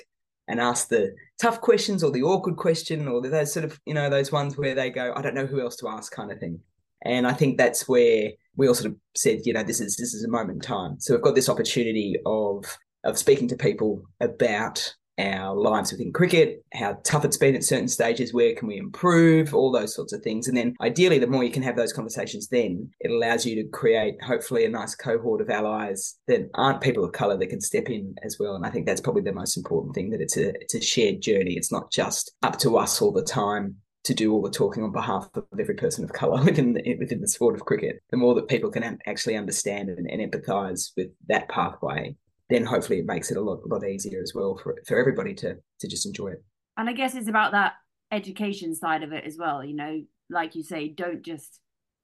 and 0.52 0.60
ask 0.60 0.90
the 0.90 1.16
tough 1.42 1.62
questions 1.62 2.04
or 2.04 2.12
the 2.12 2.22
awkward 2.22 2.58
question 2.58 3.08
or 3.08 3.22
those 3.22 3.54
sort 3.54 3.64
of 3.64 3.80
you 3.86 3.94
know 3.94 4.10
those 4.10 4.32
ones 4.32 4.58
where 4.58 4.76
they 4.76 4.90
go 4.90 5.14
i 5.16 5.22
don't 5.22 5.34
know 5.34 5.46
who 5.46 5.62
else 5.62 5.78
to 5.78 5.88
ask 5.88 6.12
kind 6.12 6.32
of 6.32 6.40
thing. 6.40 6.60
And 7.04 7.26
i 7.26 7.34
think 7.34 7.58
that's 7.58 7.88
where 7.88 8.32
we 8.58 8.68
all 8.68 8.76
sort 8.76 8.92
of 8.92 8.98
said 9.16 9.40
you 9.46 9.54
know 9.54 9.64
this 9.64 9.80
is 9.80 9.96
this 9.96 10.14
is 10.14 10.24
a 10.24 10.30
moment 10.30 10.58
in 10.58 10.60
time. 10.60 11.00
So 11.00 11.14
we've 11.14 11.24
got 11.24 11.36
this 11.36 11.50
opportunity 11.50 12.18
of 12.26 12.78
of 13.04 13.18
speaking 13.18 13.48
to 13.48 13.56
people 13.56 14.04
about 14.20 14.94
our 15.22 15.56
lives 15.56 15.92
within 15.92 16.12
cricket, 16.12 16.64
how 16.74 16.98
tough 17.04 17.26
it's 17.26 17.38
been 17.38 17.56
at 17.56 17.64
certain 17.64 17.88
stages, 17.88 18.34
where 18.34 18.56
can 18.56 18.68
we 18.68 18.78
improve, 18.78 19.54
all 19.54 19.72
those 19.72 19.94
sorts 19.96 20.14
of 20.14 20.22
things. 20.22 20.48
And 20.48 20.58
then 20.58 20.76
ideally, 20.82 21.20
the 21.20 21.28
more 21.28 21.44
you 21.44 21.52
can 21.52 21.64
have 21.64 21.76
those 21.76 21.94
conversations, 21.94 22.48
then 22.48 22.90
it 23.00 23.12
allows 23.12 23.46
you 23.46 23.56
to 23.56 23.70
create 23.70 24.16
hopefully 24.24 24.66
a 24.66 24.70
nice 24.70 24.96
cohort 24.96 25.42
of 25.42 25.50
allies 25.50 26.18
that 26.28 26.50
aren't 26.56 26.82
people 26.82 27.04
of 27.04 27.12
colour 27.12 27.38
that 27.38 27.48
can 27.48 27.62
step 27.62 27.90
in 27.90 28.16
as 28.24 28.38
well. 28.40 28.56
And 28.56 28.66
I 28.66 28.70
think 28.70 28.86
that's 28.86 29.02
probably 29.02 29.22
the 29.22 29.34
most 29.34 29.58
important 29.58 29.96
thing 29.96 30.10
that 30.12 30.22
it's 30.22 30.38
a 30.38 30.54
it's 30.62 30.76
a 30.76 30.82
shared 30.82 31.22
journey. 31.22 31.54
It's 31.54 31.72
not 31.72 31.92
just 31.92 32.32
up 32.42 32.58
to 32.60 32.78
us 32.78 33.02
all 33.02 33.12
the 33.12 33.24
time 33.24 33.78
to 34.04 34.14
do 34.14 34.34
all 34.34 34.42
the 34.42 34.50
talking 34.50 34.84
on 34.84 34.92
behalf 34.92 35.30
of 35.36 35.46
every 35.60 35.76
person 35.76 36.04
of 36.04 36.14
colour 36.14 36.42
within 36.46 36.74
the, 36.74 36.96
within 36.98 37.22
the 37.22 37.28
sport 37.28 37.56
of 37.56 37.66
cricket. 37.66 38.02
The 38.10 38.18
more 38.18 38.34
that 38.36 38.48
people 38.48 38.72
can 38.72 39.00
actually 39.06 39.36
understand 39.36 39.90
and, 39.90 40.10
and 40.10 40.32
empathise 40.32 40.92
with 40.98 41.10
that 41.28 41.50
pathway, 41.50 42.16
then 42.52 42.66
hopefully 42.66 43.00
it 43.00 43.06
makes 43.06 43.32
it 43.32 43.38
a 43.38 43.42
lot, 43.42 43.62
a 43.64 43.68
lot 43.68 43.88
easier 43.88 44.22
as 44.22 44.34
well 44.36 44.60
for 44.62 44.76
for 44.86 44.98
everybody 44.98 45.34
to 45.36 45.56
to 45.80 45.88
just 45.88 46.06
enjoy 46.06 46.28
it. 46.30 46.44
And 46.78 46.90
I 46.90 46.94
guess 46.94 47.16
it's 47.16 47.28
about 47.30 47.52
that 47.54 47.74
education 48.12 48.76
side 48.76 49.04
of 49.04 49.14
it 49.14 49.26
as 49.26 49.38
well. 49.38 49.64
You 49.64 49.76
know, 49.76 50.02
like 50.30 50.56
you 50.56 50.64
say, 50.64 50.90
don't 50.90 51.22
just 51.24 51.60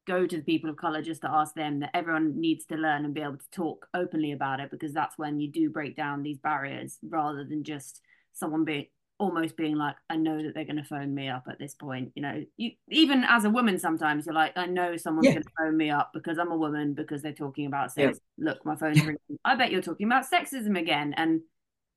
go 0.07 0.25
to 0.25 0.37
the 0.37 0.43
people 0.43 0.69
of 0.69 0.77
color 0.77 1.01
just 1.01 1.21
to 1.21 1.29
ask 1.29 1.53
them 1.53 1.81
that 1.81 1.91
everyone 1.93 2.39
needs 2.39 2.65
to 2.65 2.75
learn 2.75 3.03
and 3.03 3.13
be 3.13 3.21
able 3.21 3.37
to 3.37 3.49
talk 3.51 3.87
openly 3.93 4.31
about 4.31 4.61
it 4.61 4.71
because 4.71 4.93
that's 4.93 5.17
when 5.17 5.39
you 5.39 5.51
do 5.51 5.69
break 5.69 5.97
down 5.97 6.23
these 6.23 6.39
barriers 6.39 6.97
rather 7.03 7.43
than 7.43 7.63
just 7.63 8.01
someone 8.33 8.63
being 8.63 8.85
almost 9.19 9.57
being 9.57 9.75
like, 9.75 9.95
I 10.09 10.15
know 10.15 10.41
that 10.41 10.53
they're 10.53 10.65
going 10.65 10.77
to 10.77 10.83
phone 10.83 11.13
me 11.13 11.29
up 11.29 11.45
at 11.49 11.59
this 11.59 11.73
point. 11.73 12.11
You 12.15 12.21
know, 12.21 12.43
you 12.57 12.71
even 12.89 13.23
as 13.27 13.45
a 13.45 13.49
woman, 13.49 13.79
sometimes 13.79 14.25
you're 14.25 14.35
like, 14.35 14.53
I 14.55 14.65
know 14.65 14.97
someone's 14.97 15.27
yeah. 15.27 15.33
going 15.33 15.43
to 15.43 15.49
phone 15.57 15.77
me 15.77 15.89
up 15.89 16.11
because 16.13 16.37
I'm 16.37 16.51
a 16.51 16.57
woman 16.57 16.93
because 16.93 17.21
they're 17.21 17.33
talking 17.33 17.65
about 17.65 17.91
sex. 17.91 18.19
Yeah. 18.37 18.49
Look, 18.49 18.65
my 18.65 18.75
phone's 18.75 18.99
ringing. 19.01 19.17
I 19.43 19.55
bet 19.55 19.71
you're 19.71 19.81
talking 19.81 20.07
about 20.07 20.25
sexism 20.29 20.77
again, 20.79 21.13
and 21.17 21.41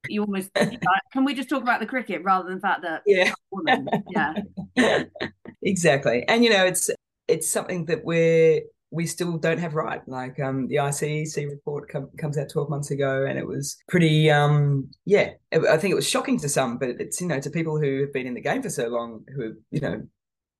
you 0.08 0.22
almost 0.22 0.50
like, 0.56 0.80
can 1.12 1.24
we 1.24 1.34
just 1.34 1.48
talk 1.48 1.62
about 1.62 1.80
the 1.80 1.86
cricket 1.86 2.22
rather 2.24 2.48
than 2.48 2.56
the 2.56 2.60
fact 2.60 2.82
that 2.82 3.02
yeah, 3.06 3.32
woman? 3.50 3.88
yeah, 4.10 5.04
exactly. 5.62 6.24
And 6.26 6.44
you 6.44 6.50
know, 6.50 6.64
it's 6.64 6.90
it's 7.28 7.48
something 7.48 7.86
that 7.86 8.04
we're 8.04 8.62
we 8.90 9.06
still 9.06 9.38
don't 9.38 9.58
have 9.58 9.74
right. 9.74 10.06
Like 10.06 10.40
um, 10.40 10.66
the 10.68 10.76
ICEC 10.76 11.48
report 11.48 11.88
com- 11.90 12.10
comes 12.18 12.36
out 12.36 12.50
12 12.50 12.68
months 12.68 12.90
ago, 12.90 13.24
and 13.24 13.38
it 13.38 13.46
was 13.46 13.76
pretty, 13.88 14.30
um, 14.30 14.88
yeah, 15.04 15.30
I 15.52 15.76
think 15.76 15.92
it 15.92 15.96
was 15.96 16.08
shocking 16.08 16.38
to 16.40 16.48
some, 16.48 16.78
but 16.78 16.88
it's, 17.00 17.20
you 17.20 17.28
know, 17.28 17.40
to 17.40 17.50
people 17.50 17.78
who 17.78 18.00
have 18.00 18.12
been 18.12 18.26
in 18.26 18.34
the 18.34 18.40
game 18.40 18.62
for 18.62 18.70
so 18.70 18.88
long, 18.88 19.24
who, 19.34 19.54
you 19.70 19.80
know, 19.80 20.02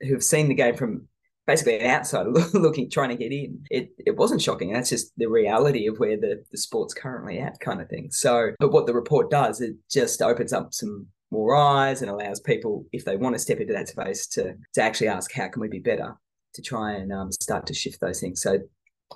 who 0.03 0.13
have 0.13 0.25
seen 0.25 0.49
the 0.49 0.55
game 0.55 0.77
from 0.77 1.09
basically 1.47 1.81
an 1.81 1.91
outsider 1.91 2.31
looking, 2.55 2.89
trying 2.89 3.09
to 3.09 3.17
get 3.17 3.33
in, 3.33 3.61
it, 3.71 3.91
it 3.99 4.17
wasn't 4.17 4.43
shocking. 4.43 4.73
That's 4.73 4.91
just 4.91 5.13
the 5.17 5.27
reality 5.27 5.89
of 5.89 5.99
where 5.99 6.17
the, 6.17 6.45
the 6.53 6.59
sport's 6.59 6.95
currently 6.95 7.39
at, 7.41 7.59
kind 7.61 7.81
of 7.81 7.89
thing. 7.89 8.09
So, 8.13 8.53
but 8.61 8.73
what 8.73 8.87
the 8.87 8.95
report 8.95 9.31
does, 9.31 9.61
it 9.61 9.75
just 9.91 10.23
opens 10.23 10.53
up 10.53 10.73
some 10.73 11.09
more 11.33 11.57
eyes 11.57 12.03
and 12.03 12.11
allows 12.11 12.41
people, 12.41 12.87
if 12.93 13.05
they 13.05 13.17
want 13.17 13.35
to 13.35 13.39
step 13.39 13.59
into 13.59 13.73
that 13.73 13.89
space, 13.89 14.27
to 14.29 14.55
to 14.75 14.83
actually 14.83 15.09
ask, 15.09 15.33
how 15.33 15.49
can 15.49 15.61
we 15.61 15.69
be 15.69 15.79
better? 15.79 16.17
To 16.55 16.63
try 16.63 16.93
and 16.93 17.13
um, 17.13 17.33
start 17.33 17.67
to 17.67 17.75
shift 17.75 18.01
those 18.01 18.21
things. 18.21 18.43
So, 18.43 18.59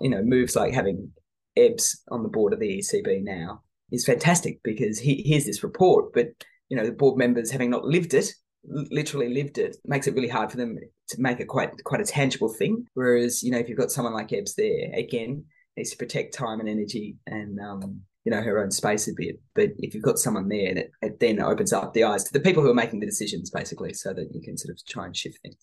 you 0.01 0.11
know, 0.11 0.23
moves 0.23 0.57
like 0.57 0.73
having 0.73 1.11
Ebbs 1.57 2.03
on 2.11 2.23
the 2.23 2.29
board 2.29 2.53
of 2.53 2.61
the 2.61 2.79
ECB 2.79 3.23
now 3.23 3.62
is 3.92 4.05
fantastic 4.05 4.61
because 4.62 4.99
he 4.99 5.23
here's 5.25 5.44
this 5.44 5.62
report, 5.62 6.12
but 6.12 6.29
you 6.68 6.77
know, 6.77 6.85
the 6.85 6.92
board 6.92 7.18
members 7.18 7.51
having 7.51 7.70
not 7.70 7.85
lived 7.85 8.14
it, 8.14 8.33
literally 8.64 9.33
lived 9.33 9.59
it, 9.59 9.77
makes 9.85 10.07
it 10.07 10.14
really 10.14 10.29
hard 10.29 10.51
for 10.51 10.57
them 10.57 10.79
to 11.09 11.20
make 11.20 11.40
it 11.40 11.47
quite 11.47 11.70
quite 11.85 12.01
a 12.01 12.05
tangible 12.05 12.49
thing. 12.49 12.87
Whereas, 12.94 13.42
you 13.42 13.51
know, 13.51 13.59
if 13.59 13.68
you've 13.68 13.79
got 13.79 13.90
someone 13.90 14.14
like 14.14 14.33
Ebbs 14.33 14.55
there, 14.55 14.90
again, 14.94 15.44
needs 15.77 15.90
to 15.90 15.97
protect 15.97 16.35
time 16.35 16.61
and 16.61 16.68
energy 16.68 17.16
and 17.27 17.59
um, 17.61 18.01
you 18.25 18.33
know 18.33 18.40
her 18.40 18.62
own 18.62 18.70
space 18.70 19.09
a 19.09 19.12
bit. 19.16 19.40
But 19.55 19.70
if 19.79 19.94
you've 19.94 20.03
got 20.03 20.18
someone 20.18 20.49
there, 20.49 20.75
that 20.75 20.90
it 21.03 21.20
then 21.20 21.40
opens 21.40 21.73
up 21.73 21.92
the 21.92 22.05
eyes 22.05 22.25
to 22.25 22.33
the 22.33 22.40
people 22.40 22.62
who 22.62 22.70
are 22.70 22.75
making 22.75 23.01
the 23.01 23.07
decisions, 23.07 23.51
basically, 23.51 23.92
so 23.92 24.12
that 24.12 24.35
you 24.35 24.40
can 24.40 24.57
sort 24.57 24.73
of 24.73 24.85
try 24.87 25.07
and 25.07 25.16
shift 25.16 25.38
things. 25.42 25.57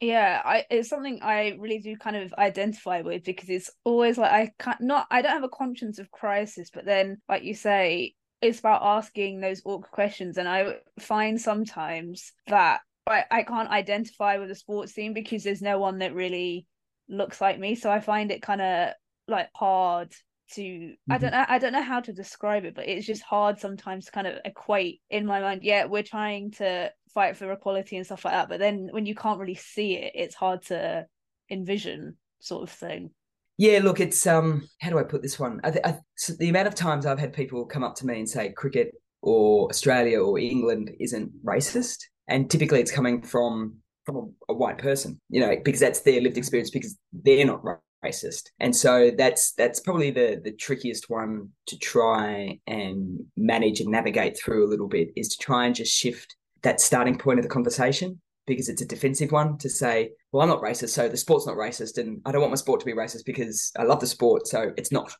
Yeah, 0.00 0.40
I 0.44 0.64
it's 0.70 0.88
something 0.88 1.20
I 1.22 1.56
really 1.58 1.80
do 1.80 1.96
kind 1.96 2.16
of 2.16 2.32
identify 2.34 3.00
with 3.00 3.24
because 3.24 3.48
it's 3.48 3.70
always 3.84 4.16
like 4.16 4.30
I 4.30 4.52
can't 4.58 4.80
not 4.80 5.08
I 5.10 5.22
don't 5.22 5.32
have 5.32 5.42
a 5.42 5.48
conscience 5.48 5.98
of 5.98 6.10
crisis, 6.12 6.70
but 6.72 6.84
then 6.84 7.20
like 7.28 7.42
you 7.42 7.54
say, 7.54 8.14
it's 8.40 8.60
about 8.60 8.82
asking 8.82 9.40
those 9.40 9.60
awkward 9.64 9.90
questions, 9.90 10.38
and 10.38 10.48
I 10.48 10.76
find 11.00 11.40
sometimes 11.40 12.32
that 12.46 12.80
I, 13.08 13.24
I 13.30 13.42
can't 13.42 13.70
identify 13.70 14.38
with 14.38 14.48
the 14.50 14.54
sports 14.54 14.92
team 14.92 15.14
because 15.14 15.42
there's 15.42 15.62
no 15.62 15.80
one 15.80 15.98
that 15.98 16.14
really 16.14 16.66
looks 17.08 17.40
like 17.40 17.58
me, 17.58 17.74
so 17.74 17.90
I 17.90 17.98
find 17.98 18.30
it 18.30 18.40
kind 18.40 18.60
of 18.60 18.92
like 19.26 19.48
hard 19.56 20.12
to 20.52 20.62
mm-hmm. 20.62 21.12
I 21.12 21.18
don't 21.18 21.32
know 21.32 21.44
I 21.48 21.58
don't 21.58 21.72
know 21.72 21.82
how 21.82 22.00
to 22.00 22.12
describe 22.12 22.64
it, 22.64 22.76
but 22.76 22.88
it's 22.88 23.06
just 23.06 23.22
hard 23.22 23.58
sometimes 23.58 24.06
to 24.06 24.12
kind 24.12 24.28
of 24.28 24.38
equate 24.44 25.00
in 25.10 25.26
my 25.26 25.40
mind. 25.40 25.62
Yeah, 25.64 25.86
we're 25.86 26.04
trying 26.04 26.52
to 26.52 26.92
fight 27.18 27.36
for 27.36 27.50
equality 27.50 27.96
and 27.96 28.06
stuff 28.06 28.24
like 28.24 28.34
that, 28.34 28.48
but 28.48 28.60
then 28.60 28.90
when 28.92 29.04
you 29.04 29.12
can't 29.12 29.40
really 29.40 29.56
see 29.56 29.94
it, 29.96 30.12
it's 30.14 30.36
hard 30.36 30.62
to 30.62 31.04
envision 31.50 32.16
sort 32.38 32.62
of 32.62 32.70
thing. 32.70 33.10
Yeah, 33.56 33.80
look, 33.82 33.98
it's 33.98 34.24
um, 34.24 34.68
how 34.80 34.90
do 34.90 35.00
I 35.00 35.02
put 35.02 35.20
this 35.20 35.36
one? 35.36 35.60
I, 35.64 35.70
th- 35.72 35.84
I 35.84 35.98
so 36.14 36.34
the 36.38 36.48
amount 36.48 36.68
of 36.68 36.76
times 36.76 37.06
I've 37.06 37.18
had 37.18 37.32
people 37.32 37.66
come 37.66 37.82
up 37.82 37.96
to 37.96 38.06
me 38.06 38.20
and 38.20 38.28
say 38.28 38.52
cricket 38.52 38.92
or 39.20 39.68
Australia 39.68 40.20
or 40.20 40.38
England 40.38 40.92
isn't 41.00 41.32
racist, 41.44 41.98
and 42.28 42.48
typically 42.48 42.80
it's 42.80 42.92
coming 42.92 43.20
from 43.20 43.78
from 44.06 44.16
a, 44.16 44.52
a 44.52 44.54
white 44.54 44.78
person, 44.78 45.20
you 45.28 45.40
know, 45.40 45.56
because 45.64 45.80
that's 45.80 46.02
their 46.02 46.20
lived 46.20 46.38
experience, 46.38 46.70
because 46.70 46.96
they're 47.24 47.44
not 47.44 47.64
racist 48.04 48.44
and 48.60 48.76
so 48.76 49.10
that's 49.18 49.52
that's 49.54 49.80
probably 49.80 50.12
the 50.12 50.40
the 50.44 50.52
trickiest 50.52 51.10
one 51.10 51.48
to 51.66 51.76
try 51.78 52.56
and 52.68 53.18
manage 53.36 53.80
and 53.80 53.90
navigate 53.90 54.38
through 54.38 54.64
a 54.64 54.70
little 54.70 54.86
bit 54.86 55.08
is 55.16 55.28
to 55.30 55.44
try 55.44 55.66
and 55.66 55.74
just 55.74 55.92
shift 55.92 56.36
that 56.62 56.80
starting 56.80 57.18
point 57.18 57.38
of 57.38 57.42
the 57.42 57.48
conversation 57.48 58.20
because 58.46 58.68
it's 58.68 58.82
a 58.82 58.86
defensive 58.86 59.32
one 59.32 59.58
to 59.58 59.68
say 59.68 60.10
well 60.32 60.42
i'm 60.42 60.48
not 60.48 60.62
racist 60.62 60.90
so 60.90 61.08
the 61.08 61.16
sport's 61.16 61.46
not 61.46 61.56
racist 61.56 61.98
and 61.98 62.20
i 62.24 62.32
don't 62.32 62.40
want 62.40 62.50
my 62.50 62.56
sport 62.56 62.80
to 62.80 62.86
be 62.86 62.92
racist 62.92 63.24
because 63.24 63.72
i 63.78 63.82
love 63.82 64.00
the 64.00 64.06
sport 64.06 64.46
so 64.46 64.72
it's 64.76 64.92
not 64.92 65.12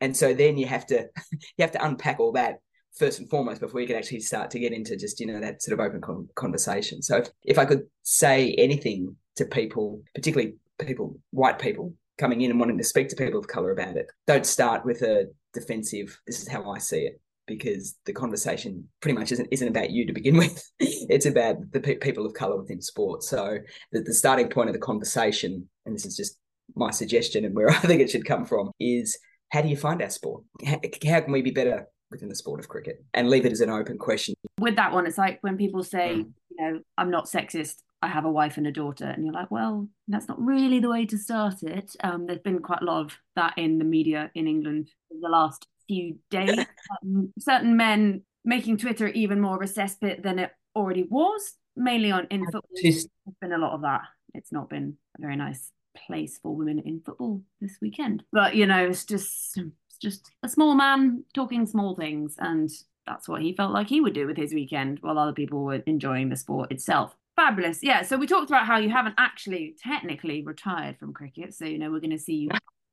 and 0.00 0.16
so 0.16 0.32
then 0.32 0.56
you 0.56 0.66
have 0.66 0.86
to 0.86 1.06
you 1.32 1.60
have 1.60 1.72
to 1.72 1.84
unpack 1.84 2.18
all 2.20 2.32
that 2.32 2.58
first 2.96 3.20
and 3.20 3.30
foremost 3.30 3.60
before 3.60 3.80
you 3.80 3.86
can 3.86 3.96
actually 3.96 4.20
start 4.20 4.50
to 4.50 4.58
get 4.58 4.72
into 4.72 4.96
just 4.96 5.20
you 5.20 5.26
know 5.26 5.40
that 5.40 5.62
sort 5.62 5.78
of 5.78 5.84
open 5.84 6.00
con- 6.00 6.28
conversation 6.34 7.02
so 7.02 7.18
if, 7.18 7.28
if 7.44 7.58
i 7.58 7.64
could 7.64 7.82
say 8.02 8.54
anything 8.58 9.14
to 9.36 9.44
people 9.44 10.02
particularly 10.14 10.54
people 10.78 11.16
white 11.30 11.58
people 11.58 11.94
coming 12.20 12.42
in 12.42 12.50
and 12.50 12.60
wanting 12.60 12.78
to 12.78 12.84
speak 12.84 13.08
to 13.08 13.16
people 13.16 13.40
of 13.40 13.48
color 13.48 13.72
about 13.72 13.96
it. 13.96 14.10
Don't 14.26 14.46
start 14.46 14.84
with 14.84 15.02
a 15.02 15.30
defensive, 15.54 16.20
this 16.26 16.42
is 16.42 16.48
how 16.48 16.70
I 16.70 16.78
see 16.78 17.00
it, 17.00 17.20
because 17.56 17.96
the 18.06 18.12
conversation 18.12 18.88
pretty 19.00 19.18
much 19.18 19.32
isn't, 19.32 19.48
isn't 19.50 19.68
about 19.68 19.90
you 19.90 20.06
to 20.06 20.12
begin 20.12 20.36
with. 20.38 20.62
it's 20.78 21.26
about 21.26 21.56
the 21.72 21.80
pe- 21.80 21.96
people 21.96 22.24
of 22.24 22.34
color 22.34 22.56
within 22.56 22.80
sport. 22.80 23.22
So 23.22 23.58
the, 23.92 24.00
the 24.00 24.14
starting 24.14 24.48
point 24.48 24.68
of 24.68 24.74
the 24.74 24.80
conversation, 24.80 25.68
and 25.84 25.94
this 25.94 26.06
is 26.06 26.16
just 26.16 26.38
my 26.74 26.90
suggestion 26.90 27.44
and 27.44 27.54
where 27.54 27.68
I 27.70 27.74
think 27.74 28.00
it 28.00 28.10
should 28.10 28.24
come 28.24 28.46
from, 28.46 28.70
is 28.80 29.18
how 29.50 29.62
do 29.62 29.68
you 29.68 29.76
find 29.76 30.00
our 30.00 30.10
sport? 30.10 30.44
How, 30.64 30.80
how 31.08 31.20
can 31.20 31.32
we 31.32 31.42
be 31.42 31.50
better 31.50 31.86
within 32.10 32.28
the 32.28 32.34
sport 32.34 32.60
of 32.60 32.68
cricket 32.68 33.04
and 33.14 33.30
leave 33.30 33.46
it 33.46 33.52
as 33.52 33.60
an 33.60 33.70
open 33.70 33.98
question. 33.98 34.34
With 34.58 34.76
that 34.76 34.92
one, 34.92 35.06
it's 35.06 35.18
like 35.18 35.38
when 35.42 35.56
people 35.56 35.82
say, 35.82 36.16
mm. 36.16 36.32
you 36.50 36.56
know, 36.58 36.80
I'm 36.98 37.10
not 37.10 37.26
sexist, 37.26 37.76
I 38.02 38.08
have 38.08 38.24
a 38.24 38.30
wife 38.30 38.56
and 38.56 38.66
a 38.66 38.72
daughter, 38.72 39.04
and 39.04 39.24
you're 39.24 39.34
like, 39.34 39.50
well, 39.50 39.88
that's 40.08 40.28
not 40.28 40.40
really 40.40 40.80
the 40.80 40.88
way 40.88 41.06
to 41.06 41.18
start 41.18 41.62
it. 41.62 41.94
Um, 42.02 42.26
there's 42.26 42.40
been 42.40 42.60
quite 42.60 42.82
a 42.82 42.84
lot 42.84 43.04
of 43.04 43.18
that 43.36 43.54
in 43.56 43.78
the 43.78 43.84
media 43.84 44.30
in 44.34 44.46
England 44.46 44.90
in 45.10 45.20
the 45.20 45.28
last 45.28 45.66
few 45.90 46.16
days. 46.30 46.66
um, 47.02 47.32
certain 47.38 47.76
men 47.76 48.22
making 48.44 48.76
Twitter 48.76 49.08
even 49.08 49.40
more 49.40 49.56
of 49.56 49.62
a 49.62 49.72
cesspit 49.72 50.22
than 50.22 50.38
it 50.38 50.52
already 50.76 51.02
was, 51.02 51.54
mainly 51.74 52.12
on 52.12 52.28
in 52.30 52.44
football. 52.44 52.62
There's 52.80 53.08
been 53.40 53.52
a 53.52 53.58
lot 53.58 53.72
of 53.72 53.82
that. 53.82 54.02
It's 54.34 54.52
not 54.52 54.70
been 54.70 54.96
a 55.18 55.20
very 55.20 55.34
nice 55.34 55.72
place 55.96 56.38
for 56.40 56.54
women 56.54 56.78
in 56.78 57.02
football 57.04 57.42
this 57.60 57.76
weekend. 57.82 58.22
But 58.30 58.54
you 58.54 58.66
know, 58.66 58.86
it's 58.86 59.04
just 59.04 59.56
it's 59.56 59.98
just 60.00 60.30
a 60.44 60.48
small 60.48 60.74
man 60.74 61.24
talking 61.34 61.66
small 61.66 61.96
things, 61.96 62.36
and 62.38 62.70
that's 63.06 63.28
what 63.28 63.42
he 63.42 63.52
felt 63.52 63.72
like 63.72 63.88
he 63.88 64.00
would 64.00 64.14
do 64.14 64.28
with 64.28 64.36
his 64.36 64.54
weekend, 64.54 64.98
while 65.00 65.18
other 65.18 65.32
people 65.32 65.64
were 65.64 65.82
enjoying 65.86 66.28
the 66.28 66.36
sport 66.36 66.70
itself. 66.70 67.16
Fabulous. 67.34 67.80
Yeah. 67.82 68.02
So 68.02 68.16
we 68.16 68.28
talked 68.28 68.50
about 68.50 68.66
how 68.66 68.78
you 68.78 68.90
haven't 68.90 69.16
actually 69.18 69.74
technically 69.82 70.42
retired 70.42 70.98
from 70.98 71.12
cricket. 71.14 71.54
So, 71.54 71.64
you 71.64 71.78
know, 71.78 71.90
we're 71.90 72.00
going 72.00 72.10
to 72.10 72.18
see 72.18 72.34
you 72.34 72.50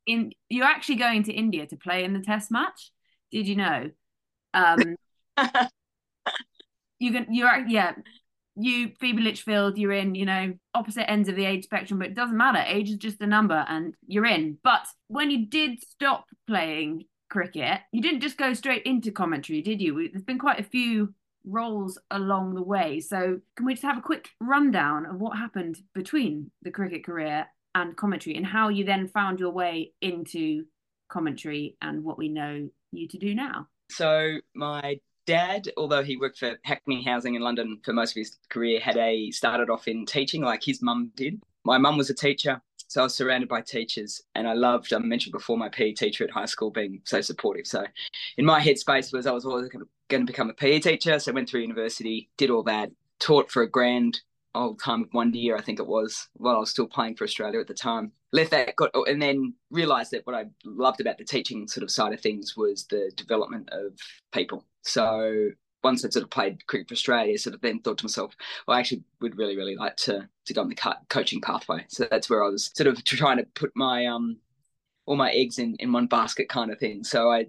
in, 0.07 0.31
you're 0.49 0.65
actually 0.65 0.95
going 0.95 1.23
to 1.23 1.33
India 1.33 1.67
to 1.67 1.75
play 1.75 2.03
in 2.03 2.13
the 2.13 2.21
test 2.21 2.49
match. 2.49 2.91
Did 3.31 3.47
you 3.47 3.57
know? 3.57 3.91
Um, 4.53 4.95
you 6.99 7.11
can, 7.11 7.33
you're, 7.33 7.65
yeah, 7.67 7.93
you, 8.55 8.93
Phoebe 8.99 9.21
Litchfield, 9.21 9.77
you're 9.77 9.91
in, 9.91 10.15
you 10.15 10.25
know, 10.25 10.53
opposite 10.73 11.09
ends 11.09 11.29
of 11.29 11.35
the 11.35 11.45
age 11.45 11.65
spectrum, 11.65 11.99
but 11.99 12.07
it 12.07 12.15
doesn't 12.15 12.37
matter. 12.37 12.63
Age 12.65 12.89
is 12.89 12.97
just 12.97 13.21
a 13.21 13.27
number 13.27 13.65
and 13.67 13.93
you're 14.07 14.25
in. 14.25 14.57
But 14.63 14.87
when 15.07 15.29
you 15.29 15.45
did 15.45 15.83
stop 15.83 16.25
playing 16.47 17.03
cricket, 17.29 17.81
you 17.91 18.01
didn't 18.01 18.21
just 18.21 18.37
go 18.37 18.53
straight 18.53 18.83
into 18.83 19.11
commentary, 19.11 19.61
did 19.61 19.81
you? 19.81 20.09
There's 20.09 20.23
been 20.23 20.39
quite 20.39 20.59
a 20.59 20.63
few 20.63 21.13
roles 21.45 21.99
along 22.09 22.55
the 22.55 22.63
way. 22.63 22.99
So, 22.99 23.39
can 23.55 23.65
we 23.65 23.73
just 23.73 23.85
have 23.85 23.97
a 23.97 24.01
quick 24.01 24.29
rundown 24.39 25.05
of 25.05 25.19
what 25.19 25.37
happened 25.37 25.77
between 25.93 26.51
the 26.63 26.71
cricket 26.71 27.05
career 27.05 27.47
and 27.81 27.95
commentary 27.95 28.35
and 28.35 28.45
how 28.45 28.69
you 28.69 28.83
then 28.83 29.07
found 29.07 29.39
your 29.39 29.51
way 29.51 29.91
into 30.01 30.65
commentary 31.09 31.77
and 31.81 32.03
what 32.03 32.17
we 32.17 32.27
know 32.27 32.67
you 32.91 33.07
to 33.07 33.17
do 33.17 33.35
now? 33.35 33.67
So, 33.89 34.37
my 34.55 34.99
dad, 35.25 35.69
although 35.77 36.03
he 36.03 36.17
worked 36.17 36.39
for 36.39 36.57
Hackney 36.63 37.03
Housing 37.03 37.35
in 37.35 37.41
London 37.41 37.79
for 37.83 37.93
most 37.93 38.11
of 38.11 38.15
his 38.15 38.37
career, 38.49 38.79
had 38.79 38.97
a 38.97 39.31
started 39.31 39.69
off 39.69 39.87
in 39.87 40.05
teaching 40.05 40.41
like 40.41 40.63
his 40.63 40.81
mum 40.81 41.11
did. 41.15 41.41
My 41.63 41.77
mum 41.77 41.97
was 41.97 42.09
a 42.09 42.15
teacher, 42.15 42.61
so 42.87 43.01
I 43.01 43.03
was 43.03 43.15
surrounded 43.15 43.47
by 43.47 43.61
teachers, 43.61 44.21
and 44.35 44.47
I 44.47 44.53
loved. 44.53 44.91
I 44.91 44.97
mentioned 44.97 45.33
before 45.33 45.57
my 45.57 45.69
PE 45.69 45.93
teacher 45.93 46.23
at 46.23 46.31
high 46.31 46.45
school 46.45 46.71
being 46.71 47.01
so 47.05 47.21
supportive. 47.21 47.67
So, 47.67 47.85
in 48.37 48.45
my 48.45 48.59
headspace 48.59 49.13
was 49.13 49.27
I 49.27 49.31
was 49.31 49.45
always 49.45 49.69
going 49.69 49.85
to 50.09 50.25
become 50.25 50.49
a 50.49 50.53
PE 50.53 50.79
teacher. 50.79 51.19
So 51.19 51.31
I 51.31 51.35
went 51.35 51.49
through 51.49 51.61
university, 51.61 52.29
did 52.37 52.49
all 52.49 52.63
that, 52.63 52.91
taught 53.19 53.51
for 53.51 53.61
a 53.61 53.69
grand 53.69 54.21
old 54.55 54.79
time 54.81 55.03
of 55.03 55.09
one 55.11 55.33
year, 55.33 55.55
I 55.55 55.61
think 55.61 55.79
it 55.79 55.87
was, 55.87 56.27
while 56.33 56.55
I 56.55 56.59
was 56.59 56.71
still 56.71 56.87
playing 56.87 57.15
for 57.15 57.23
Australia 57.23 57.59
at 57.59 57.67
the 57.67 57.73
time. 57.73 58.11
Left 58.33 58.51
that, 58.51 58.75
got, 58.75 58.91
and 59.07 59.21
then 59.21 59.53
realised 59.71 60.11
that 60.11 60.25
what 60.25 60.35
I 60.35 60.45
loved 60.65 60.99
about 60.99 61.17
the 61.17 61.23
teaching 61.23 61.67
sort 61.67 61.83
of 61.83 61.91
side 61.91 62.13
of 62.13 62.21
things 62.21 62.57
was 62.57 62.85
the 62.87 63.11
development 63.15 63.69
of 63.71 63.93
people. 64.31 64.65
So 64.81 65.49
once 65.83 66.03
I'd 66.03 66.13
sort 66.13 66.23
of 66.23 66.29
played 66.29 66.65
cricket 66.67 66.89
for 66.89 66.93
Australia, 66.93 67.37
sort 67.37 67.55
of 67.55 67.61
then 67.61 67.79
thought 67.79 67.97
to 67.99 68.05
myself, 68.05 68.35
well, 68.67 68.77
I 68.77 68.79
actually 68.79 69.03
would 69.21 69.37
really, 69.37 69.55
really 69.55 69.75
like 69.75 69.95
to 69.97 70.27
to 70.45 70.53
go 70.53 70.61
on 70.61 70.69
the 70.69 70.95
coaching 71.09 71.41
pathway. 71.41 71.85
So 71.87 72.07
that's 72.09 72.29
where 72.29 72.43
I 72.43 72.49
was 72.49 72.71
sort 72.75 72.87
of 72.87 73.03
trying 73.03 73.37
to 73.37 73.45
put 73.55 73.71
my 73.75 74.05
um 74.05 74.37
all 75.05 75.15
my 75.15 75.31
eggs 75.31 75.59
in 75.59 75.75
in 75.79 75.91
one 75.91 76.07
basket 76.07 76.49
kind 76.49 76.71
of 76.71 76.79
thing. 76.79 77.03
So 77.03 77.31
I 77.31 77.47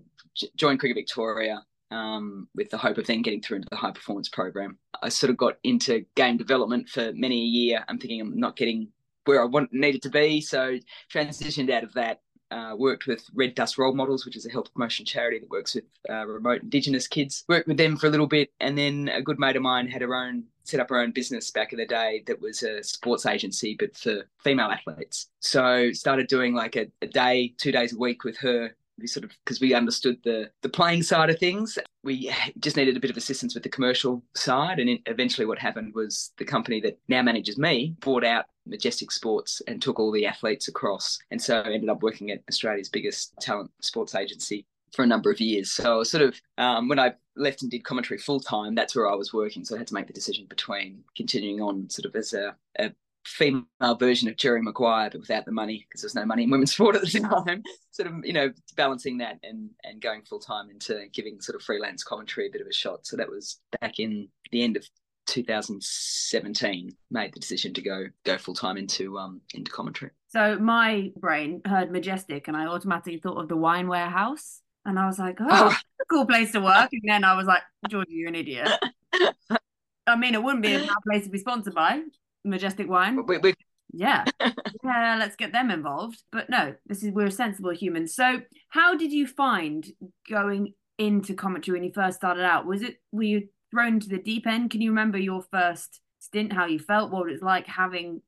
joined 0.56 0.78
Cricket 0.78 0.96
Victoria 0.96 1.64
um, 1.90 2.48
with 2.54 2.70
the 2.70 2.78
hope 2.78 2.98
of 2.98 3.06
then 3.06 3.22
getting 3.22 3.40
through 3.40 3.56
into 3.56 3.68
the 3.70 3.76
high 3.76 3.90
performance 3.90 4.28
program. 4.28 4.78
I 5.02 5.08
sort 5.08 5.30
of 5.30 5.36
got 5.36 5.58
into 5.64 6.04
game 6.14 6.36
development 6.36 6.88
for 6.88 7.12
many 7.14 7.36
a 7.36 7.46
year. 7.46 7.84
I'm 7.88 7.98
thinking 7.98 8.20
I'm 8.20 8.38
not 8.38 8.56
getting 8.56 8.88
where 9.24 9.42
I 9.42 9.44
want 9.44 9.72
needed 9.72 10.02
to 10.02 10.10
be, 10.10 10.40
so 10.40 10.78
transitioned 11.12 11.70
out 11.70 11.84
of 11.84 11.92
that. 11.94 12.22
Uh, 12.50 12.74
worked 12.74 13.06
with 13.06 13.22
Red 13.34 13.54
Dust 13.54 13.76
Role 13.76 13.94
Models, 13.94 14.24
which 14.24 14.34
is 14.34 14.46
a 14.46 14.50
health 14.50 14.72
promotion 14.72 15.04
charity 15.04 15.38
that 15.38 15.50
works 15.50 15.74
with 15.74 15.84
uh, 16.08 16.26
remote 16.26 16.62
Indigenous 16.62 17.06
kids. 17.06 17.44
Worked 17.46 17.68
with 17.68 17.76
them 17.76 17.98
for 17.98 18.06
a 18.06 18.10
little 18.10 18.26
bit, 18.26 18.50
and 18.58 18.78
then 18.78 19.10
a 19.12 19.20
good 19.20 19.38
mate 19.38 19.56
of 19.56 19.60
mine 19.60 19.86
had 19.86 20.00
her 20.00 20.14
own 20.14 20.44
set 20.68 20.80
up 20.80 20.90
her 20.90 20.98
own 20.98 21.12
business 21.12 21.50
back 21.50 21.72
in 21.72 21.78
the 21.78 21.86
day 21.86 22.22
that 22.26 22.40
was 22.40 22.62
a 22.62 22.82
sports 22.82 23.26
agency, 23.26 23.76
but 23.78 23.96
for 23.96 24.28
female 24.44 24.70
athletes. 24.70 25.28
So 25.40 25.92
started 25.92 26.26
doing 26.28 26.54
like 26.54 26.76
a, 26.76 26.86
a 27.00 27.06
day, 27.06 27.54
two 27.56 27.72
days 27.72 27.94
a 27.94 27.98
week 27.98 28.24
with 28.24 28.36
her 28.38 28.74
we 28.98 29.06
sort 29.06 29.24
of 29.24 29.30
because 29.44 29.60
we 29.60 29.74
understood 29.74 30.18
the 30.24 30.50
the 30.62 30.68
playing 30.68 31.02
side 31.02 31.30
of 31.30 31.38
things 31.38 31.78
we 32.08 32.32
just 32.58 32.76
needed 32.76 32.96
a 32.96 33.00
bit 33.00 33.10
of 33.10 33.16
assistance 33.16 33.54
with 33.54 33.62
the 33.62 33.68
commercial 33.68 34.22
side. 34.34 34.78
And 34.78 34.98
eventually 35.06 35.46
what 35.46 35.58
happened 35.58 35.94
was 35.94 36.32
the 36.38 36.44
company 36.44 36.80
that 36.80 36.98
now 37.08 37.22
manages 37.22 37.58
me 37.58 37.94
bought 38.00 38.24
out 38.24 38.46
majestic 38.66 39.10
sports 39.10 39.60
and 39.66 39.80
took 39.80 39.98
all 39.98 40.10
the 40.10 40.26
athletes 40.26 40.68
across. 40.68 41.18
And 41.30 41.40
so 41.40 41.60
I 41.60 41.72
ended 41.72 41.90
up 41.90 42.02
working 42.02 42.30
at 42.30 42.42
australia's 42.48 42.88
biggest 42.88 43.34
talent 43.40 43.70
sports 43.82 44.14
agency 44.14 44.66
for 44.94 45.02
a 45.02 45.06
number 45.06 45.30
of 45.30 45.38
years. 45.38 45.70
So 45.70 46.02
sort 46.02 46.22
of 46.22 46.40
um, 46.56 46.88
when 46.88 46.98
i 46.98 47.12
left 47.36 47.62
and 47.62 47.70
did 47.70 47.84
commentary 47.84 48.18
full 48.18 48.40
time 48.40 48.74
that's 48.74 48.96
where 48.96 49.08
i 49.08 49.14
was 49.14 49.32
working. 49.32 49.64
So 49.64 49.74
i 49.74 49.78
had 49.78 49.86
to 49.88 49.94
make 49.94 50.06
the 50.06 50.12
decision 50.12 50.46
between 50.48 51.04
continuing 51.14 51.60
on 51.60 51.90
sort 51.90 52.06
of 52.06 52.16
as 52.16 52.32
a, 52.32 52.56
a 52.78 52.90
female 53.28 53.94
version 53.98 54.28
of 54.28 54.36
Jerry 54.36 54.62
Maguire, 54.62 55.10
but 55.10 55.20
without 55.20 55.44
the 55.44 55.52
money 55.52 55.86
because 55.88 56.00
there's 56.00 56.14
no 56.14 56.24
money 56.24 56.44
in 56.44 56.50
women's 56.50 56.72
sport 56.74 56.96
at 56.96 57.02
the 57.02 57.20
time. 57.20 57.62
sort 57.90 58.08
of, 58.08 58.14
you 58.24 58.32
know, 58.32 58.52
balancing 58.76 59.18
that 59.18 59.38
and 59.42 59.70
and 59.84 60.00
going 60.00 60.22
full 60.22 60.40
time 60.40 60.70
into 60.70 61.06
giving 61.12 61.40
sort 61.40 61.56
of 61.56 61.62
freelance 61.62 62.02
commentary 62.02 62.48
a 62.48 62.50
bit 62.50 62.60
of 62.60 62.66
a 62.66 62.72
shot. 62.72 63.06
So 63.06 63.16
that 63.16 63.28
was 63.28 63.60
back 63.80 63.98
in 63.98 64.28
the 64.50 64.62
end 64.62 64.76
of 64.76 64.84
2017 65.26 66.90
made 67.10 67.34
the 67.34 67.40
decision 67.40 67.74
to 67.74 67.82
go 67.82 68.06
go 68.24 68.38
full 68.38 68.54
time 68.54 68.78
into 68.78 69.18
um 69.18 69.42
into 69.54 69.70
commentary. 69.70 70.10
So 70.28 70.58
my 70.58 71.12
brain 71.16 71.60
heard 71.64 71.90
majestic, 71.90 72.48
and 72.48 72.56
I 72.56 72.66
automatically 72.66 73.18
thought 73.18 73.38
of 73.38 73.48
the 73.48 73.56
wine 73.56 73.88
warehouse, 73.88 74.62
and 74.84 74.98
I 74.98 75.06
was 75.06 75.18
like, 75.18 75.38
oh, 75.40 75.68
a 75.68 76.04
cool 76.10 76.26
place 76.26 76.52
to 76.52 76.60
work. 76.60 76.90
And 76.92 77.02
then 77.04 77.24
I 77.24 77.34
was 77.34 77.46
like, 77.46 77.62
Georgie, 77.88 78.12
you're 78.12 78.28
an 78.28 78.34
idiot. 78.34 78.68
I 80.06 80.16
mean, 80.16 80.34
it 80.34 80.42
wouldn't 80.42 80.62
be 80.62 80.74
a 80.74 80.80
bad 80.80 80.96
place 81.06 81.24
to 81.24 81.30
be 81.30 81.38
sponsored 81.38 81.74
by 81.74 82.02
Majestic 82.44 82.88
Wine. 82.88 83.24
We, 83.26 83.38
we... 83.38 83.54
Yeah, 83.92 84.24
yeah, 84.84 85.16
let's 85.18 85.36
get 85.36 85.52
them 85.52 85.70
involved. 85.70 86.22
But 86.30 86.50
no, 86.50 86.74
this 86.86 87.02
is 87.02 87.10
we're 87.10 87.30
sensible 87.30 87.72
humans. 87.72 88.14
So, 88.14 88.40
how 88.68 88.96
did 88.96 89.12
you 89.12 89.26
find 89.26 89.86
going 90.28 90.74
into 90.98 91.34
commentary 91.34 91.78
when 91.78 91.84
you 91.84 91.92
first 91.94 92.18
started 92.18 92.44
out? 92.44 92.66
Was 92.66 92.82
it 92.82 92.96
were 93.12 93.22
you 93.22 93.48
thrown 93.70 93.94
into 93.94 94.08
the 94.08 94.18
deep 94.18 94.46
end? 94.46 94.70
Can 94.70 94.80
you 94.80 94.90
remember 94.90 95.18
your 95.18 95.42
first 95.50 96.00
stint? 96.18 96.52
How 96.52 96.66
you 96.66 96.78
felt? 96.78 97.10
What 97.10 97.28
it 97.28 97.32
was 97.32 97.42
like 97.42 97.66
having, 97.66 98.20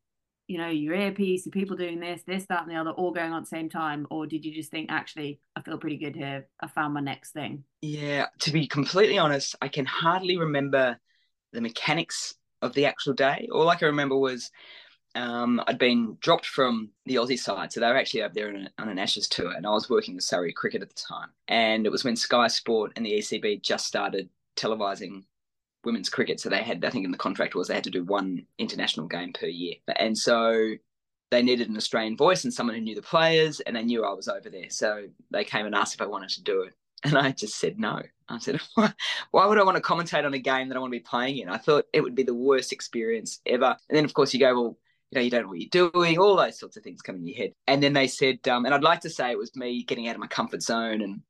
you 0.46 0.56
know, 0.56 0.68
your 0.68 0.94
earpiece, 0.94 1.44
your 1.44 1.52
people 1.52 1.76
doing 1.76 2.00
this, 2.00 2.22
this, 2.26 2.46
that, 2.48 2.62
and 2.62 2.70
the 2.70 2.76
other, 2.76 2.90
all 2.90 3.12
going 3.12 3.32
on 3.32 3.38
at 3.38 3.44
the 3.44 3.56
same 3.56 3.68
time, 3.68 4.06
or 4.10 4.26
did 4.26 4.44
you 4.44 4.54
just 4.54 4.70
think, 4.70 4.90
actually, 4.90 5.40
I 5.56 5.62
feel 5.62 5.78
pretty 5.78 5.98
good 5.98 6.16
here. 6.16 6.48
I 6.60 6.68
found 6.68 6.94
my 6.94 7.00
next 7.00 7.32
thing. 7.32 7.64
Yeah, 7.82 8.26
to 8.40 8.50
be 8.50 8.66
completely 8.66 9.18
honest, 9.18 9.56
I 9.60 9.68
can 9.68 9.84
hardly 9.84 10.38
remember 10.38 10.98
the 11.52 11.60
mechanics 11.60 12.34
of 12.62 12.74
the 12.74 12.86
actual 12.86 13.14
day. 13.14 13.48
All 13.52 13.68
I 13.68 13.76
can 13.76 13.86
remember 13.86 14.16
was 14.16 14.50
um, 15.14 15.62
I'd 15.66 15.78
been 15.78 16.16
dropped 16.20 16.46
from 16.46 16.90
the 17.06 17.16
Aussie 17.16 17.38
side, 17.38 17.72
so 17.72 17.80
they 17.80 17.88
were 17.88 17.96
actually 17.96 18.22
up 18.22 18.34
there 18.34 18.48
a, 18.48 18.68
on 18.80 18.88
an 18.88 18.98
Ashes 18.98 19.28
tour, 19.28 19.52
and 19.52 19.66
I 19.66 19.70
was 19.70 19.90
working 19.90 20.14
with 20.14 20.24
Surrey 20.24 20.52
Cricket 20.52 20.82
at 20.82 20.88
the 20.88 20.94
time. 20.94 21.30
And 21.48 21.86
it 21.86 21.90
was 21.90 22.04
when 22.04 22.16
Sky 22.16 22.46
Sport 22.46 22.92
and 22.96 23.04
the 23.04 23.14
ECB 23.14 23.62
just 23.62 23.86
started 23.86 24.28
televising 24.56 25.24
women's 25.84 26.10
cricket, 26.10 26.38
so 26.40 26.48
they 26.48 26.62
had, 26.62 26.84
I 26.84 26.90
think, 26.90 27.04
in 27.04 27.10
the 27.10 27.18
contract 27.18 27.54
was 27.54 27.68
they 27.68 27.74
had 27.74 27.84
to 27.84 27.90
do 27.90 28.04
one 28.04 28.46
international 28.58 29.06
game 29.06 29.32
per 29.32 29.46
year, 29.46 29.74
and 29.96 30.16
so 30.16 30.74
they 31.30 31.42
needed 31.42 31.68
an 31.68 31.76
Australian 31.76 32.16
voice 32.16 32.44
and 32.44 32.52
someone 32.52 32.76
who 32.76 32.82
knew 32.82 32.94
the 32.94 33.02
players, 33.02 33.60
and 33.60 33.74
they 33.74 33.82
knew 33.82 34.04
I 34.04 34.12
was 34.12 34.28
over 34.28 34.48
there, 34.48 34.70
so 34.70 35.06
they 35.30 35.44
came 35.44 35.66
and 35.66 35.74
asked 35.74 35.94
if 35.94 36.02
I 36.02 36.06
wanted 36.06 36.30
to 36.30 36.42
do 36.42 36.62
it, 36.62 36.74
and 37.02 37.16
I 37.16 37.32
just 37.32 37.58
said 37.58 37.78
no. 37.78 38.02
I 38.28 38.38
said, 38.38 38.60
why 38.74 39.46
would 39.46 39.58
I 39.58 39.64
want 39.64 39.76
to 39.76 39.82
commentate 39.82 40.24
on 40.24 40.34
a 40.34 40.38
game 40.38 40.68
that 40.68 40.76
I 40.76 40.80
want 40.80 40.92
to 40.92 40.98
be 40.98 41.04
playing 41.04 41.38
in? 41.38 41.48
I 41.48 41.58
thought 41.58 41.86
it 41.92 42.00
would 42.00 42.14
be 42.14 42.22
the 42.22 42.34
worst 42.34 42.72
experience 42.72 43.40
ever. 43.46 43.76
And 43.88 43.96
then, 43.96 44.04
of 44.04 44.14
course, 44.14 44.32
you 44.32 44.40
go, 44.40 44.54
well, 44.54 44.78
you 45.10 45.18
know, 45.18 45.20
you 45.22 45.30
don't 45.30 45.42
know 45.42 45.48
what 45.48 45.58
you're 45.58 45.90
doing, 45.92 46.18
all 46.18 46.36
those 46.36 46.58
sorts 46.58 46.76
of 46.76 46.84
things 46.84 47.02
come 47.02 47.16
in 47.16 47.26
your 47.26 47.36
head. 47.36 47.52
And 47.66 47.82
then 47.82 47.92
they 47.92 48.06
said, 48.06 48.46
um, 48.46 48.64
and 48.64 48.72
I'd 48.72 48.84
like 48.84 49.00
to 49.00 49.10
say 49.10 49.30
it 49.30 49.38
was 49.38 49.56
me 49.56 49.82
getting 49.82 50.06
out 50.08 50.14
of 50.14 50.20
my 50.20 50.28
comfort 50.28 50.62
zone 50.62 51.02
and, 51.02 51.22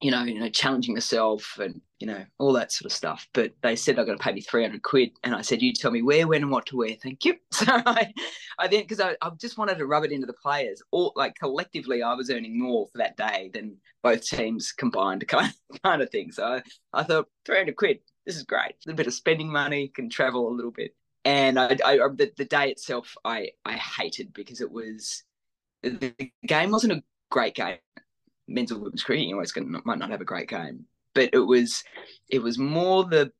you 0.00 0.10
know, 0.10 0.22
you 0.24 0.40
know, 0.40 0.48
challenging 0.48 0.94
myself 0.94 1.58
and, 1.60 1.80
you 1.98 2.06
know, 2.06 2.24
all 2.38 2.54
that 2.54 2.72
sort 2.72 2.90
of 2.90 2.96
stuff. 2.96 3.28
But 3.34 3.52
they 3.62 3.76
said 3.76 3.96
they're 3.96 4.06
going 4.06 4.16
to 4.16 4.24
pay 4.24 4.32
me 4.32 4.40
300 4.40 4.82
quid. 4.82 5.10
And 5.22 5.34
I 5.34 5.42
said, 5.42 5.60
you 5.60 5.72
tell 5.74 5.90
me 5.90 6.00
where, 6.00 6.26
when, 6.26 6.42
and 6.42 6.50
what 6.50 6.66
to 6.66 6.76
wear. 6.76 6.94
Thank 7.02 7.24
you. 7.24 7.36
So 7.52 7.66
I, 7.68 8.14
I 8.58 8.68
then, 8.68 8.80
because 8.80 9.00
I, 9.00 9.16
I 9.20 9.30
just 9.38 9.58
wanted 9.58 9.76
to 9.76 9.86
rub 9.86 10.04
it 10.04 10.12
into 10.12 10.26
the 10.26 10.32
players. 10.32 10.82
All 10.90 11.12
like 11.14 11.34
collectively, 11.38 12.02
I 12.02 12.14
was 12.14 12.30
earning 12.30 12.58
more 12.58 12.86
for 12.90 12.98
that 12.98 13.18
day 13.18 13.50
than 13.52 13.76
both 14.02 14.24
teams 14.24 14.72
combined, 14.72 15.28
kind 15.28 15.52
of, 15.70 15.82
kind 15.82 16.00
of 16.00 16.08
thing. 16.08 16.32
So 16.32 16.44
I, 16.44 16.62
I 16.94 17.02
thought, 17.02 17.28
300 17.44 17.76
quid, 17.76 17.98
this 18.24 18.36
is 18.36 18.44
great. 18.44 18.70
A 18.70 18.74
little 18.86 18.96
bit 18.96 19.06
of 19.08 19.14
spending 19.14 19.52
money, 19.52 19.88
can 19.88 20.08
travel 20.08 20.48
a 20.48 20.54
little 20.54 20.70
bit 20.70 20.94
and 21.24 21.58
I, 21.58 21.76
I 21.84 21.96
the, 21.96 22.32
the 22.36 22.44
day 22.44 22.70
itself 22.70 23.14
I 23.24 23.50
I 23.64 23.74
hated 23.74 24.32
because 24.32 24.60
it 24.60 24.70
was 24.70 25.22
the 25.82 26.14
game 26.46 26.70
wasn't 26.70 26.94
a 26.94 27.02
great 27.30 27.54
game. 27.54 27.78
Men's 28.50 28.72
women's 28.72 29.02
cricket, 29.02 29.26
you 29.26 29.34
always 29.34 29.52
gonna, 29.52 29.80
might 29.84 29.98
not 29.98 30.10
have 30.10 30.20
a 30.20 30.26
great 30.26 30.48
game, 30.48 30.84
but 31.14 31.30
it 31.32 31.38
was 31.38 31.84
it 32.28 32.40
was 32.40 32.58
more 32.58 33.04
the 33.04 33.32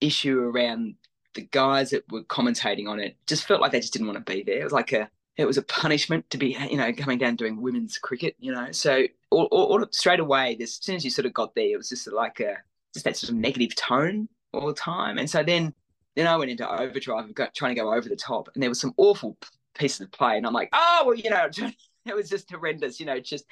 issue 0.00 0.40
around 0.40 0.96
the 1.34 1.42
guys 1.42 1.90
that 1.90 2.10
were 2.10 2.24
commentating 2.24 2.88
on 2.88 3.00
it. 3.00 3.16
Just 3.26 3.46
felt 3.46 3.60
like 3.60 3.72
they 3.72 3.80
just 3.80 3.92
didn't 3.92 4.08
want 4.08 4.24
to 4.24 4.32
be 4.32 4.42
there. 4.42 4.60
It 4.60 4.64
was 4.64 4.72
like 4.72 4.92
a 4.92 5.08
it 5.36 5.46
was 5.46 5.56
a 5.56 5.62
punishment 5.62 6.28
to 6.30 6.38
be 6.38 6.56
you 6.70 6.76
know 6.76 6.92
coming 6.92 7.18
down 7.18 7.36
doing 7.36 7.60
women's 7.60 7.98
cricket. 7.98 8.36
You 8.38 8.52
know, 8.52 8.72
so 8.72 9.04
all, 9.30 9.44
all, 9.46 9.80
all 9.80 9.86
straight 9.92 10.20
away, 10.20 10.56
as 10.60 10.74
soon 10.74 10.96
as 10.96 11.04
you 11.04 11.10
sort 11.10 11.26
of 11.26 11.32
got 11.32 11.54
there, 11.54 11.66
it 11.66 11.76
was 11.76 11.88
just 11.88 12.10
like 12.12 12.40
a 12.40 12.56
just 12.92 13.04
that 13.04 13.16
sort 13.16 13.30
of 13.30 13.36
negative 13.36 13.74
tone 13.74 14.28
all 14.52 14.66
the 14.66 14.74
time. 14.74 15.18
And 15.18 15.28
so 15.30 15.42
then 15.42 15.72
then 16.14 16.26
I 16.26 16.36
went 16.36 16.50
into 16.50 16.70
overdrive 16.70 17.32
got 17.34 17.54
trying 17.54 17.74
to 17.74 17.80
go 17.80 17.92
over 17.92 18.08
the 18.08 18.16
top, 18.16 18.50
and 18.54 18.62
there 18.62 18.70
was 18.70 18.80
some 18.80 18.94
awful 18.96 19.38
pieces 19.74 20.02
of 20.02 20.12
play, 20.12 20.36
and 20.36 20.46
I'm 20.46 20.52
like, 20.52 20.68
oh 20.72 21.04
well, 21.06 21.14
you 21.14 21.30
know, 21.30 21.48
it 22.06 22.14
was 22.14 22.28
just 22.28 22.50
horrendous, 22.50 23.00
you 23.00 23.06
know, 23.06 23.20
just 23.20 23.44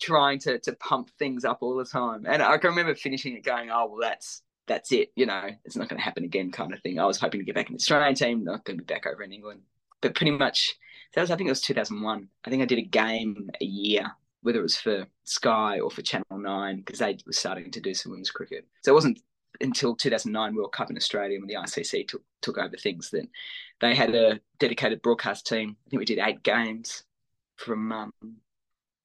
trying 0.00 0.38
to 0.40 0.58
to 0.60 0.72
pump 0.74 1.10
things 1.18 1.44
up 1.44 1.58
all 1.60 1.76
the 1.76 1.84
time. 1.84 2.24
And 2.26 2.42
I 2.42 2.58
can 2.58 2.70
remember 2.70 2.94
finishing 2.94 3.36
it 3.36 3.44
going, 3.44 3.70
oh 3.70 3.86
well, 3.86 4.00
that's 4.00 4.42
that's 4.66 4.92
it, 4.92 5.10
you 5.16 5.26
know, 5.26 5.48
it's 5.64 5.76
not 5.76 5.88
going 5.88 5.98
to 5.98 6.04
happen 6.04 6.24
again, 6.24 6.52
kind 6.52 6.72
of 6.72 6.80
thing. 6.80 6.98
I 6.98 7.04
was 7.04 7.18
hoping 7.18 7.40
to 7.40 7.44
get 7.44 7.54
back 7.54 7.68
in 7.68 7.74
the 7.74 7.80
Australian 7.80 8.14
team, 8.14 8.44
not 8.44 8.64
going 8.64 8.78
to 8.78 8.84
be 8.84 8.94
back 8.94 9.06
over 9.06 9.22
in 9.22 9.32
England, 9.32 9.62
but 10.00 10.14
pretty 10.14 10.30
much 10.30 10.74
that 11.14 11.20
was 11.20 11.30
I 11.30 11.36
think 11.36 11.48
it 11.48 11.52
was 11.52 11.60
2001. 11.60 12.28
I 12.44 12.50
think 12.50 12.62
I 12.62 12.66
did 12.66 12.78
a 12.78 12.82
game 12.82 13.50
a 13.60 13.64
year 13.64 14.12
whether 14.42 14.58
it 14.58 14.62
was 14.62 14.76
for 14.76 15.06
Sky 15.24 15.80
or 15.80 15.90
for 15.90 16.02
Channel 16.02 16.24
9, 16.30 16.76
because 16.78 16.98
they 16.98 17.16
were 17.26 17.32
starting 17.32 17.70
to 17.70 17.80
do 17.80 17.94
some 17.94 18.10
women's 18.10 18.30
cricket. 18.30 18.66
So 18.82 18.92
it 18.92 18.94
wasn't 18.94 19.20
until 19.60 19.94
2009 19.94 20.54
World 20.54 20.72
Cup 20.72 20.90
in 20.90 20.96
Australia 20.96 21.38
when 21.38 21.46
the 21.46 21.54
ICC 21.54 22.08
took 22.08 22.22
took 22.40 22.58
over 22.58 22.76
things. 22.76 23.10
Then 23.10 23.28
they 23.80 23.94
had 23.94 24.14
a 24.14 24.40
dedicated 24.58 25.02
broadcast 25.02 25.46
team. 25.46 25.76
I 25.86 25.90
think 25.90 26.00
we 26.00 26.04
did 26.04 26.18
eight 26.18 26.42
games 26.42 27.04
from 27.62 27.92
um, 27.92 28.12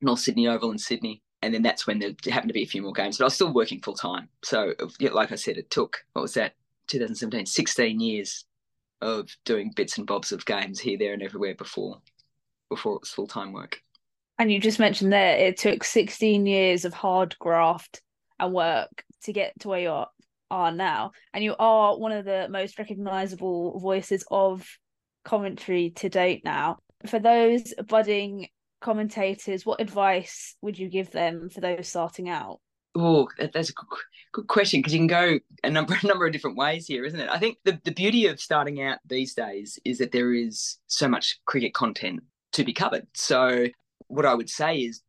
North 0.01 0.19
Sydney 0.19 0.47
Oval 0.47 0.71
in 0.71 0.77
Sydney, 0.77 1.21
and 1.41 1.53
then 1.53 1.61
that's 1.61 1.87
when 1.87 1.99
there 1.99 2.11
happened 2.29 2.49
to 2.49 2.53
be 2.53 2.63
a 2.63 2.67
few 2.67 2.81
more 2.81 2.93
games. 2.93 3.17
But 3.17 3.25
I 3.25 3.27
was 3.27 3.35
still 3.35 3.53
working 3.53 3.81
full 3.81 3.95
time. 3.95 4.29
So 4.43 4.73
like 4.99 5.31
I 5.31 5.35
said, 5.35 5.57
it 5.57 5.69
took 5.69 6.03
what 6.13 6.21
was 6.21 6.33
that 6.33 6.53
2017, 6.87 7.45
16 7.45 7.99
years 7.99 8.45
of 9.01 9.29
doing 9.45 9.71
bits 9.75 9.97
and 9.97 10.07
bobs 10.07 10.31
of 10.31 10.45
games 10.45 10.79
here, 10.79 10.97
there, 10.97 11.13
and 11.13 11.21
everywhere 11.21 11.55
before 11.55 12.01
before 12.69 12.95
it 12.95 13.01
was 13.01 13.11
full 13.11 13.27
time 13.27 13.53
work. 13.53 13.79
And 14.39 14.51
you 14.51 14.59
just 14.59 14.79
mentioned 14.79 15.11
there 15.11 15.37
it 15.37 15.57
took 15.57 15.83
16 15.83 16.45
years 16.45 16.85
of 16.85 16.93
hard 16.93 17.37
graft 17.39 18.01
and 18.39 18.53
work 18.53 19.03
to 19.23 19.33
get 19.33 19.53
to 19.61 19.69
where 19.69 19.79
you 19.79 19.89
are 19.89 20.07
are 20.49 20.71
now. 20.71 21.11
And 21.33 21.43
you 21.43 21.55
are 21.59 21.97
one 21.97 22.11
of 22.11 22.25
the 22.25 22.47
most 22.49 22.79
recognizable 22.79 23.79
voices 23.79 24.25
of 24.31 24.67
commentary 25.25 25.91
to 25.91 26.09
date 26.09 26.43
now. 26.45 26.77
For 27.05 27.19
those 27.19 27.73
budding 27.87 28.49
commentators, 28.81 29.65
what 29.65 29.81
advice 29.81 30.55
would 30.61 30.77
you 30.77 30.89
give 30.89 31.11
them 31.11 31.49
for 31.49 31.61
those 31.61 31.87
starting 31.87 32.29
out? 32.29 32.59
Oh, 32.95 33.27
that's 33.37 33.69
a 33.69 33.73
good, 34.33 34.47
question 34.47 34.79
because 34.79 34.93
you 34.93 34.99
can 34.99 35.07
go 35.07 35.39
a 35.63 35.69
number 35.69 35.95
a 36.01 36.07
number 36.07 36.25
of 36.25 36.33
different 36.33 36.57
ways 36.57 36.87
here, 36.87 37.05
isn't 37.05 37.19
it? 37.19 37.29
I 37.29 37.37
think 37.37 37.57
the, 37.63 37.79
the 37.83 37.91
beauty 37.91 38.27
of 38.27 38.39
starting 38.39 38.81
out 38.81 38.99
these 39.05 39.33
days 39.33 39.79
is 39.85 39.99
that 39.99 40.11
there 40.11 40.33
is 40.33 40.77
so 40.87 41.07
much 41.07 41.39
cricket 41.45 41.73
content 41.73 42.21
to 42.53 42.63
be 42.63 42.73
covered. 42.73 43.07
So 43.13 43.67
what 44.07 44.25
I 44.25 44.33
would 44.33 44.49
say 44.49 44.77
is 44.77 45.01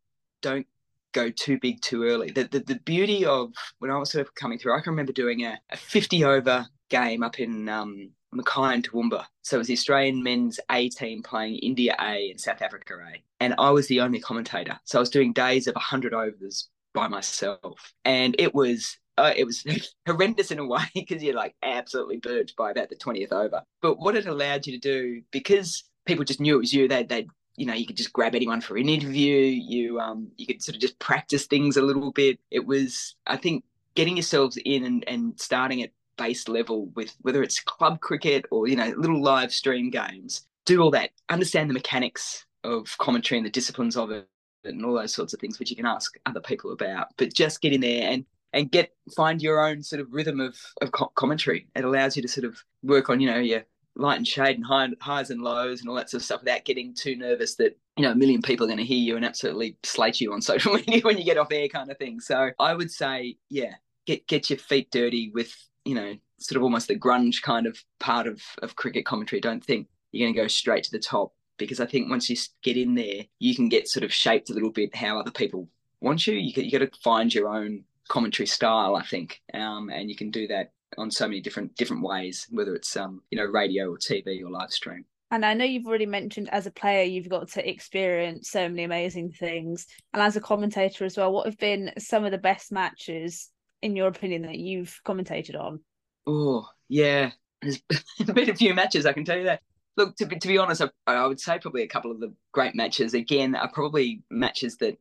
don't 0.43 0.67
go 1.13 1.31
too 1.31 1.59
big 1.61 1.81
too 1.81 2.05
early. 2.05 2.31
The, 2.31 2.45
the, 2.45 2.61
the 2.61 2.81
beauty 2.85 3.25
of 3.25 3.53
when 3.79 3.91
I 3.91 3.97
was 3.97 4.11
sort 4.11 4.27
of 4.27 4.35
coming 4.35 4.59
through, 4.59 4.77
I 4.77 4.81
can 4.81 4.93
remember 4.93 5.13
doing 5.13 5.45
a, 5.45 5.59
a 5.71 5.77
50 5.77 6.25
over 6.25 6.67
game 6.91 7.23
up 7.23 7.41
in 7.41 7.69
um, 7.69 8.11
Mackay 8.33 8.75
and 8.75 8.89
Toowoomba. 8.89 9.25
So 9.43 9.57
it 9.57 9.59
was 9.59 9.67
the 9.69 9.75
Australian 9.75 10.23
men's 10.23 10.61
A 10.71 10.89
team 10.89 11.23
playing 11.23 11.57
India 11.57 11.97
A 12.01 12.31
and 12.31 12.41
South 12.41 12.63
Africa 12.63 12.95
A. 12.95 13.23
And 13.41 13.55
I 13.59 13.71
was 13.71 13.87
the 13.89 14.01
only 14.01 14.21
commentator. 14.21 14.79
So 14.85 14.99
I 14.99 15.01
was 15.01 15.11
doing 15.11 15.33
days 15.33 15.67
of 15.67 15.75
100 15.75 16.15
overs 16.15 16.69
by 16.95 17.09
myself. 17.09 17.93
And 18.05 18.35
it 18.39 18.55
was 18.55 18.99
uh, 19.17 19.33
it 19.37 19.45
was 19.45 19.65
horrendous 20.07 20.51
in 20.51 20.59
a 20.59 20.67
way 20.67 20.85
because 20.95 21.23
you're 21.23 21.35
like 21.35 21.55
absolutely 21.63 22.19
burnt 22.19 22.53
by 22.57 22.71
about 22.71 22.89
the 22.89 22.97
20th 22.97 23.33
over. 23.33 23.63
But 23.83 23.99
what 23.99 24.17
it 24.17 24.27
allowed 24.27 24.67
you 24.67 24.75
to 24.75 24.79
do, 24.79 25.23
because 25.31 25.85
people 26.05 26.25
just 26.25 26.41
knew 26.41 26.57
it 26.57 26.61
was 26.61 26.73
you, 26.73 26.89
they, 26.89 27.03
they'd 27.03 27.29
you 27.57 27.67
know 27.67 27.75
you 27.75 27.87
could 27.87 27.97
just 27.97 28.13
grab 28.13 28.37
anyone 28.37 28.61
for 28.61 28.77
an 28.77 28.89
interview 28.89 29.35
you 29.35 29.99
um 29.99 30.31
you 30.37 30.47
could 30.47 30.63
sort 30.63 30.77
of 30.77 30.81
just 30.81 30.97
practice 31.01 31.47
things 31.47 31.77
a 31.77 31.83
little 31.83 32.13
bit 32.13 32.39
it 32.53 32.65
was 32.65 33.17
i 33.27 33.37
think 33.37 33.65
getting 33.97 34.17
yourselves 34.17 34.57
in 34.65 34.85
and, 34.85 35.05
and 35.09 35.41
starting 35.41 35.83
at 35.83 35.91
base 36.19 36.49
level 36.49 36.87
with 36.95 37.17
whether 37.23 37.43
it's 37.43 37.61
club 37.61 38.01
cricket 38.01 38.45
or 38.51 38.69
you 38.69 38.77
know 38.77 38.93
little 38.97 39.23
live 39.23 39.53
stream 39.53 39.89
games 39.91 40.47
do 40.67 40.83
all 40.83 40.91
that 40.91 41.11
understand 41.31 41.71
the 41.71 41.75
mechanics 41.75 42.45
of 42.65 42.95
commentary 42.99 43.39
and 43.39 43.47
the 43.47 43.51
disciplines 43.51 43.97
of 43.97 44.11
it 44.11 44.29
and 44.65 44.85
all 44.85 44.95
those 44.95 45.15
sorts 45.15 45.33
of 45.33 45.41
things 45.41 45.59
which 45.59 45.71
you 45.71 45.77
can 45.77 45.87
ask 45.87 46.19
other 46.27 46.41
people 46.41 46.73
about 46.73 47.07
but 47.17 47.33
just 47.33 47.63
get 47.63 47.73
in 47.73 47.81
there 47.81 48.11
and 48.11 48.27
and 48.53 48.71
get 48.71 48.93
find 49.15 49.43
your 49.43 49.67
own 49.67 49.83
sort 49.83 50.01
of 50.01 50.13
rhythm 50.13 50.41
of, 50.41 50.57
of 50.81 50.91
commentary. 51.15 51.67
It 51.75 51.85
allows 51.85 52.17
you 52.17 52.23
to 52.23 52.29
sort 52.29 52.45
of 52.45 52.63
work 52.83 53.11
on 53.11 53.21
you 53.21 53.31
know 53.31 53.39
your 53.39 53.65
light 53.97 54.17
and 54.17 54.27
shade 54.27 54.57
and 54.57 54.65
high, 54.65 54.89
highs 55.01 55.31
and 55.31 55.43
lows 55.43 55.81
and 55.81 55.89
all 55.89 55.97
that 55.97 56.09
sort 56.09 56.21
of 56.21 56.25
stuff 56.25 56.41
without 56.41 56.65
getting 56.65 56.95
too 56.95 57.17
nervous 57.17 57.57
that 57.57 57.77
you 57.97 58.05
know 58.05 58.13
a 58.13 58.17
million 58.17 58.41
people 58.41 58.65
are 58.65 58.69
going 58.69 58.79
to 58.79 58.85
hear 58.85 58.99
you 58.99 59.17
and 59.17 59.25
absolutely 59.25 59.77
slate 59.83 60.21
you 60.21 60.33
on 60.33 60.41
social 60.43 60.75
media 60.75 61.01
when 61.03 61.19
you 61.19 61.25
get 61.25 61.39
off 61.39 61.53
air 61.53 61.69
kind 61.69 61.91
of 61.91 61.99
thing. 61.99 62.21
So 62.21 62.51
i 62.59 62.75
would 62.75 62.91
say 62.91 63.37
yeah 63.51 63.75
get 64.07 64.27
get 64.27 64.51
your 64.51 64.59
feet 64.59 64.91
dirty 64.91 65.31
with 65.35 65.55
you 65.89 65.95
know 65.95 66.15
sort 66.39 66.57
of 66.57 66.63
almost 66.63 66.89
the 66.89 66.99
grunge 66.99 67.43
kind 67.43 67.67
of 67.67 67.79
part 67.99 68.27
of 68.27 68.41
of 68.63 68.77
cricket 68.77 69.05
commentary 69.05 69.41
don't 69.41 69.65
think 69.65 69.89
you're 70.13 70.27
going 70.27 70.35
to 70.35 70.41
go 70.41 70.49
straight 70.49 70.85
to 70.85 70.91
the 70.91 70.99
top 70.99 71.33
because 71.57 71.81
i 71.81 71.87
think 71.87 72.09
once 72.09 72.31
you 72.31 72.37
get 72.63 72.77
in 72.77 72.95
there 72.95 73.25
you 73.39 73.55
can 73.55 73.69
get 73.69 73.89
sort 73.89 74.05
of 74.05 74.13
shaped 74.13 74.51
a 74.51 74.55
little 74.55 74.71
bit 74.71 74.95
how 74.95 75.19
other 75.19 75.31
people 75.31 75.69
want 76.01 76.27
you 76.27 76.35
you, 76.35 76.53
you 76.55 76.71
got 76.71 76.79
to 76.79 77.01
find 77.01 77.35
your 77.35 77.49
own 77.49 77.85
commentary 78.09 78.47
style, 78.47 78.97
I 78.97 79.05
think, 79.05 79.41
um, 79.55 79.91
and 79.91 80.11
you 80.11 80.17
can 80.17 80.31
do 80.31 80.49
that 80.49 80.73
on 80.97 81.11
so 81.11 81.29
many 81.29 81.41
different 81.41 81.77
different 81.77 82.03
ways, 82.03 82.47
whether 82.51 82.75
it's 82.75 82.97
um 82.97 83.23
you 83.31 83.39
know 83.39 83.45
radio 83.45 83.93
or 83.93 83.99
TV 83.99 84.43
or 84.43 84.51
live 84.51 84.73
stream. 84.73 85.05
And 85.31 85.45
I 85.45 85.53
know 85.53 85.67
you've 85.67 85.87
already 85.87 86.07
mentioned 86.07 86.49
as 86.51 86.67
a 86.67 86.71
player, 86.71 87.05
you've 87.05 87.29
got 87.29 87.49
to 87.49 87.69
experience 87.69 88.51
so 88.51 88.67
many 88.67 88.85
amazing 88.85 89.31
things. 89.31 89.87
And 90.15 90.23
as 90.23 90.37
a 90.37 90.41
commentator 90.41 91.05
as 91.05 91.19
well, 91.19 91.31
what 91.33 91.45
have 91.45 91.59
been 91.59 91.93
some 91.99 92.25
of 92.25 92.33
the 92.33 92.39
best 92.39 92.73
matches, 92.73 93.51
in 93.83 93.97
your 93.97 94.09
opinion, 94.09 94.43
that 94.43 94.59
you've 94.59 95.01
commentated 95.05 95.59
on? 95.59 95.81
Oh, 96.27 96.69
yeah. 96.89 97.31
There's 97.63 97.81
been 98.27 98.51
a 98.51 98.55
few 98.55 98.75
matches, 98.75 99.07
I 99.07 99.13
can 99.13 99.25
tell 99.25 99.39
you 99.39 99.45
that. 99.45 99.61
Look, 99.97 100.17
to 100.17 100.27
be, 100.27 100.39
to 100.39 100.49
be 100.49 100.59
honest, 100.59 100.83
I, 100.83 100.91
I 101.07 101.27
would 101.27 101.41
say 101.41 101.59
probably 101.59 101.83
a 101.83 101.89
couple 101.89 102.11
of 102.11 102.21
the 102.21 102.33
great 102.53 102.75
matches, 102.75 103.15
again, 103.15 103.55
are 103.57 103.71
probably 103.71 104.23
matches 104.31 104.77
that 104.77 104.99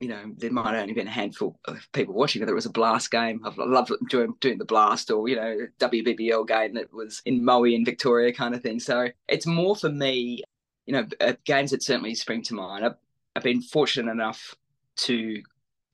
you 0.00 0.08
know, 0.08 0.32
there 0.36 0.50
might 0.50 0.78
only 0.78 0.92
been 0.92 1.06
a 1.06 1.10
handful 1.10 1.58
of 1.64 1.88
people 1.92 2.14
watching. 2.14 2.40
Whether 2.40 2.52
it 2.52 2.56
was 2.56 2.66
a 2.66 2.70
blast 2.70 3.10
game, 3.10 3.40
I've 3.44 3.56
loved 3.56 3.92
doing, 4.10 4.34
doing 4.40 4.58
the 4.58 4.64
blast, 4.64 5.10
or 5.10 5.26
you 5.28 5.36
know, 5.36 5.66
WBBL 5.78 6.46
game 6.46 6.74
that 6.74 6.92
was 6.92 7.22
in 7.24 7.44
Moe 7.44 7.64
in 7.64 7.84
Victoria, 7.84 8.32
kind 8.32 8.54
of 8.54 8.62
thing. 8.62 8.78
So 8.78 9.08
it's 9.28 9.46
more 9.46 9.74
for 9.74 9.88
me, 9.88 10.42
you 10.84 10.92
know, 10.92 11.06
uh, 11.20 11.34
games 11.44 11.70
that 11.70 11.82
certainly 11.82 12.14
spring 12.14 12.42
to 12.42 12.54
mind. 12.54 12.84
I've, 12.84 12.96
I've 13.34 13.42
been 13.42 13.62
fortunate 13.62 14.10
enough 14.10 14.54
to 14.96 15.42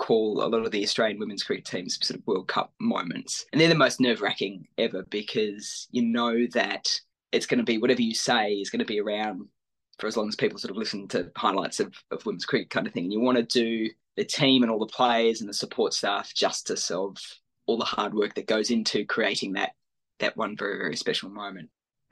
call 0.02 0.42
a 0.42 0.48
lot 0.48 0.64
of 0.66 0.72
the 0.72 0.82
Australian 0.82 1.20
women's 1.20 1.44
cricket 1.44 1.64
teams 1.64 1.96
sort 2.04 2.18
of 2.18 2.26
World 2.26 2.48
Cup 2.48 2.72
moments, 2.80 3.46
and 3.52 3.60
they're 3.60 3.68
the 3.68 3.74
most 3.76 4.00
nerve 4.00 4.20
wracking 4.20 4.66
ever 4.76 5.04
because 5.04 5.86
you 5.92 6.02
know 6.02 6.46
that 6.54 7.00
it's 7.30 7.46
going 7.46 7.58
to 7.58 7.64
be 7.64 7.78
whatever 7.78 8.02
you 8.02 8.14
say 8.14 8.54
is 8.54 8.68
going 8.68 8.80
to 8.80 8.84
be 8.84 9.00
around 9.00 9.46
for 9.98 10.08
as 10.08 10.16
long 10.16 10.26
as 10.26 10.34
people 10.34 10.58
sort 10.58 10.72
of 10.72 10.76
listen 10.76 11.06
to 11.06 11.30
highlights 11.36 11.78
of, 11.78 11.94
of 12.10 12.26
women's 12.26 12.44
cricket 12.44 12.68
kind 12.68 12.88
of 12.88 12.92
thing. 12.92 13.04
And 13.04 13.12
you 13.12 13.20
want 13.20 13.38
to 13.38 13.44
do 13.44 13.88
the 14.16 14.24
team 14.24 14.62
and 14.62 14.72
all 14.72 14.80
the 14.80 14.86
players 14.86 15.40
and 15.40 15.48
the 15.48 15.54
support 15.54 15.94
staff 15.94 16.34
justice 16.34 16.90
of 16.90 17.16
all 17.66 17.78
the 17.78 17.84
hard 17.84 18.12
work 18.12 18.34
that 18.34 18.48
goes 18.48 18.70
into 18.70 19.06
creating 19.06 19.52
that 19.52 19.70
that 20.18 20.36
one 20.36 20.56
very 20.56 20.78
very 20.78 20.96
special 20.96 21.30
moment. 21.30 21.70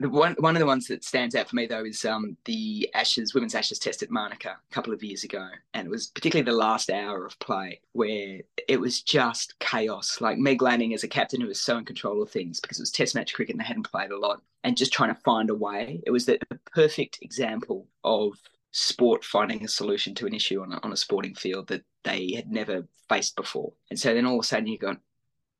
One 0.09 0.35
one 0.39 0.55
of 0.55 0.59
the 0.59 0.65
ones 0.65 0.87
that 0.87 1.03
stands 1.03 1.35
out 1.35 1.49
for 1.49 1.55
me 1.55 1.67
though 1.67 1.85
is 1.85 2.05
um, 2.05 2.35
the 2.45 2.89
Ashes 2.93 3.33
women's 3.33 3.55
Ashes 3.55 3.77
test 3.77 4.01
at 4.01 4.09
Manuka 4.09 4.49
a 4.49 4.73
couple 4.73 4.93
of 4.93 5.03
years 5.03 5.23
ago, 5.23 5.47
and 5.73 5.85
it 5.87 5.91
was 5.91 6.07
particularly 6.07 6.49
the 6.49 6.57
last 6.57 6.89
hour 6.89 7.25
of 7.25 7.37
play 7.39 7.81
where 7.93 8.39
it 8.67 8.79
was 8.79 9.01
just 9.01 9.59
chaos. 9.59 10.19
Like 10.19 10.37
Meg 10.37 10.61
Lanning 10.61 10.93
as 10.93 11.03
a 11.03 11.07
captain 11.07 11.41
who 11.41 11.47
was 11.47 11.61
so 11.61 11.77
in 11.77 11.85
control 11.85 12.21
of 12.21 12.31
things 12.31 12.59
because 12.59 12.79
it 12.79 12.83
was 12.83 12.91
Test 12.91 13.15
match 13.15 13.33
cricket 13.33 13.53
and 13.53 13.61
they 13.61 13.67
hadn't 13.67 13.91
played 13.91 14.11
a 14.11 14.17
lot, 14.17 14.41
and 14.63 14.77
just 14.77 14.93
trying 14.93 15.13
to 15.13 15.21
find 15.21 15.49
a 15.49 15.55
way. 15.55 16.01
It 16.05 16.11
was 16.11 16.25
the, 16.25 16.39
the 16.49 16.59
perfect 16.73 17.19
example 17.21 17.87
of 18.03 18.33
sport 18.71 19.23
finding 19.23 19.63
a 19.63 19.67
solution 19.67 20.15
to 20.15 20.25
an 20.25 20.33
issue 20.33 20.61
on 20.61 20.71
a, 20.73 20.79
on 20.83 20.93
a 20.93 20.97
sporting 20.97 21.35
field 21.35 21.67
that 21.67 21.83
they 22.03 22.31
had 22.33 22.49
never 22.49 22.87
faced 23.09 23.35
before. 23.35 23.73
And 23.89 23.99
so 23.99 24.13
then 24.13 24.25
all 24.25 24.39
of 24.39 24.45
a 24.45 24.47
sudden 24.47 24.67
you've 24.67 24.79
got 24.79 24.97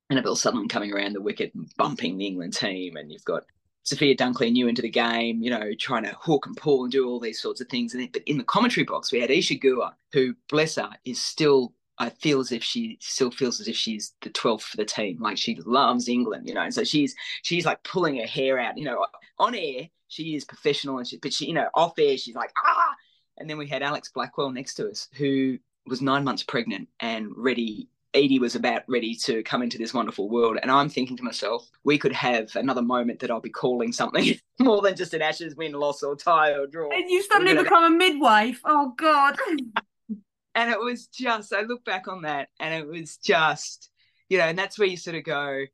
Annabel 0.10 0.36
Sutherland 0.36 0.70
coming 0.70 0.94
around 0.94 1.14
the 1.14 1.22
wicket 1.22 1.54
and 1.54 1.70
bumping 1.78 2.18
the 2.18 2.26
England 2.26 2.54
team, 2.54 2.98
and 2.98 3.12
you've 3.12 3.26
got 3.26 3.44
Sophia 3.84 4.16
Dunkley 4.16 4.52
new 4.52 4.68
into 4.68 4.82
the 4.82 4.90
game, 4.90 5.42
you 5.42 5.50
know, 5.50 5.72
trying 5.80 6.04
to 6.04 6.16
hook 6.20 6.46
and 6.46 6.56
pull 6.56 6.84
and 6.84 6.92
do 6.92 7.08
all 7.08 7.20
these 7.20 7.42
sorts 7.42 7.62
of 7.62 7.68
things. 7.68 7.94
And 7.94 8.12
but 8.12 8.24
in 8.26 8.38
the 8.38 8.44
commentary 8.44 8.84
box, 8.84 9.12
we 9.12 9.20
had 9.20 9.32
Isa 9.32 9.56
Guha, 9.56 9.94
who, 10.14 10.36
bless 10.50 10.76
her, 10.76 10.90
is 11.06 11.22
still. 11.22 11.74
I 11.98 12.10
feel 12.10 12.40
as 12.40 12.52
if 12.52 12.64
she 12.64 12.98
still 13.00 13.30
feels 13.30 13.60
as 13.60 13.68
if 13.68 13.76
she's 13.76 14.14
the 14.22 14.32
12th 14.32 14.62
for 14.62 14.78
the 14.78 14.86
team. 14.86 15.22
Like 15.22 15.38
she 15.38 15.56
loves 15.66 16.10
England, 16.10 16.48
you 16.48 16.56
know. 16.56 16.62
And 16.62 16.74
so 16.74 16.84
she's 16.84 17.16
she's 17.44 17.66
like 17.66 17.84
pulling 17.84 18.18
her 18.18 18.26
hair 18.26 18.60
out, 18.60 18.78
you 18.78 18.86
know. 18.86 19.06
On 19.38 19.54
air, 19.54 19.88
she 20.08 20.36
is 20.36 20.46
professional, 20.46 20.98
and 20.98 21.08
she, 21.08 21.18
but 21.18 21.34
she, 21.34 21.46
you 21.46 21.54
know, 21.54 21.70
off 21.76 22.00
air, 22.00 22.18
she's 22.18 22.36
like 22.36 22.52
ah. 22.58 22.96
And 23.38 23.50
then 23.50 23.58
we 23.58 23.68
had 23.68 23.84
Alex 23.84 24.10
Blackwell 24.14 24.52
next 24.52 24.76
to 24.76 24.90
us, 24.90 25.10
who 25.16 25.58
was 25.86 26.02
nine 26.02 26.24
months 26.24 26.44
pregnant 26.44 26.88
and 27.00 27.30
ready 27.36 27.88
Edie 28.14 28.40
was 28.40 28.56
about 28.56 28.84
ready 28.88 29.16
to 29.16 29.42
come 29.44 29.62
into 29.62 29.78
this 29.78 29.94
wonderful 29.94 30.30
world. 30.30 30.58
And 30.62 30.70
I'm 30.70 30.90
thinking 30.90 31.16
to 31.18 31.24
myself, 31.24 31.70
we 31.84 31.98
could 31.98 32.12
have 32.12 32.56
another 32.56 32.82
moment 32.82 33.20
that 33.20 33.32
I'll 33.32 33.40
be 33.40 33.50
calling 33.50 33.94
something 33.94 34.36
more 34.60 34.82
than 34.82 34.96
just 34.96 35.14
an 35.14 35.22
Ashes 35.22 35.56
win, 35.56 35.74
loss, 35.74 36.04
or 36.04 36.16
tie 36.16 36.52
or 36.52 36.68
draw. 36.68 36.90
And 36.92 37.10
you 37.10 37.24
suddenly 37.24 37.56
become 37.56 37.84
a 37.84 37.96
midwife. 37.96 38.62
Oh, 38.66 38.94
God. 38.98 39.38
and 40.56 40.72
it 40.72 40.80
was 40.80 41.08
just, 41.08 41.54
I 41.54 41.62
look 41.62 41.86
back 41.86 42.08
on 42.08 42.24
that 42.24 42.50
and 42.60 42.74
it 42.74 42.88
was 42.88 43.18
just, 43.18 43.90
you 44.30 44.38
know, 44.38 44.46
and 44.46 44.58
that's 44.58 44.78
where 44.78 44.88
you 44.88 44.98
sort 44.98 45.16
of 45.16 45.24
go, 45.24 45.66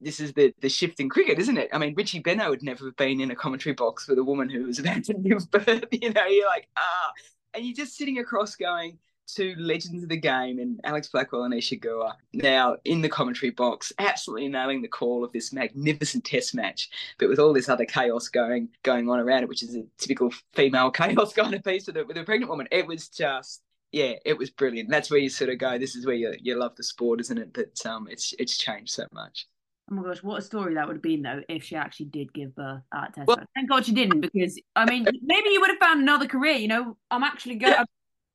this 0.00 0.18
is 0.18 0.32
the 0.32 0.52
the 0.60 0.68
shift 0.68 0.98
in 0.98 1.08
cricket, 1.08 1.38
isn't 1.38 1.56
it? 1.56 1.68
I 1.72 1.78
mean, 1.78 1.94
Richie 1.94 2.20
Benaud 2.20 2.50
would 2.50 2.62
never 2.62 2.86
have 2.86 2.96
been 2.96 3.20
in 3.20 3.30
a 3.30 3.36
commentary 3.36 3.74
box 3.74 4.08
with 4.08 4.18
a 4.18 4.24
woman 4.24 4.50
who 4.50 4.64
was 4.64 4.80
about 4.80 5.04
to 5.04 5.14
give 5.14 5.48
birth. 5.50 5.84
You 5.92 6.12
know, 6.12 6.26
you're 6.26 6.48
like, 6.48 6.68
ah, 6.76 7.12
and 7.54 7.64
you're 7.64 7.76
just 7.76 7.96
sitting 7.96 8.18
across 8.18 8.56
going, 8.56 8.98
two 9.34 9.54
legends 9.58 10.02
of 10.02 10.08
the 10.08 10.16
game 10.16 10.58
and 10.58 10.80
Alex 10.84 11.08
Blackwell 11.08 11.44
and 11.44 11.54
Isa 11.54 11.76
Guha 11.76 12.14
now 12.32 12.76
in 12.84 13.00
the 13.00 13.08
commentary 13.08 13.50
box, 13.50 13.92
absolutely 13.98 14.48
nailing 14.48 14.82
the 14.82 14.88
call 14.88 15.24
of 15.24 15.32
this 15.32 15.52
magnificent 15.52 16.24
test 16.24 16.54
match, 16.54 16.90
but 17.18 17.28
with 17.28 17.38
all 17.38 17.52
this 17.52 17.68
other 17.68 17.84
chaos 17.84 18.28
going 18.28 18.68
going 18.82 19.08
on 19.08 19.20
around 19.20 19.42
it, 19.42 19.48
which 19.48 19.62
is 19.62 19.74
a 19.74 19.84
typical 19.98 20.30
female 20.52 20.90
chaos 20.92 21.32
kind 21.32 21.54
of 21.54 21.64
piece 21.64 21.86
with 21.86 21.96
a, 21.96 22.04
with 22.04 22.16
a 22.16 22.24
pregnant 22.24 22.50
woman. 22.50 22.68
It 22.70 22.86
was 22.86 23.08
just 23.08 23.62
yeah, 23.92 24.14
it 24.24 24.38
was 24.38 24.48
brilliant. 24.50 24.88
That's 24.88 25.10
where 25.10 25.20
you 25.20 25.28
sort 25.28 25.50
of 25.50 25.58
go, 25.58 25.78
this 25.78 25.94
is 25.94 26.06
where 26.06 26.14
you, 26.14 26.34
you 26.40 26.56
love 26.56 26.74
the 26.76 26.82
sport, 26.82 27.20
isn't 27.20 27.38
it? 27.38 27.54
That 27.54 27.86
um 27.86 28.08
it's 28.10 28.34
it's 28.38 28.56
changed 28.56 28.92
so 28.92 29.06
much. 29.12 29.46
Oh 29.90 29.96
my 29.96 30.02
gosh, 30.04 30.22
what 30.22 30.38
a 30.38 30.42
story 30.42 30.74
that 30.74 30.86
would 30.86 30.96
have 30.96 31.02
been 31.02 31.22
though 31.22 31.42
if 31.48 31.64
she 31.64 31.76
actually 31.76 32.06
did 32.06 32.32
give 32.32 32.54
birth 32.54 32.82
at 32.94 33.14
Test. 33.14 33.28
Well, 33.28 33.38
Thank 33.54 33.68
God 33.68 33.84
she 33.84 33.92
didn't, 33.92 34.20
because 34.20 34.58
I 34.74 34.86
mean, 34.86 35.06
maybe 35.22 35.50
you 35.50 35.60
would 35.60 35.70
have 35.70 35.78
found 35.78 36.00
another 36.00 36.26
career. 36.26 36.54
You 36.54 36.68
know, 36.68 36.96
I'm 37.10 37.22
actually 37.22 37.56
going. 37.56 37.74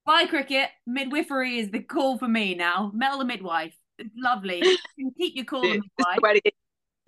Bye, 0.08 0.26
cricket. 0.26 0.70
Midwifery 0.86 1.60
is 1.60 1.70
the 1.70 1.82
call 1.82 2.18
for 2.18 2.30
me 2.30 2.56
now. 2.56 2.92
Mel 2.96 3.20
the 3.20 3.26
midwife. 3.26 3.74
It's 4.00 4.10
lovely. 4.16 4.64
You 4.64 4.78
can 4.98 5.12
keep 5.18 5.36
your 5.36 5.44
call 5.44 5.64
the 5.64 5.82
midwife. 5.98 6.42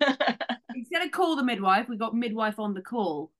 Instead 0.74 1.06
of 1.06 1.10
call 1.10 1.34
the 1.34 1.42
midwife, 1.42 1.88
we 1.88 1.96
got 1.96 2.14
midwife 2.14 2.58
on 2.58 2.74
the 2.74 2.82
call. 2.82 3.32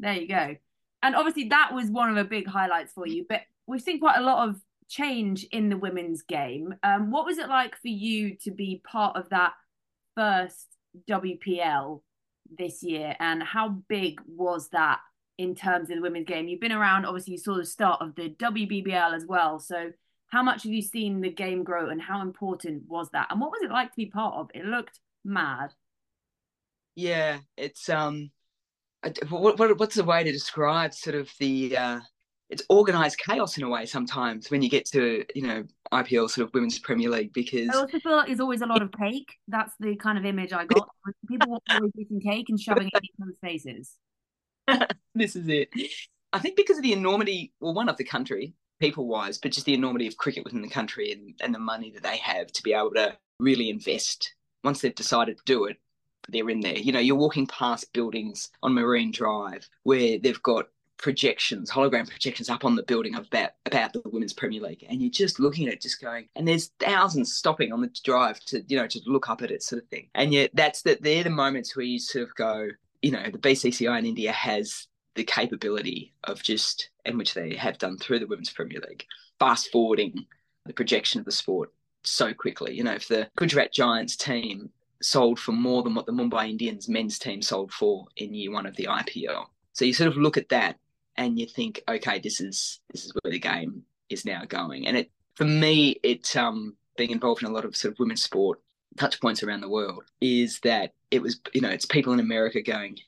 There 0.00 0.14
you 0.14 0.26
go. 0.26 0.56
And 1.02 1.14
obviously, 1.14 1.50
that 1.50 1.74
was 1.74 1.90
one 1.90 2.08
of 2.08 2.16
the 2.16 2.24
big 2.24 2.46
highlights 2.48 2.94
for 2.94 3.06
you. 3.06 3.26
But 3.28 3.42
we've 3.66 3.82
seen 3.82 4.00
quite 4.00 4.16
a 4.16 4.22
lot 4.22 4.48
of 4.48 4.56
change 4.88 5.44
in 5.52 5.68
the 5.68 5.76
women's 5.76 6.22
game. 6.22 6.74
Um, 6.82 7.10
what 7.10 7.26
was 7.26 7.36
it 7.36 7.50
like 7.50 7.76
for 7.76 7.88
you 7.88 8.36
to 8.44 8.50
be 8.52 8.80
part 8.90 9.18
of 9.18 9.28
that 9.28 9.52
first 10.16 10.78
WPL 11.10 12.00
this 12.56 12.82
year? 12.82 13.16
And 13.20 13.42
how 13.42 13.82
big 13.86 14.22
was 14.26 14.70
that 14.70 15.00
in 15.38 15.54
terms 15.54 15.90
of 15.90 15.96
the 15.96 16.02
women's 16.02 16.26
game? 16.26 16.48
You've 16.48 16.60
been 16.60 16.72
around, 16.72 17.06
obviously, 17.06 17.32
you 17.32 17.38
saw 17.38 17.56
the 17.56 17.64
start 17.64 18.00
of 18.00 18.14
the 18.14 18.30
WBBL 18.30 19.14
as 19.14 19.26
well. 19.26 19.58
So, 19.58 19.92
how 20.28 20.42
much 20.42 20.64
have 20.64 20.72
you 20.72 20.82
seen 20.82 21.20
the 21.20 21.30
game 21.30 21.62
grow 21.62 21.90
and 21.90 22.00
how 22.00 22.20
important 22.22 22.84
was 22.88 23.08
that? 23.12 23.28
And 23.30 23.40
what 23.40 23.50
was 23.50 23.62
it 23.62 23.70
like 23.70 23.90
to 23.90 23.96
be 23.96 24.06
part 24.06 24.34
of? 24.34 24.50
It 24.54 24.64
looked 24.64 24.98
mad. 25.24 25.72
Yeah, 26.96 27.38
it's 27.56 27.88
um, 27.88 28.30
what, 29.28 29.58
what 29.58 29.78
what's 29.78 29.96
the 29.96 30.04
way 30.04 30.24
to 30.24 30.32
describe 30.32 30.94
sort 30.94 31.16
of 31.16 31.30
the 31.38 31.76
uh, 31.76 32.00
it's 32.50 32.62
organized 32.68 33.18
chaos 33.18 33.58
in 33.58 33.64
a 33.64 33.68
way 33.68 33.86
sometimes 33.86 34.50
when 34.50 34.62
you 34.62 34.68
get 34.68 34.86
to 34.86 35.24
you 35.34 35.42
know 35.42 35.64
IPL 35.92 36.30
sort 36.30 36.46
of 36.46 36.54
women's 36.54 36.78
Premier 36.78 37.10
League 37.10 37.32
because 37.32 37.68
I 37.68 37.78
also 37.78 37.98
feel 37.98 38.16
like 38.16 38.26
there's 38.26 38.40
always 38.40 38.62
a 38.62 38.66
lot 38.66 38.82
of 38.82 38.92
cake. 38.92 39.34
That's 39.48 39.72
the 39.80 39.96
kind 39.96 40.18
of 40.18 40.24
image 40.24 40.52
I 40.52 40.64
got. 40.66 40.88
People 41.28 41.62
always 41.70 41.92
eating 41.98 42.20
cake 42.20 42.46
and 42.48 42.60
shoving 42.60 42.88
it 42.88 42.92
in 42.94 43.22
other's 43.22 43.36
faces. 43.42 43.96
this 45.14 45.36
is 45.36 45.48
it. 45.48 45.68
I 46.32 46.38
think 46.38 46.56
because 46.56 46.76
of 46.76 46.82
the 46.82 46.92
enormity, 46.92 47.52
well, 47.60 47.74
one 47.74 47.88
of 47.88 47.96
the 47.96 48.04
country, 48.04 48.54
people 48.80 49.06
wise, 49.06 49.38
but 49.38 49.52
just 49.52 49.66
the 49.66 49.74
enormity 49.74 50.06
of 50.06 50.16
cricket 50.16 50.44
within 50.44 50.62
the 50.62 50.68
country 50.68 51.12
and, 51.12 51.34
and 51.40 51.54
the 51.54 51.58
money 51.58 51.90
that 51.92 52.02
they 52.02 52.16
have 52.18 52.48
to 52.48 52.62
be 52.62 52.72
able 52.72 52.92
to 52.94 53.16
really 53.38 53.70
invest. 53.70 54.34
Once 54.62 54.80
they've 54.80 54.94
decided 54.94 55.36
to 55.36 55.42
do 55.44 55.66
it, 55.66 55.76
they're 56.28 56.48
in 56.48 56.60
there. 56.60 56.76
You 56.76 56.92
know, 56.92 57.00
you're 57.00 57.16
walking 57.16 57.46
past 57.46 57.92
buildings 57.92 58.50
on 58.62 58.74
Marine 58.74 59.12
Drive 59.12 59.68
where 59.82 60.18
they've 60.18 60.42
got 60.42 60.66
projections, 60.96 61.70
hologram 61.70 62.08
projections 62.08 62.48
up 62.48 62.64
on 62.64 62.76
the 62.76 62.82
building 62.82 63.14
about 63.14 63.50
about 63.66 63.92
the 63.92 64.02
Women's 64.06 64.32
Premier 64.32 64.60
League, 64.60 64.84
and 64.88 65.02
you're 65.02 65.10
just 65.10 65.38
looking 65.38 65.66
at 65.66 65.74
it, 65.74 65.82
just 65.82 66.00
going, 66.00 66.28
and 66.34 66.46
there's 66.46 66.70
thousands 66.80 67.34
stopping 67.34 67.72
on 67.72 67.80
the 67.80 67.90
drive 68.04 68.40
to 68.46 68.62
you 68.68 68.76
know 68.76 68.86
to 68.86 69.00
look 69.06 69.28
up 69.28 69.42
at 69.42 69.50
it, 69.50 69.62
sort 69.62 69.82
of 69.82 69.88
thing. 69.88 70.08
And 70.14 70.32
yet, 70.32 70.50
that's 70.54 70.82
that 70.82 71.02
they're 71.02 71.24
the 71.24 71.30
moments 71.30 71.76
where 71.76 71.84
you 71.84 71.98
sort 71.98 72.24
of 72.24 72.34
go, 72.34 72.68
you 73.04 73.10
know, 73.10 73.30
the 73.30 73.38
BCCI 73.38 73.98
in 73.98 74.06
India 74.06 74.32
has 74.32 74.86
the 75.14 75.24
capability 75.24 76.14
of 76.24 76.42
just, 76.42 76.88
and 77.04 77.18
which 77.18 77.34
they 77.34 77.54
have 77.54 77.76
done 77.76 77.98
through 77.98 78.18
the 78.18 78.26
Women's 78.26 78.50
Premier 78.50 78.80
League, 78.88 79.04
fast 79.38 79.70
forwarding 79.70 80.24
the 80.64 80.72
projection 80.72 81.20
of 81.20 81.26
the 81.26 81.32
sport 81.32 81.70
so 82.02 82.32
quickly. 82.32 82.74
You 82.74 82.82
know, 82.82 82.94
if 82.94 83.06
the 83.06 83.28
Gujarat 83.36 83.74
Giants 83.74 84.16
team 84.16 84.70
sold 85.02 85.38
for 85.38 85.52
more 85.52 85.82
than 85.82 85.94
what 85.94 86.06
the 86.06 86.12
Mumbai 86.12 86.48
Indians 86.48 86.88
men's 86.88 87.18
team 87.18 87.42
sold 87.42 87.70
for 87.72 88.06
in 88.16 88.32
year 88.32 88.50
one 88.50 88.64
of 88.64 88.74
the 88.76 88.84
IPL. 88.84 89.44
So 89.74 89.84
you 89.84 89.92
sort 89.92 90.08
of 90.08 90.16
look 90.16 90.38
at 90.38 90.48
that 90.48 90.78
and 91.18 91.38
you 91.38 91.46
think, 91.46 91.82
okay, 91.86 92.20
this 92.20 92.40
is 92.40 92.80
this 92.90 93.04
is 93.04 93.12
where 93.20 93.32
the 93.32 93.38
game 93.38 93.82
is 94.08 94.24
now 94.24 94.44
going. 94.46 94.86
And 94.86 94.96
it 94.96 95.10
for 95.34 95.44
me, 95.44 95.96
it 96.02 96.34
um 96.36 96.74
being 96.96 97.10
involved 97.10 97.42
in 97.42 97.50
a 97.50 97.52
lot 97.52 97.66
of 97.66 97.76
sort 97.76 97.92
of 97.92 97.98
women's 97.98 98.22
sport 98.22 98.62
touch 98.98 99.20
points 99.20 99.42
around 99.42 99.60
the 99.60 99.68
world 99.68 100.04
is 100.20 100.60
that 100.60 100.92
it 101.10 101.22
was, 101.22 101.40
you 101.52 101.60
know, 101.60 101.70
it's 101.70 101.86
people 101.86 102.12
in 102.12 102.20
America 102.20 102.62
going, 102.62 102.98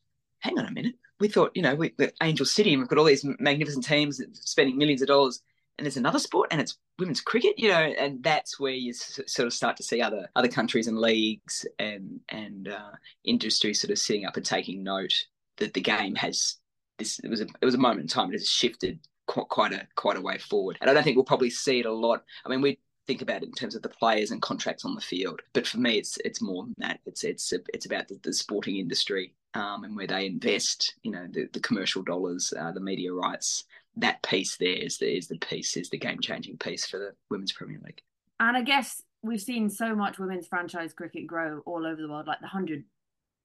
hang 0.40 0.58
on 0.58 0.66
a 0.66 0.70
minute. 0.70 0.94
We 1.20 1.28
thought, 1.28 1.52
you 1.54 1.62
know, 1.62 1.74
we, 1.74 1.94
Angel 2.22 2.46
City 2.46 2.72
and 2.72 2.80
we've 2.82 2.88
got 2.88 2.98
all 2.98 3.04
these 3.04 3.24
magnificent 3.38 3.84
teams 3.84 4.20
spending 4.34 4.76
millions 4.76 5.02
of 5.02 5.08
dollars. 5.08 5.40
and 5.78 5.84
there's 5.84 5.96
another 5.96 6.18
sport 6.18 6.48
and 6.50 6.60
it's 6.60 6.76
women's 6.98 7.20
cricket 7.20 7.58
you 7.58 7.68
know 7.68 7.74
and 7.78 8.22
that's 8.22 8.58
where 8.58 8.72
you 8.72 8.90
s- 8.90 9.20
sort 9.26 9.46
of 9.46 9.52
start 9.52 9.76
to 9.76 9.82
see 9.82 10.00
other 10.00 10.28
other 10.34 10.48
countries 10.48 10.86
and 10.88 10.98
leagues 10.98 11.66
and 11.78 12.20
and 12.30 12.68
uh, 12.68 12.92
industry 13.24 13.74
sort 13.74 13.90
of 13.90 13.98
sitting 13.98 14.24
up 14.24 14.36
and 14.36 14.46
taking 14.46 14.82
note 14.82 15.12
that 15.58 15.74
the 15.74 15.80
game 15.80 16.14
has 16.14 16.56
this 16.98 17.18
it 17.18 17.28
was 17.28 17.40
a 17.42 17.46
it 17.60 17.64
was 17.66 17.74
a 17.74 17.78
moment 17.78 18.00
in 18.00 18.08
time 18.08 18.30
it 18.30 18.32
has 18.32 18.48
shifted 18.48 18.98
quite, 19.26 19.48
quite 19.48 19.72
a 19.72 19.86
quite 19.94 20.16
a 20.16 20.20
way 20.22 20.38
forward 20.38 20.78
and 20.80 20.88
i 20.88 20.94
don't 20.94 21.02
think 21.04 21.16
we'll 21.16 21.24
probably 21.24 21.50
see 21.50 21.80
it 21.80 21.86
a 21.86 21.92
lot 21.92 22.22
i 22.44 22.48
mean 22.48 22.62
we 22.62 22.78
think 23.06 23.22
about 23.22 23.42
it 23.42 23.46
in 23.46 23.52
terms 23.52 23.74
of 23.74 23.82
the 23.82 23.88
players 23.88 24.30
and 24.30 24.42
contracts 24.42 24.84
on 24.84 24.94
the 24.94 25.00
field 25.00 25.40
but 25.52 25.66
for 25.66 25.78
me 25.78 25.96
it's 25.98 26.18
it's 26.24 26.42
more 26.42 26.64
than 26.64 26.74
that 26.78 27.00
it's 27.06 27.24
it's 27.24 27.52
it's 27.72 27.86
about 27.86 28.08
the, 28.08 28.18
the 28.22 28.32
sporting 28.32 28.76
industry 28.76 29.32
um, 29.54 29.84
and 29.84 29.96
where 29.96 30.06
they 30.06 30.26
invest 30.26 30.94
you 31.02 31.10
know 31.10 31.26
the, 31.30 31.48
the 31.52 31.60
commercial 31.60 32.02
dollars 32.02 32.52
uh, 32.58 32.72
the 32.72 32.80
media 32.80 33.12
rights 33.12 33.64
that 33.96 34.22
piece 34.22 34.56
there 34.56 34.68
is 34.68 34.98
the, 34.98 35.16
is 35.16 35.26
the 35.26 35.38
piece 35.38 35.76
is 35.76 35.88
the 35.88 35.98
game 35.98 36.20
changing 36.20 36.58
piece 36.58 36.86
for 36.86 36.98
the 36.98 37.12
women's 37.30 37.52
Premier 37.52 37.80
League. 37.84 38.02
And 38.38 38.56
I 38.56 38.62
guess 38.62 39.02
we've 39.22 39.40
seen 39.40 39.70
so 39.70 39.94
much 39.94 40.18
women's 40.18 40.46
franchise 40.46 40.92
cricket 40.92 41.26
grow 41.26 41.62
all 41.64 41.86
over 41.86 42.00
the 42.00 42.08
world. 42.08 42.26
Like 42.26 42.40
the 42.40 42.46
hundred, 42.46 42.84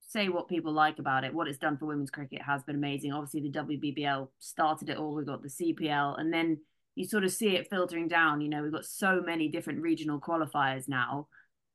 say 0.10 0.28
what 0.28 0.50
people 0.50 0.74
like 0.74 1.00
about 1.00 1.24
it. 1.24 1.34
What 1.34 1.48
it's 1.48 1.58
done 1.58 1.78
for 1.78 1.86
women's 1.86 2.12
cricket 2.12 2.42
has 2.42 2.64
been 2.64 2.76
amazing. 2.76 3.14
Obviously, 3.14 3.50
the 3.50 3.60
WBBL 3.60 4.28
started 4.40 4.90
it 4.90 4.98
all. 4.98 5.16
We've 5.16 5.26
got 5.26 5.42
the 5.42 5.48
CPL, 5.48 6.20
and 6.20 6.34
then 6.34 6.60
you 6.96 7.06
sort 7.06 7.24
of 7.24 7.32
see 7.32 7.56
it 7.56 7.70
filtering 7.70 8.08
down. 8.08 8.42
You 8.42 8.50
know, 8.50 8.64
we've 8.64 8.72
got 8.72 8.86
so 8.86 9.22
many 9.22 9.48
different 9.50 9.82
regional 9.82 10.20
qualifiers 10.20 10.88
now. 10.88 11.28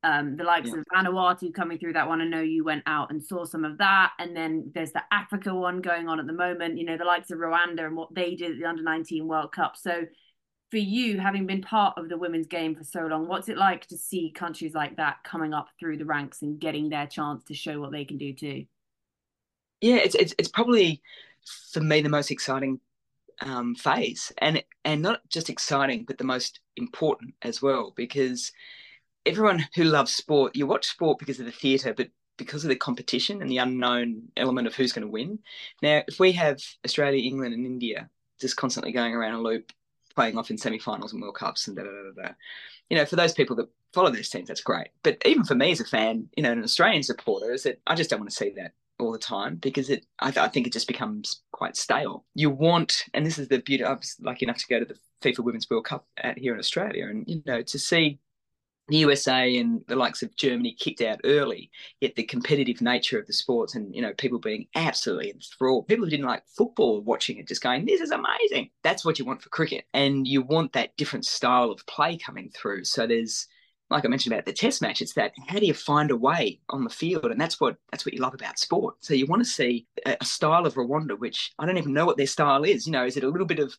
Um, 0.02 0.36
the 0.36 0.44
likes 0.44 0.68
Yeah. 0.68 0.74
of 0.74 0.84
Vanuatu 0.94 1.52
coming 1.52 1.78
through 1.78 1.94
that 1.94 2.08
one. 2.08 2.20
I 2.20 2.26
know 2.26 2.40
you 2.42 2.62
went 2.64 2.84
out 2.86 3.10
and 3.10 3.22
saw 3.24 3.44
some 3.44 3.64
of 3.64 3.78
that. 3.78 4.12
And 4.18 4.36
then 4.36 4.70
there's 4.74 4.92
the 4.92 5.02
Africa 5.10 5.54
one 5.54 5.80
going 5.80 6.08
on 6.08 6.20
at 6.20 6.26
the 6.26 6.32
moment, 6.32 6.78
you 6.78 6.84
know, 6.84 6.96
the 6.96 7.04
likes 7.04 7.30
of 7.30 7.38
Rwanda 7.38 7.86
and 7.86 7.96
what 7.96 8.14
they 8.14 8.34
did 8.36 8.52
at 8.52 8.58
the 8.58 8.66
under 8.66 8.82
19 8.82 9.26
World 9.26 9.52
Cup. 9.52 9.76
So 9.76 10.04
for 10.70 10.78
you, 10.78 11.18
having 11.20 11.46
been 11.46 11.62
part 11.62 11.98
of 11.98 12.08
the 12.08 12.18
women's 12.18 12.46
game 12.48 12.74
for 12.76 12.84
so 12.84 13.06
long, 13.06 13.28
what's 13.28 13.48
it 13.48 13.56
like 13.58 13.86
to 13.88 13.98
see 13.98 14.32
countries 14.32 14.74
like 14.74 14.96
that 14.96 15.24
coming 15.24 15.54
up 15.54 15.68
through 15.80 15.98
the 15.98 16.04
ranks 16.06 16.42
and 16.42 16.60
getting 16.60 16.88
their 16.88 17.06
chance 17.06 17.44
to 17.44 17.54
show 17.54 17.80
what 17.80 17.92
they 17.92 18.04
can 18.04 18.18
do 18.18 18.32
too? 18.34 18.66
Yeah, 19.80 19.96
it's 19.96 20.14
it's 20.14 20.34
it's 20.38 20.48
probably 20.48 21.02
for 21.72 21.80
me 21.80 22.00
the 22.00 22.08
most 22.08 22.30
exciting 22.30 22.80
um, 23.40 23.74
phase, 23.74 24.32
and 24.38 24.62
and 24.84 25.02
not 25.02 25.20
just 25.28 25.50
exciting, 25.50 26.04
but 26.06 26.18
the 26.18 26.24
most 26.24 26.60
important 26.76 27.34
as 27.42 27.60
well, 27.60 27.92
because 27.96 28.52
everyone 29.24 29.66
who 29.74 29.84
loves 29.84 30.12
sport, 30.14 30.56
you 30.56 30.66
watch 30.66 30.86
sport 30.86 31.18
because 31.18 31.40
of 31.40 31.46
the 31.46 31.52
theatre, 31.52 31.92
but 31.94 32.08
because 32.36 32.64
of 32.64 32.68
the 32.68 32.76
competition 32.76 33.40
and 33.40 33.50
the 33.50 33.58
unknown 33.58 34.22
element 34.36 34.66
of 34.66 34.74
who's 34.74 34.92
going 34.92 35.06
to 35.06 35.10
win. 35.10 35.38
Now, 35.82 36.02
if 36.06 36.20
we 36.20 36.32
have 36.32 36.60
Australia, 36.84 37.22
England, 37.22 37.54
and 37.54 37.64
India 37.64 38.10
just 38.40 38.56
constantly 38.56 38.92
going 38.92 39.14
around 39.14 39.34
a 39.34 39.40
loop, 39.40 39.72
playing 40.14 40.36
off 40.36 40.50
in 40.50 40.58
semi-finals 40.58 41.12
and 41.12 41.22
World 41.22 41.36
Cups 41.36 41.66
and 41.66 41.76
da 41.76 41.82
da 41.82 41.88
da 41.90 42.22
da, 42.22 42.34
you 42.90 42.96
know, 42.96 43.06
for 43.06 43.16
those 43.16 43.32
people 43.32 43.56
that 43.56 43.68
follow 43.92 44.10
those 44.10 44.28
teams, 44.28 44.48
that's 44.48 44.60
great. 44.60 44.88
But 45.02 45.16
even 45.24 45.44
for 45.44 45.54
me 45.54 45.72
as 45.72 45.80
a 45.80 45.84
fan, 45.84 46.28
you 46.36 46.42
know, 46.42 46.52
an 46.52 46.62
Australian 46.62 47.02
supporter, 47.02 47.52
is 47.52 47.62
that 47.62 47.80
I 47.86 47.94
just 47.94 48.10
don't 48.10 48.20
want 48.20 48.30
to 48.30 48.36
see 48.36 48.52
that 48.56 48.72
all 48.98 49.12
the 49.12 49.18
time 49.18 49.56
because 49.56 49.90
it 49.90 50.06
I, 50.20 50.28
I 50.36 50.48
think 50.48 50.66
it 50.66 50.72
just 50.72 50.86
becomes 50.86 51.42
quite 51.52 51.76
stale. 51.76 52.24
You 52.34 52.50
want, 52.50 53.04
and 53.14 53.24
this 53.24 53.38
is 53.38 53.48
the 53.48 53.58
beauty. 53.58 53.84
I 53.84 53.92
was 53.92 54.16
lucky 54.20 54.46
enough 54.46 54.58
to 54.58 54.66
go 54.68 54.78
to 54.78 54.84
the 54.84 54.98
FIFA 55.22 55.44
Women's 55.44 55.68
World 55.68 55.84
Cup 55.84 56.06
at, 56.16 56.38
here 56.38 56.52
in 56.52 56.58
Australia, 56.58 57.06
and 57.08 57.24
you 57.26 57.42
know, 57.46 57.62
to 57.62 57.78
see 57.78 58.18
the 58.88 58.98
USA 58.98 59.56
and 59.58 59.82
the 59.88 59.96
likes 59.96 60.22
of 60.22 60.36
Germany 60.36 60.76
kicked 60.78 61.00
out 61.00 61.20
early, 61.24 61.70
yet 62.00 62.14
the 62.14 62.22
competitive 62.22 62.80
nature 62.80 63.18
of 63.18 63.26
the 63.26 63.32
sports 63.32 63.74
and 63.74 63.94
you 63.94 64.00
know 64.00 64.12
people 64.14 64.38
being 64.38 64.66
absolutely 64.74 65.30
enthralled. 65.30 65.88
People 65.88 66.04
who 66.04 66.10
didn't 66.10 66.26
like 66.26 66.44
football 66.56 67.00
watching 67.00 67.38
it, 67.38 67.48
just 67.48 67.62
going, 67.62 67.84
"This 67.84 68.00
is 68.00 68.12
amazing." 68.12 68.70
That's 68.82 69.04
what 69.04 69.18
you 69.18 69.24
want 69.24 69.42
for 69.42 69.48
cricket, 69.48 69.84
and 69.92 70.26
you 70.26 70.42
want 70.42 70.72
that 70.74 70.96
different 70.96 71.24
style 71.24 71.70
of 71.70 71.84
play 71.86 72.16
coming 72.16 72.50
through. 72.50 72.84
So 72.84 73.06
there's, 73.06 73.48
like 73.90 74.04
I 74.04 74.08
mentioned 74.08 74.32
about 74.32 74.46
the 74.46 74.52
Test 74.52 74.82
match, 74.82 75.00
it's 75.00 75.14
that 75.14 75.32
how 75.46 75.58
do 75.58 75.66
you 75.66 75.74
find 75.74 76.10
a 76.10 76.16
way 76.16 76.60
on 76.70 76.84
the 76.84 76.90
field, 76.90 77.26
and 77.26 77.40
that's 77.40 77.60
what 77.60 77.76
that's 77.90 78.04
what 78.04 78.14
you 78.14 78.20
love 78.20 78.34
about 78.34 78.58
sport. 78.58 78.96
So 79.00 79.14
you 79.14 79.26
want 79.26 79.44
to 79.44 79.50
see 79.50 79.86
a, 80.04 80.16
a 80.20 80.24
style 80.24 80.66
of 80.66 80.74
Rwanda, 80.74 81.18
which 81.18 81.52
I 81.58 81.66
don't 81.66 81.78
even 81.78 81.92
know 81.92 82.06
what 82.06 82.16
their 82.16 82.26
style 82.26 82.64
is. 82.64 82.86
You 82.86 82.92
know, 82.92 83.04
is 83.04 83.16
it 83.16 83.24
a 83.24 83.28
little 83.28 83.46
bit 83.46 83.60
of 83.60 83.76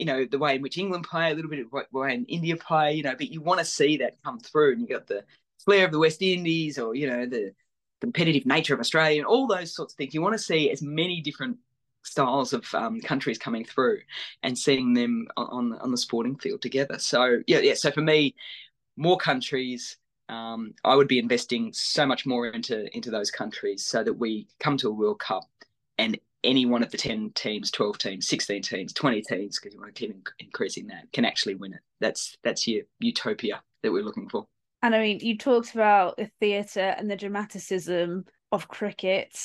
you 0.00 0.06
know, 0.06 0.24
the 0.24 0.38
way 0.38 0.56
in 0.56 0.62
which 0.62 0.78
England 0.78 1.04
play, 1.04 1.30
a 1.30 1.34
little 1.34 1.50
bit 1.50 1.60
of 1.60 1.70
the 1.70 1.98
way 1.98 2.14
in 2.14 2.24
India 2.24 2.56
play, 2.56 2.94
you 2.94 3.02
know, 3.02 3.14
but 3.14 3.30
you 3.30 3.42
want 3.42 3.58
to 3.58 3.66
see 3.66 3.98
that 3.98 4.16
come 4.24 4.38
through. 4.40 4.72
And 4.72 4.80
you 4.80 4.88
got 4.88 5.06
the 5.06 5.24
flair 5.62 5.84
of 5.84 5.92
the 5.92 5.98
West 5.98 6.22
Indies 6.22 6.78
or, 6.78 6.94
you 6.94 7.06
know, 7.06 7.26
the 7.26 7.52
competitive 8.00 8.46
nature 8.46 8.72
of 8.72 8.80
Australia 8.80 9.18
and 9.18 9.26
all 9.26 9.46
those 9.46 9.74
sorts 9.74 9.92
of 9.92 9.98
things. 9.98 10.14
You 10.14 10.22
want 10.22 10.32
to 10.32 10.42
see 10.42 10.70
as 10.70 10.80
many 10.80 11.20
different 11.20 11.58
styles 12.02 12.54
of 12.54 12.74
um, 12.74 12.98
countries 13.02 13.36
coming 13.36 13.62
through 13.62 13.98
and 14.42 14.56
seeing 14.56 14.94
them 14.94 15.26
on, 15.36 15.74
on 15.74 15.90
the 15.90 15.98
sporting 15.98 16.36
field 16.38 16.62
together. 16.62 16.98
So, 16.98 17.42
yeah, 17.46 17.58
yeah. 17.58 17.74
So 17.74 17.90
for 17.90 18.00
me, 18.00 18.34
more 19.00 19.16
countries, 19.16 19.96
um, 20.28 20.74
I 20.84 20.94
would 20.94 21.08
be 21.08 21.18
investing 21.18 21.72
so 21.72 22.06
much 22.06 22.26
more 22.26 22.46
into 22.46 22.94
into 22.94 23.10
those 23.10 23.30
countries 23.30 23.84
so 23.84 24.04
that 24.04 24.12
we 24.12 24.46
come 24.60 24.76
to 24.76 24.88
a 24.88 24.92
World 24.92 25.18
Cup 25.18 25.48
and 25.98 26.18
any 26.44 26.66
one 26.66 26.82
of 26.82 26.90
the 26.90 26.96
10 26.96 27.32
teams 27.34 27.70
12 27.70 27.98
teams 27.98 28.26
16 28.26 28.62
teams 28.62 28.92
20 28.94 29.20
teams 29.20 29.58
because 29.58 29.74
you 29.74 29.80
want 29.80 29.94
to 29.94 30.00
keep 30.00 30.10
in- 30.10 30.22
increasing 30.38 30.86
that 30.86 31.04
can 31.12 31.26
actually 31.26 31.54
win 31.54 31.74
it 31.74 31.80
that's 32.00 32.38
that's 32.42 32.66
your 32.66 32.82
utopia 32.98 33.60
that 33.82 33.92
we're 33.92 34.02
looking 34.02 34.26
for 34.26 34.46
And 34.82 34.94
I 34.94 35.00
mean, 35.00 35.18
you 35.20 35.36
talked 35.36 35.74
about 35.74 36.16
the 36.16 36.30
theatre 36.40 36.94
and 36.96 37.10
the 37.10 37.16
dramaticism 37.16 38.24
of 38.52 38.68
cricket. 38.68 39.36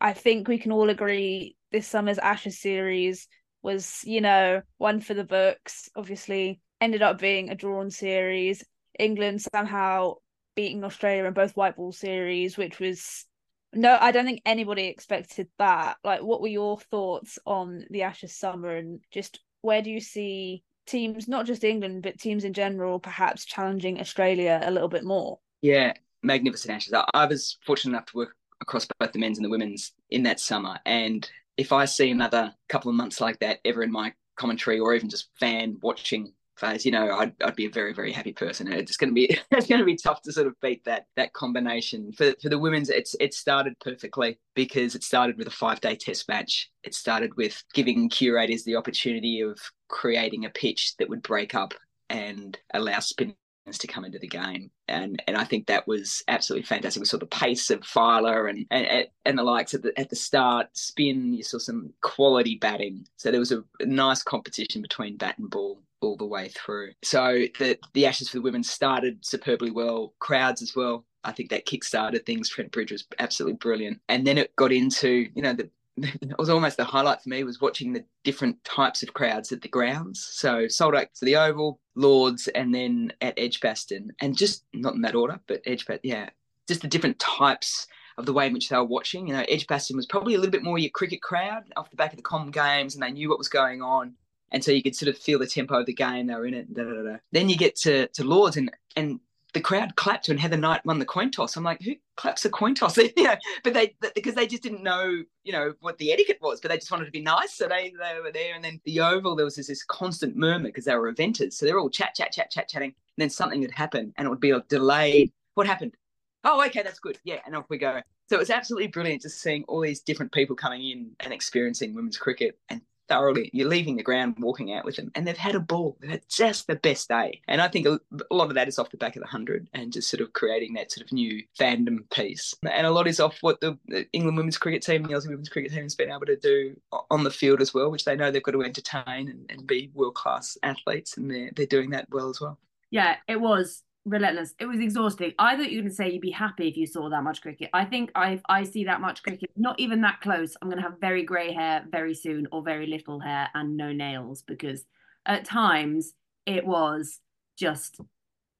I 0.00 0.12
think 0.12 0.46
we 0.46 0.58
can 0.58 0.70
all 0.70 0.90
agree 0.90 1.56
this 1.72 1.88
summer's 1.88 2.18
Ashes 2.18 2.60
series 2.60 3.26
was, 3.62 4.02
you 4.04 4.20
know, 4.20 4.62
one 4.78 5.00
for 5.00 5.14
the 5.14 5.24
books. 5.24 5.88
Obviously, 5.96 6.60
ended 6.80 7.02
up 7.02 7.18
being 7.18 7.50
a 7.50 7.56
drawn 7.56 7.90
series. 7.90 8.62
England 8.98 9.42
somehow 9.42 10.14
beating 10.54 10.84
Australia 10.84 11.24
in 11.24 11.32
both 11.32 11.56
white 11.56 11.76
ball 11.76 11.92
series, 11.92 12.56
which 12.56 12.78
was 12.78 13.24
no, 13.72 13.98
I 14.00 14.10
don't 14.10 14.24
think 14.24 14.42
anybody 14.46 14.86
expected 14.86 15.48
that. 15.58 15.98
Like, 16.02 16.22
what 16.22 16.40
were 16.40 16.48
your 16.48 16.78
thoughts 16.78 17.38
on 17.44 17.84
the 17.90 18.02
Ashes 18.02 18.34
summer 18.34 18.74
and 18.76 19.00
just 19.10 19.40
where 19.60 19.82
do 19.82 19.90
you 19.90 20.00
see 20.00 20.62
teams, 20.86 21.28
not 21.28 21.46
just 21.46 21.64
England, 21.64 22.02
but 22.02 22.18
teams 22.18 22.44
in 22.44 22.52
general, 22.52 22.98
perhaps 22.98 23.44
challenging 23.44 24.00
Australia 24.00 24.60
a 24.62 24.70
little 24.70 24.88
bit 24.88 25.04
more? 25.04 25.40
yeah 25.62 25.92
magnificent 26.22 26.74
ashes 26.74 26.94
I, 27.14 27.26
was 27.26 27.58
fortunate 27.64 27.92
enough 27.92 28.06
to 28.06 28.16
work 28.16 28.36
across 28.60 28.86
both 28.98 29.12
the 29.12 29.18
men's 29.18 29.38
and 29.38 29.44
the 29.44 29.50
women's 29.50 29.92
in 30.10 30.22
that 30.24 30.40
summer 30.40 30.78
and 30.86 31.28
if 31.56 31.72
i 31.72 31.84
see 31.84 32.10
another 32.10 32.54
couple 32.68 32.90
of 32.90 32.96
months 32.96 33.20
like 33.20 33.38
that 33.40 33.60
ever 33.64 33.82
in 33.82 33.92
my 33.92 34.12
commentary 34.36 34.78
or 34.78 34.94
even 34.94 35.08
just 35.08 35.28
fan 35.38 35.76
watching 35.82 36.32
phase, 36.56 36.84
you 36.84 36.92
know, 36.92 37.10
I'd, 37.16 37.34
I'd 37.42 37.56
be 37.56 37.66
a 37.66 37.70
very, 37.70 37.92
very 37.92 38.12
happy 38.12 38.32
person. 38.32 38.72
It's 38.72 38.96
going 38.96 39.10
to 39.10 39.14
be 39.14 39.38
it's 39.50 39.66
going 39.66 39.78
to 39.78 39.84
be 39.84 39.96
tough 39.96 40.22
to 40.22 40.32
sort 40.32 40.46
of 40.46 40.58
beat 40.60 40.84
that 40.84 41.06
that 41.16 41.32
combination. 41.32 42.12
For 42.12 42.34
for 42.42 42.48
the 42.48 42.58
women's, 42.58 42.90
it's 42.90 43.14
it 43.20 43.34
started 43.34 43.78
perfectly 43.80 44.38
because 44.54 44.94
it 44.94 45.04
started 45.04 45.36
with 45.38 45.46
a 45.46 45.52
five 45.52 45.80
day 45.80 45.96
test 45.96 46.28
match. 46.28 46.70
It 46.82 46.94
started 46.94 47.36
with 47.36 47.62
giving 47.74 48.08
curators 48.08 48.64
the 48.64 48.76
opportunity 48.76 49.40
of 49.40 49.58
creating 49.88 50.44
a 50.44 50.50
pitch 50.50 50.96
that 50.98 51.08
would 51.08 51.22
break 51.22 51.54
up 51.54 51.74
and 52.08 52.58
allow 52.74 53.00
spinners 53.00 53.34
to 53.72 53.86
come 53.86 54.04
into 54.04 54.18
the 54.18 54.28
game. 54.28 54.70
And 54.88 55.22
and 55.26 55.36
I 55.36 55.44
think 55.44 55.66
that 55.66 55.86
was 55.86 56.22
absolutely 56.28 56.66
fantastic. 56.66 57.00
We 57.00 57.06
saw 57.06 57.18
the 57.18 57.26
pace 57.26 57.70
of 57.70 57.84
Filer 57.84 58.46
and 58.46 58.66
and, 58.70 59.06
and 59.24 59.38
the 59.38 59.42
likes 59.42 59.74
at 59.74 59.82
the 59.82 59.98
at 59.98 60.08
the 60.08 60.16
start, 60.16 60.68
spin, 60.76 61.34
you 61.34 61.42
saw 61.42 61.58
some 61.58 61.92
quality 62.02 62.56
batting. 62.56 63.06
So 63.16 63.30
there 63.30 63.40
was 63.40 63.52
a 63.52 63.64
nice 63.80 64.22
competition 64.22 64.82
between 64.82 65.16
bat 65.16 65.38
and 65.38 65.50
ball 65.50 65.80
all 66.00 66.16
the 66.16 66.26
way 66.26 66.48
through. 66.48 66.92
So 67.02 67.44
the 67.58 67.78
the 67.94 68.06
Ashes 68.06 68.28
for 68.28 68.38
the 68.38 68.42
women 68.42 68.62
started 68.62 69.24
superbly 69.24 69.70
well, 69.70 70.14
crowds 70.18 70.62
as 70.62 70.74
well. 70.74 71.04
I 71.24 71.32
think 71.32 71.50
that 71.50 71.66
kick-started 71.66 72.24
things. 72.24 72.48
Trent 72.48 72.70
Bridge 72.70 72.92
was 72.92 73.04
absolutely 73.18 73.56
brilliant. 73.56 74.00
And 74.08 74.24
then 74.24 74.38
it 74.38 74.54
got 74.54 74.70
into, 74.70 75.28
you 75.34 75.42
know, 75.42 75.52
the 75.52 75.68
it 75.96 76.38
was 76.38 76.50
almost 76.50 76.76
the 76.76 76.84
highlight 76.84 77.22
for 77.22 77.30
me 77.30 77.42
was 77.42 77.60
watching 77.60 77.92
the 77.92 78.04
different 78.22 78.62
types 78.64 79.02
of 79.02 79.14
crowds 79.14 79.50
at 79.50 79.62
the 79.62 79.68
grounds. 79.68 80.28
So 80.32 80.68
sold 80.68 80.94
out 80.94 81.08
to 81.14 81.24
the 81.24 81.36
Oval, 81.36 81.80
Lords, 81.94 82.48
and 82.48 82.74
then 82.74 83.12
at 83.20 83.38
Edgbaston, 83.38 84.12
and 84.20 84.36
just 84.36 84.64
not 84.74 84.94
in 84.94 85.00
that 85.02 85.14
order, 85.14 85.40
but 85.46 85.62
Edgbaston, 85.64 86.00
yeah, 86.02 86.30
just 86.68 86.82
the 86.82 86.88
different 86.88 87.18
types 87.18 87.86
of 88.18 88.26
the 88.26 88.32
way 88.32 88.46
in 88.46 88.52
which 88.52 88.68
they 88.68 88.76
were 88.76 88.84
watching. 88.84 89.26
You 89.26 89.34
know, 89.34 89.44
Edgbaston 89.48 89.96
was 89.96 90.06
probably 90.06 90.34
a 90.34 90.38
little 90.38 90.50
bit 90.50 90.62
more 90.62 90.78
your 90.78 90.90
cricket 90.90 91.22
crowd 91.22 91.64
off 91.76 91.90
the 91.90 91.96
back 91.96 92.12
of 92.12 92.16
the 92.16 92.22
Com 92.22 92.50
games, 92.50 92.94
and 92.94 93.02
they 93.02 93.10
knew 93.10 93.30
what 93.30 93.38
was 93.38 93.48
going 93.48 93.80
on, 93.80 94.14
and 94.52 94.62
so 94.62 94.70
you 94.70 94.82
could 94.82 94.96
sort 94.96 95.08
of 95.08 95.18
feel 95.18 95.38
the 95.38 95.46
tempo 95.46 95.80
of 95.80 95.86
the 95.86 95.92
game. 95.92 96.26
They 96.26 96.34
were 96.34 96.46
in 96.46 96.54
it. 96.54 96.72
Da, 96.72 96.84
da, 96.84 97.02
da. 97.02 97.16
Then 97.32 97.48
you 97.48 97.56
get 97.56 97.76
to 97.76 98.06
to 98.08 98.24
Lords, 98.24 98.56
and 98.56 98.70
and 98.94 99.20
the 99.52 99.60
crowd 99.60 99.96
clapped 99.96 100.28
when 100.28 100.36
Heather 100.36 100.56
Knight 100.56 100.84
won 100.84 100.98
the 100.98 101.06
coin 101.06 101.30
toss. 101.30 101.56
I'm 101.56 101.64
like, 101.64 101.80
who 101.80 101.94
claps 102.16 102.44
a 102.44 102.50
coin 102.50 102.74
toss? 102.74 102.96
you 102.98 103.10
know, 103.16 103.36
but 103.64 103.74
they 103.74 103.96
because 104.14 104.34
they 104.34 104.46
just 104.46 104.62
didn't 104.62 104.82
know, 104.82 105.22
you 105.44 105.52
know, 105.52 105.72
what 105.80 105.98
the 105.98 106.12
etiquette 106.12 106.38
was, 106.40 106.60
but 106.60 106.70
they 106.70 106.76
just 106.76 106.90
wanted 106.90 107.06
to 107.06 107.10
be 107.10 107.22
nice, 107.22 107.54
so 107.54 107.66
they 107.66 107.92
they 107.98 108.20
were 108.20 108.32
there. 108.32 108.54
And 108.54 108.62
then 108.62 108.80
the 108.84 109.00
Oval, 109.00 109.34
there 109.34 109.44
was 109.44 109.56
this, 109.56 109.68
this 109.68 109.84
constant 109.84 110.36
murmur 110.36 110.68
because 110.68 110.84
they 110.84 110.94
were 110.94 111.12
eventers, 111.12 111.54
so 111.54 111.66
they're 111.66 111.78
all 111.78 111.90
chat, 111.90 112.14
chat, 112.14 112.32
chat, 112.32 112.50
chat, 112.50 112.68
chatting. 112.68 112.90
And 112.90 113.22
then 113.22 113.30
something 113.30 113.60
would 113.60 113.70
happen, 113.70 114.12
and 114.16 114.26
it 114.26 114.28
would 114.28 114.40
be 114.40 114.50
a 114.50 114.60
delayed. 114.68 115.32
What 115.54 115.66
happened? 115.66 115.96
Oh, 116.44 116.64
okay, 116.66 116.82
that's 116.82 117.00
good. 117.00 117.18
Yeah, 117.24 117.40
and 117.46 117.56
off 117.56 117.64
we 117.68 117.78
go. 117.78 118.00
So 118.28 118.36
it 118.36 118.40
was 118.40 118.50
absolutely 118.50 118.88
brilliant 118.88 119.22
just 119.22 119.40
seeing 119.40 119.64
all 119.64 119.80
these 119.80 120.00
different 120.00 120.32
people 120.32 120.54
coming 120.54 120.84
in 120.88 121.12
and 121.20 121.32
experiencing 121.32 121.94
women's 121.94 122.18
cricket 122.18 122.58
and 122.68 122.82
thoroughly. 123.08 123.50
You're 123.52 123.68
leaving 123.68 123.96
the 123.96 124.02
ground, 124.02 124.36
walking 124.38 124.72
out 124.72 124.84
with 124.84 124.96
them, 124.96 125.10
and 125.14 125.26
they've 125.26 125.36
had 125.36 125.54
a 125.54 125.60
ball. 125.60 125.96
They've 126.00 126.10
had 126.10 126.28
just 126.28 126.66
the 126.66 126.76
best 126.76 127.08
day. 127.08 127.40
And 127.48 127.60
I 127.60 127.68
think 127.68 127.86
a, 127.86 127.98
lot 128.30 128.48
of 128.48 128.54
that 128.54 128.68
is 128.68 128.78
off 128.78 128.90
the 128.90 128.96
back 128.96 129.16
of 129.16 129.22
the 129.22 129.28
hundred 129.28 129.68
and 129.74 129.92
just 129.92 130.10
sort 130.10 130.20
of 130.20 130.32
creating 130.32 130.74
that 130.74 130.92
sort 130.92 131.06
of 131.06 131.12
new 131.12 131.42
fandom 131.58 132.08
piece. 132.10 132.54
And 132.70 132.86
a 132.86 132.90
lot 132.90 133.06
is 133.06 133.20
off 133.20 133.38
what 133.40 133.60
the, 133.60 133.78
England 134.12 134.36
women's 134.36 134.58
cricket 134.58 134.82
team, 134.82 135.02
the 135.02 135.14
Aussie 135.14 135.28
women's 135.28 135.48
cricket 135.48 135.72
team, 135.72 135.82
has 135.82 135.94
been 135.94 136.10
able 136.10 136.26
to 136.26 136.36
do 136.36 136.78
on 137.10 137.24
the 137.24 137.30
field 137.30 137.60
as 137.60 137.72
well, 137.72 137.90
which 137.90 138.04
they 138.04 138.16
know 138.16 138.30
they've 138.30 138.42
got 138.42 138.52
to 138.52 138.62
entertain 138.62 139.28
and, 139.28 139.46
and 139.50 139.66
be 139.66 139.90
world 139.94 140.14
class 140.14 140.56
athletes, 140.62 141.16
and 141.16 141.30
they're 141.30 141.50
they're 141.54 141.66
doing 141.66 141.90
that 141.90 142.08
well 142.10 142.28
as 142.28 142.40
well. 142.40 142.58
Yeah, 142.90 143.16
it 143.26 143.40
was 143.40 143.82
relentless. 144.06 144.54
It 144.58 144.66
was 144.66 144.80
exhausting. 144.80 145.32
I 145.38 145.56
thought 145.56 145.70
you 145.70 145.78
were 145.78 145.82
going 145.82 145.90
to 145.90 145.96
say 145.96 146.10
you'd 146.10 146.22
be 146.22 146.30
happy 146.30 146.68
if 146.68 146.76
you 146.76 146.86
saw 146.86 147.10
that 147.10 147.24
much 147.24 147.42
cricket. 147.42 147.68
I 147.74 147.84
think 147.84 148.10
I 148.14 148.40
I 148.48 148.62
see 148.62 148.84
that 148.84 149.00
much 149.00 149.22
cricket, 149.22 149.50
not 149.56 149.78
even 149.78 150.00
that 150.02 150.20
close. 150.20 150.56
I'm 150.62 150.68
going 150.68 150.82
to 150.82 150.88
have 150.88 151.00
very 151.00 151.24
grey 151.24 151.52
hair 151.52 151.84
very 151.90 152.14
soon, 152.14 152.46
or 152.52 152.62
very 152.62 152.86
little 152.86 153.20
hair 153.20 153.48
and 153.54 153.76
no 153.76 153.92
nails, 153.92 154.42
because 154.42 154.84
at 155.26 155.44
times 155.44 156.12
it 156.46 156.64
was 156.64 157.20
just 157.58 158.00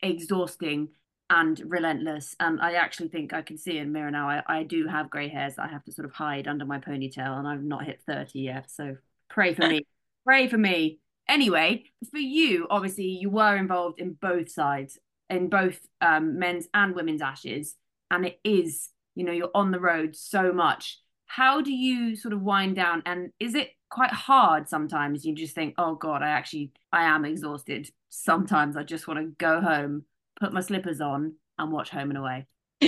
exhausting 0.02 0.88
and 1.30 1.60
relentless. 1.64 2.34
And 2.40 2.60
I 2.60 2.72
actually 2.72 3.08
think 3.08 3.32
I 3.32 3.42
can 3.42 3.56
see 3.56 3.78
in 3.78 3.92
mirror 3.92 4.10
now. 4.10 4.28
I, 4.28 4.42
I 4.46 4.62
do 4.64 4.86
have 4.86 5.10
grey 5.10 5.28
hairs 5.28 5.54
that 5.56 5.68
I 5.68 5.72
have 5.72 5.84
to 5.84 5.92
sort 5.92 6.06
of 6.06 6.12
hide 6.12 6.48
under 6.48 6.66
my 6.66 6.78
ponytail, 6.78 7.38
and 7.38 7.46
I've 7.46 7.62
not 7.62 7.84
hit 7.84 8.02
30 8.06 8.40
yet. 8.40 8.70
So 8.70 8.96
pray 9.30 9.54
for 9.54 9.66
me. 9.68 9.86
pray 10.26 10.48
for 10.48 10.58
me. 10.58 10.98
Anyway, 11.28 11.84
for 12.10 12.18
you, 12.18 12.68
obviously, 12.70 13.06
you 13.06 13.30
were 13.30 13.56
involved 13.56 14.00
in 14.00 14.12
both 14.12 14.48
sides 14.48 14.96
in 15.30 15.48
both 15.48 15.80
um, 16.00 16.38
men's 16.38 16.68
and 16.74 16.94
women's 16.94 17.22
ashes 17.22 17.74
and 18.10 18.26
it 18.26 18.38
is 18.44 18.90
you 19.14 19.24
know 19.24 19.32
you're 19.32 19.50
on 19.54 19.70
the 19.70 19.80
road 19.80 20.14
so 20.16 20.52
much. 20.52 20.98
How 21.26 21.60
do 21.60 21.72
you 21.72 22.14
sort 22.14 22.32
of 22.34 22.42
wind 22.42 22.76
down 22.76 23.02
and 23.04 23.30
is 23.40 23.54
it 23.54 23.70
quite 23.90 24.12
hard 24.12 24.68
sometimes? 24.68 25.24
You 25.24 25.34
just 25.34 25.54
think 25.54 25.74
oh 25.78 25.94
god 25.94 26.22
i 26.22 26.28
actually 26.28 26.72
i 26.92 27.04
am 27.04 27.24
exhausted. 27.24 27.90
Sometimes 28.08 28.76
i 28.76 28.82
just 28.82 29.08
want 29.08 29.20
to 29.20 29.34
go 29.38 29.60
home 29.60 30.04
put 30.40 30.52
my 30.52 30.60
slippers 30.60 31.00
on 31.00 31.34
and 31.58 31.72
watch 31.72 31.90
home 31.90 32.10
and 32.10 32.18
away. 32.18 32.46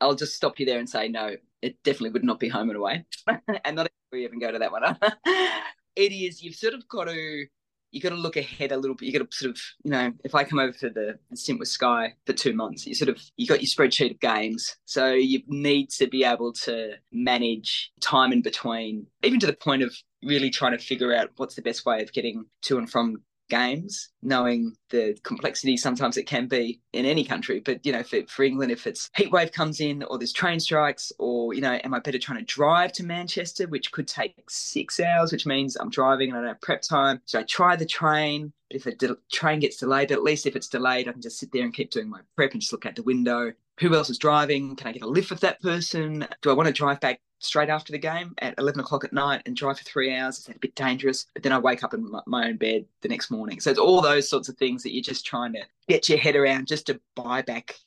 I'll 0.00 0.14
just 0.14 0.34
stop 0.34 0.58
you 0.58 0.64
there 0.64 0.78
and 0.78 0.88
say 0.88 1.08
no 1.08 1.36
it 1.62 1.76
definitely 1.84 2.10
would 2.10 2.24
not 2.24 2.40
be 2.40 2.48
home 2.48 2.70
and 2.70 2.78
away. 2.78 3.04
And 3.64 3.76
not 3.76 3.90
we 4.12 4.24
even 4.24 4.40
go 4.40 4.50
to 4.50 4.58
that 4.58 4.72
one. 4.72 4.96
It 5.96 6.12
is 6.12 6.40
you've 6.40 6.54
sort 6.54 6.72
of 6.72 6.88
got 6.88 7.04
to 7.04 7.46
you 7.90 8.00
got 8.00 8.10
to 8.10 8.16
look 8.16 8.36
ahead 8.36 8.72
a 8.72 8.76
little 8.76 8.94
bit. 8.94 9.06
You 9.06 9.18
got 9.18 9.30
to 9.30 9.36
sort 9.36 9.50
of, 9.50 9.60
you 9.84 9.90
know, 9.90 10.12
if 10.24 10.34
I 10.34 10.44
come 10.44 10.58
over 10.58 10.72
for 10.72 10.88
the, 10.88 11.18
stint 11.34 11.58
with 11.58 11.68
Sky 11.68 12.14
for 12.26 12.32
two 12.32 12.52
months, 12.52 12.86
you 12.86 12.94
sort 12.94 13.08
of 13.08 13.20
you 13.36 13.46
got 13.46 13.62
your 13.62 13.68
spreadsheet 13.68 14.12
of 14.12 14.20
games, 14.20 14.76
so 14.84 15.12
you 15.12 15.42
need 15.46 15.90
to 15.90 16.06
be 16.06 16.24
able 16.24 16.52
to 16.52 16.94
manage 17.12 17.90
time 18.00 18.32
in 18.32 18.42
between, 18.42 19.06
even 19.22 19.40
to 19.40 19.46
the 19.46 19.52
point 19.52 19.82
of 19.82 19.94
really 20.22 20.50
trying 20.50 20.76
to 20.76 20.84
figure 20.84 21.14
out 21.14 21.30
what's 21.36 21.54
the 21.54 21.62
best 21.62 21.86
way 21.86 22.02
of 22.02 22.12
getting 22.12 22.44
to 22.62 22.78
and 22.78 22.90
from 22.90 23.22
games, 23.50 24.08
knowing 24.22 24.74
the 24.88 25.16
complexity 25.22 25.76
sometimes 25.76 26.16
it 26.16 26.26
can 26.26 26.46
be 26.46 26.80
in 26.92 27.04
any 27.04 27.24
country. 27.24 27.60
But, 27.60 27.84
you 27.84 27.92
know, 27.92 28.02
for, 28.02 28.22
for 28.26 28.44
England, 28.44 28.72
if 28.72 28.86
it's 28.86 29.10
heat 29.16 29.30
wave 29.30 29.52
comes 29.52 29.80
in 29.80 30.02
or 30.04 30.18
there's 30.18 30.32
train 30.32 30.60
strikes 30.60 31.12
or, 31.18 31.52
you 31.52 31.60
know, 31.60 31.72
am 31.72 31.92
I 31.92 31.98
better 31.98 32.18
trying 32.18 32.38
to 32.38 32.44
drive 32.44 32.92
to 32.92 33.04
Manchester, 33.04 33.66
which 33.68 33.92
could 33.92 34.08
take 34.08 34.34
six 34.48 35.00
hours, 35.00 35.32
which 35.32 35.46
means 35.46 35.76
I'm 35.76 35.90
driving 35.90 36.30
and 36.30 36.38
I 36.38 36.40
don't 36.40 36.48
have 36.48 36.60
prep 36.60 36.82
time. 36.82 37.20
So 37.26 37.40
I 37.40 37.42
try 37.42 37.76
the 37.76 37.86
train. 37.86 38.52
But 38.70 38.76
if 38.76 38.86
a 38.86 38.94
de- 38.94 39.16
train 39.32 39.60
gets 39.60 39.78
delayed, 39.78 40.12
at 40.12 40.22
least 40.22 40.46
if 40.46 40.54
it's 40.54 40.68
delayed, 40.68 41.08
I 41.08 41.12
can 41.12 41.20
just 41.20 41.38
sit 41.38 41.50
there 41.52 41.64
and 41.64 41.74
keep 41.74 41.90
doing 41.90 42.08
my 42.08 42.20
prep 42.36 42.52
and 42.52 42.60
just 42.60 42.72
look 42.72 42.86
out 42.86 42.94
the 42.96 43.02
window. 43.02 43.52
Who 43.80 43.94
else 43.94 44.10
is 44.10 44.18
driving? 44.18 44.76
Can 44.76 44.88
I 44.88 44.92
get 44.92 45.02
a 45.02 45.06
lift 45.06 45.30
with 45.30 45.40
that 45.40 45.60
person? 45.60 46.26
Do 46.42 46.50
I 46.50 46.52
want 46.52 46.66
to 46.66 46.72
drive 46.72 47.00
back 47.00 47.20
straight 47.40 47.70
after 47.70 47.90
the 47.90 47.98
game 47.98 48.34
at 48.38 48.54
11 48.58 48.80
o'clock 48.80 49.04
at 49.04 49.12
night 49.12 49.42
and 49.46 49.56
drive 49.56 49.78
for 49.78 49.84
three 49.84 50.14
hours. 50.14 50.38
Is 50.38 50.44
that 50.44 50.56
a 50.56 50.60
bit 50.60 50.74
dangerous. 50.74 51.26
But 51.34 51.42
then 51.42 51.52
I 51.52 51.58
wake 51.58 51.82
up 51.82 51.94
in 51.94 52.10
my 52.26 52.48
own 52.48 52.56
bed 52.56 52.84
the 53.00 53.08
next 53.08 53.30
morning. 53.30 53.60
So 53.60 53.70
it's 53.70 53.80
all 53.80 54.00
those 54.00 54.28
sorts 54.28 54.48
of 54.48 54.56
things 54.56 54.82
that 54.82 54.92
you're 54.92 55.02
just 55.02 55.26
trying 55.26 55.54
to 55.54 55.62
get 55.88 56.08
your 56.08 56.18
head 56.18 56.36
around 56.36 56.68
just 56.68 56.86
to 56.86 57.00
buy 57.16 57.42
back 57.42 57.80